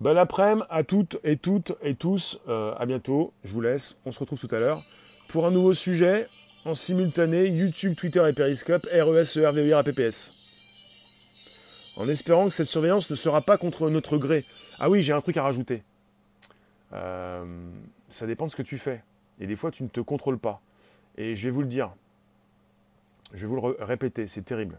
Bon 0.00 0.16
après-midi 0.16 0.66
à 0.68 0.82
toutes 0.82 1.18
et 1.22 1.36
toutes 1.36 1.72
et 1.82 1.94
tous. 1.94 2.40
Euh, 2.48 2.74
à 2.76 2.86
bientôt. 2.86 3.32
Je 3.44 3.52
vous 3.52 3.60
laisse. 3.60 3.98
On 4.04 4.10
se 4.12 4.18
retrouve 4.18 4.40
tout 4.40 4.52
à 4.54 4.58
l'heure 4.58 4.82
pour 5.28 5.46
un 5.46 5.50
nouveau 5.50 5.74
sujet 5.74 6.26
en 6.64 6.74
simultané 6.74 7.46
YouTube, 7.46 7.94
Twitter 7.96 8.26
et 8.28 8.32
Periscope, 8.32 8.86
RES, 8.92 9.38
ER, 9.38 9.74
APPS. 9.74 10.34
En 11.96 12.08
espérant 12.08 12.48
que 12.48 12.54
cette 12.54 12.66
surveillance 12.66 13.10
ne 13.10 13.16
sera 13.16 13.40
pas 13.42 13.58
contre 13.58 13.90
notre 13.90 14.18
gré. 14.18 14.44
Ah 14.78 14.90
oui, 14.90 15.02
j'ai 15.02 15.12
un 15.12 15.20
truc 15.20 15.36
à 15.36 15.42
rajouter. 15.42 15.82
Euh, 16.92 17.44
ça 18.08 18.26
dépend 18.26 18.46
de 18.46 18.50
ce 18.50 18.56
que 18.56 18.62
tu 18.62 18.78
fais. 18.78 19.02
Et 19.40 19.46
des 19.46 19.56
fois, 19.56 19.70
tu 19.70 19.82
ne 19.82 19.88
te 19.88 20.00
contrôles 20.00 20.38
pas. 20.38 20.60
Et 21.16 21.36
je 21.36 21.44
vais 21.44 21.50
vous 21.50 21.62
le 21.62 21.68
dire. 21.68 21.90
Je 23.32 23.40
vais 23.40 23.46
vous 23.46 23.56
le 23.56 23.84
répéter, 23.84 24.26
c'est 24.26 24.42
terrible. 24.42 24.78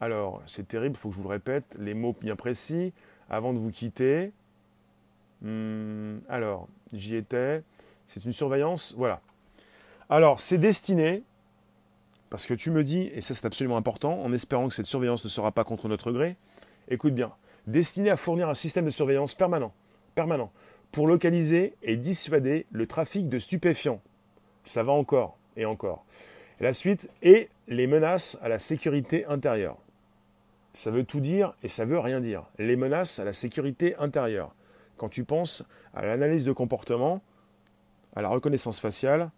Alors, 0.00 0.42
c'est 0.46 0.68
terrible, 0.68 0.96
il 0.96 0.98
faut 0.98 1.08
que 1.08 1.14
je 1.14 1.20
vous 1.20 1.28
le 1.28 1.32
répète, 1.32 1.64
les 1.78 1.94
mots 1.94 2.14
bien 2.20 2.36
précis, 2.36 2.92
avant 3.30 3.54
de 3.54 3.58
vous 3.58 3.70
quitter. 3.70 4.30
Hmm, 5.40 6.18
alors, 6.28 6.68
j'y 6.92 7.16
étais. 7.16 7.62
C'est 8.06 8.24
une 8.24 8.32
surveillance, 8.32 8.94
voilà. 8.96 9.20
Alors, 10.10 10.38
c'est 10.38 10.58
destiné, 10.58 11.22
parce 12.30 12.46
que 12.46 12.54
tu 12.54 12.70
me 12.70 12.84
dis, 12.84 13.10
et 13.14 13.20
ça 13.20 13.34
c'est 13.34 13.46
absolument 13.46 13.76
important, 13.76 14.22
en 14.22 14.32
espérant 14.32 14.68
que 14.68 14.74
cette 14.74 14.86
surveillance 14.86 15.24
ne 15.24 15.30
sera 15.30 15.50
pas 15.50 15.64
contre 15.64 15.88
notre 15.88 16.12
gré, 16.12 16.36
écoute 16.88 17.14
bien, 17.14 17.32
destiné 17.66 18.10
à 18.10 18.16
fournir 18.16 18.48
un 18.48 18.54
système 18.54 18.84
de 18.84 18.90
surveillance 18.90 19.34
permanent, 19.34 19.72
permanent, 20.14 20.52
pour 20.92 21.06
localiser 21.06 21.74
et 21.82 21.96
dissuader 21.96 22.66
le 22.70 22.86
trafic 22.86 23.28
de 23.28 23.38
stupéfiants. 23.38 24.00
Ça 24.64 24.82
va 24.82 24.92
encore 24.92 25.36
et 25.56 25.64
encore. 25.64 26.04
La 26.60 26.72
suite 26.72 27.10
est 27.22 27.48
les 27.68 27.86
menaces 27.86 28.38
à 28.42 28.48
la 28.48 28.58
sécurité 28.58 29.26
intérieure. 29.26 29.76
Ça 30.72 30.90
veut 30.90 31.04
tout 31.04 31.20
dire 31.20 31.54
et 31.62 31.68
ça 31.68 31.84
veut 31.84 31.98
rien 31.98 32.20
dire. 32.20 32.44
Les 32.58 32.76
menaces 32.76 33.18
à 33.18 33.24
la 33.24 33.32
sécurité 33.32 33.96
intérieure. 33.96 34.54
Quand 34.96 35.08
tu 35.08 35.24
penses 35.24 35.64
à 35.94 36.04
l'analyse 36.04 36.44
de 36.44 36.52
comportement, 36.52 37.22
à 38.14 38.22
la 38.22 38.28
reconnaissance 38.28 38.80
faciale, 38.80 39.30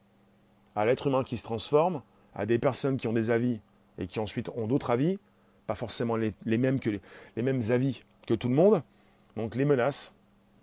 à 0.76 0.86
l'être 0.86 1.08
humain 1.08 1.24
qui 1.24 1.36
se 1.36 1.42
transforme, 1.42 2.02
à 2.34 2.46
des 2.46 2.58
personnes 2.58 2.96
qui 2.96 3.08
ont 3.08 3.12
des 3.12 3.30
avis 3.30 3.58
et 3.98 4.06
qui 4.06 4.20
ensuite 4.20 4.48
ont 4.50 4.66
d'autres 4.66 4.90
avis, 4.90 5.18
pas 5.66 5.74
forcément 5.74 6.16
les, 6.16 6.32
mêmes 6.46 6.80
avis 7.70 8.02
que 8.26 8.34
tout 8.34 8.48
le 8.48 8.54
monde. 8.54 8.82
Donc 9.36 9.54
les 9.54 9.64
menaces, 9.64 10.14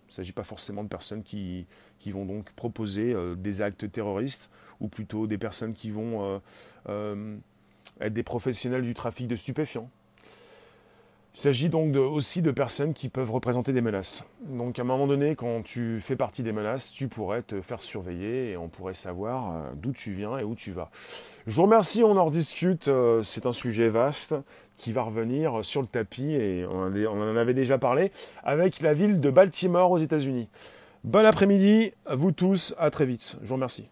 il 0.05 0.11
ne 0.11 0.13
s'agit 0.13 0.31
pas 0.31 0.43
forcément 0.43 0.83
de 0.83 0.89
personnes 0.89 1.23
qui, 1.23 1.67
vont 2.07 2.25
donc 2.25 2.51
proposer 2.53 3.13
euh, 3.13 3.35
des 3.35 3.61
actes 3.61 3.91
terroristes 3.91 4.49
ou 4.79 4.87
plutôt 4.87 5.27
des 5.27 5.37
personnes 5.37 5.73
qui 5.73 5.89
vont 5.89 6.23
euh, 6.23 6.39
euh, 6.89 7.37
être 7.99 8.13
des 8.13 8.23
professionnels 8.23 8.83
du 8.83 8.93
trafic 8.93 9.27
de 9.27 9.35
stupéfiants. 9.35 9.89
Il 11.35 11.39
s'agit 11.39 11.67
donc 11.67 11.93
aussi 11.97 12.41
de 12.41 12.49
personnes 12.51 12.93
qui 12.93 13.09
peuvent 13.09 13.29
représenter 13.29 13.73
des 13.73 13.81
menaces. 13.81 14.25
Donc 14.47 14.79
à 14.79 14.83
un 14.83 14.85
moment 14.85 15.05
donné, 15.05 15.35
quand 15.35 15.63
tu 15.63 15.99
fais 15.99 16.15
partie 16.15 16.43
des 16.43 16.53
menaces, 16.53 16.91
tu 16.91 17.09
pourrais 17.09 17.41
te 17.41 17.59
faire 17.61 17.81
surveiller 17.81 18.51
et 18.51 18.57
on 18.57 18.69
pourrait 18.69 18.93
savoir 18.93 19.51
euh, 19.51 19.69
d'où 19.75 19.91
tu 19.91 20.13
viens 20.13 20.37
et 20.37 20.45
où 20.45 20.55
tu 20.55 20.71
vas. 20.71 20.89
Je 21.45 21.53
vous 21.53 21.63
remercie, 21.63 22.05
on 22.05 22.15
en 22.15 22.23
rediscute. 22.23 22.89
C'est 23.21 23.45
un 23.45 23.51
sujet 23.51 23.89
vaste 23.89 24.33
qui 24.77 24.93
va 24.93 25.01
revenir 25.01 25.65
sur 25.65 25.81
le 25.81 25.87
tapis 25.87 26.31
et 26.31 26.65
on 26.65 27.21
en 27.21 27.35
avait 27.35 27.53
déjà 27.53 27.77
parlé 27.77 28.13
avec 28.45 28.79
la 28.79 28.93
ville 28.93 29.19
de 29.19 29.29
Baltimore 29.29 29.91
aux 29.91 29.97
États-Unis. 29.97 30.47
Bon 31.03 31.25
après-midi, 31.25 31.91
à 32.05 32.15
vous 32.15 32.31
tous, 32.31 32.73
à 32.79 32.89
très 32.89 33.05
vite. 33.05 33.37
Je 33.41 33.49
vous 33.49 33.55
remercie. 33.55 33.89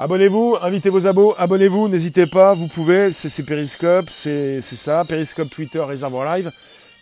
Abonnez-vous, 0.00 0.56
invitez 0.62 0.90
vos 0.90 1.08
abos, 1.08 1.34
abonnez-vous, 1.38 1.88
n'hésitez 1.88 2.26
pas, 2.26 2.54
vous 2.54 2.68
pouvez, 2.68 3.12
c'est 3.12 3.42
Periscope, 3.42 4.08
c'est 4.10 4.60
ça, 4.60 5.04
Periscope, 5.04 5.50
Twitter, 5.50 5.80
Réservoir 5.80 6.36
Live, 6.36 6.52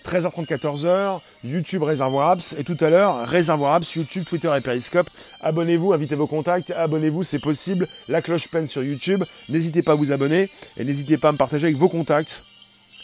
13h30, 0.03 0.47
14h, 0.47 1.21
YouTube, 1.45 1.83
Réservoir 1.83 2.31
Apps, 2.31 2.57
et 2.59 2.65
tout 2.65 2.79
à 2.81 2.89
l'heure, 2.89 3.29
Réservoir 3.29 3.75
Apps, 3.75 3.95
YouTube, 3.97 4.25
Twitter 4.25 4.51
et 4.57 4.63
Periscope. 4.63 5.11
Abonnez-vous, 5.43 5.93
invitez 5.93 6.15
vos 6.15 6.27
contacts, 6.27 6.71
abonnez-vous, 6.71 7.23
c'est 7.23 7.39
possible, 7.39 7.87
la 8.09 8.23
cloche 8.23 8.49
pleine 8.49 8.67
sur 8.67 8.83
YouTube, 8.83 9.23
n'hésitez 9.51 9.83
pas 9.83 9.93
à 9.93 9.97
vous 9.97 10.11
abonner, 10.11 10.49
et 10.79 10.85
n'hésitez 10.85 11.19
pas 11.19 11.29
à 11.29 11.33
me 11.33 11.37
partager 11.37 11.67
avec 11.67 11.77
vos 11.77 11.91
contacts, 11.91 12.45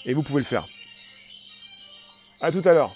et 0.07 0.14
vous 0.14 0.22
pouvez 0.22 0.40
le 0.40 0.47
faire. 0.47 0.64
À 2.40 2.51
tout 2.51 2.62
à 2.64 2.72
l'heure. 2.72 2.95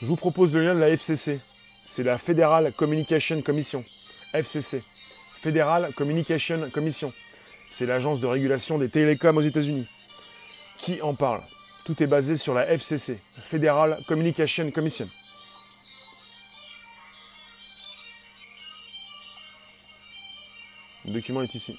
Je 0.00 0.06
vous 0.06 0.16
propose 0.16 0.54
le 0.54 0.64
lien 0.64 0.74
de 0.74 0.80
la 0.80 0.88
FCC. 0.88 1.40
C'est 1.84 2.02
la 2.02 2.16
Federal 2.16 2.72
Communication 2.72 3.42
Commission. 3.42 3.84
FCC. 4.32 4.82
Federal 5.36 5.92
Communication 5.94 6.70
Commission. 6.70 7.12
C'est 7.68 7.86
l'agence 7.86 8.20
de 8.20 8.26
régulation 8.26 8.78
des 8.78 8.88
télécoms 8.88 9.36
aux 9.36 9.42
États-Unis. 9.42 9.86
Qui 10.78 11.02
en 11.02 11.14
parle? 11.14 11.42
Tout 11.84 12.02
est 12.02 12.06
basé 12.06 12.36
sur 12.36 12.54
la 12.54 12.66
FCC, 12.66 13.18
Federal 13.42 13.98
Communication 14.06 14.70
Commission. 14.70 15.08
Le 21.04 21.12
document 21.12 21.42
est 21.42 21.54
ici. 21.54 21.76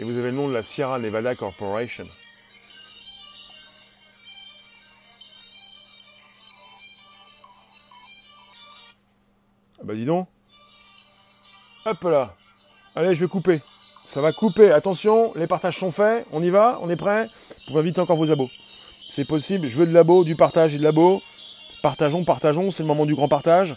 Et 0.00 0.02
vous 0.02 0.16
avez 0.16 0.30
le 0.30 0.36
nom 0.36 0.48
de 0.48 0.54
la 0.54 0.62
Sierra 0.62 0.98
Nevada 0.98 1.34
Corporation. 1.34 2.06
Ah 9.78 9.82
bah 9.84 9.94
dis 9.94 10.06
donc. 10.06 10.26
Hop 11.84 12.02
là. 12.04 12.34
Allez, 12.96 13.14
je 13.14 13.20
vais 13.20 13.28
couper. 13.28 13.60
Ça 14.06 14.22
va 14.22 14.32
couper. 14.32 14.72
Attention, 14.72 15.34
les 15.36 15.46
partages 15.46 15.78
sont 15.78 15.92
faits. 15.92 16.26
On 16.32 16.42
y 16.42 16.48
va? 16.48 16.78
On 16.80 16.88
est 16.88 16.96
prêt? 16.96 17.26
Vous 17.26 17.64
pouvez 17.66 17.80
inviter 17.80 18.00
encore 18.00 18.16
vos 18.16 18.30
abos. 18.30 18.48
C'est 19.06 19.26
possible. 19.26 19.68
Je 19.68 19.76
veux 19.76 19.86
de 19.86 19.92
labo, 19.92 20.24
du 20.24 20.34
partage 20.34 20.74
et 20.74 20.78
de 20.78 20.82
labo. 20.82 21.20
Partageons, 21.82 22.24
partageons. 22.24 22.70
C'est 22.70 22.84
le 22.84 22.86
moment 22.86 23.04
du 23.04 23.14
grand 23.14 23.28
partage. 23.28 23.76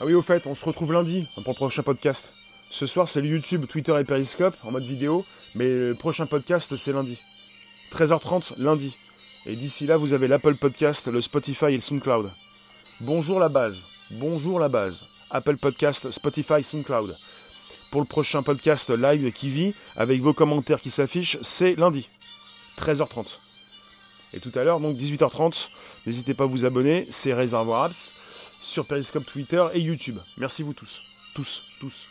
Ah 0.00 0.04
oui, 0.06 0.14
au 0.14 0.22
fait, 0.22 0.46
on 0.46 0.54
se 0.54 0.64
retrouve 0.64 0.92
lundi 0.92 1.26
pour 1.34 1.42
le 1.44 1.54
prochain 1.54 1.82
podcast. 1.82 2.32
Ce 2.70 2.86
soir, 2.86 3.08
c'est 3.08 3.20
le 3.20 3.26
YouTube, 3.26 3.66
Twitter 3.66 3.98
et 3.98 4.04
Periscope 4.04 4.54
en 4.62 4.70
mode 4.70 4.84
vidéo, 4.84 5.24
mais 5.56 5.68
le 5.68 5.96
prochain 5.98 6.24
podcast, 6.24 6.76
c'est 6.76 6.92
lundi. 6.92 7.18
13h30, 7.90 8.62
lundi. 8.62 8.96
Et 9.46 9.56
d'ici 9.56 9.86
là, 9.86 9.96
vous 9.96 10.12
avez 10.12 10.28
l'Apple 10.28 10.54
Podcast, 10.54 11.08
le 11.08 11.20
Spotify 11.20 11.64
et 11.64 11.72
le 11.72 11.80
SoundCloud. 11.80 12.30
Bonjour 13.00 13.40
la 13.40 13.48
base. 13.48 13.86
Bonjour 14.12 14.60
la 14.60 14.68
base. 14.68 15.04
Apple 15.32 15.56
Podcast, 15.56 16.12
Spotify, 16.12 16.62
SoundCloud. 16.62 17.16
Pour 17.90 18.00
le 18.00 18.06
prochain 18.06 18.44
podcast 18.44 18.90
live 18.90 19.32
qui 19.32 19.50
vit, 19.50 19.74
avec 19.96 20.20
vos 20.20 20.32
commentaires 20.32 20.80
qui 20.80 20.90
s'affichent, 20.90 21.38
c'est 21.42 21.74
lundi. 21.74 22.06
13h30. 22.78 23.26
Et 24.32 24.38
tout 24.38 24.52
à 24.54 24.62
l'heure, 24.62 24.78
donc 24.78 24.96
18h30, 24.96 25.70
n'hésitez 26.06 26.34
pas 26.34 26.44
à 26.44 26.46
vous 26.46 26.64
abonner, 26.64 27.08
c'est 27.10 27.34
Réservoir 27.34 27.84
Apps 27.86 28.12
sur 28.62 28.86
Periscope, 28.86 29.26
Twitter 29.26 29.64
et 29.74 29.80
YouTube. 29.80 30.16
Merci 30.38 30.62
vous 30.62 30.74
tous. 30.74 31.02
Tous, 31.34 31.62
tous. 31.80 32.06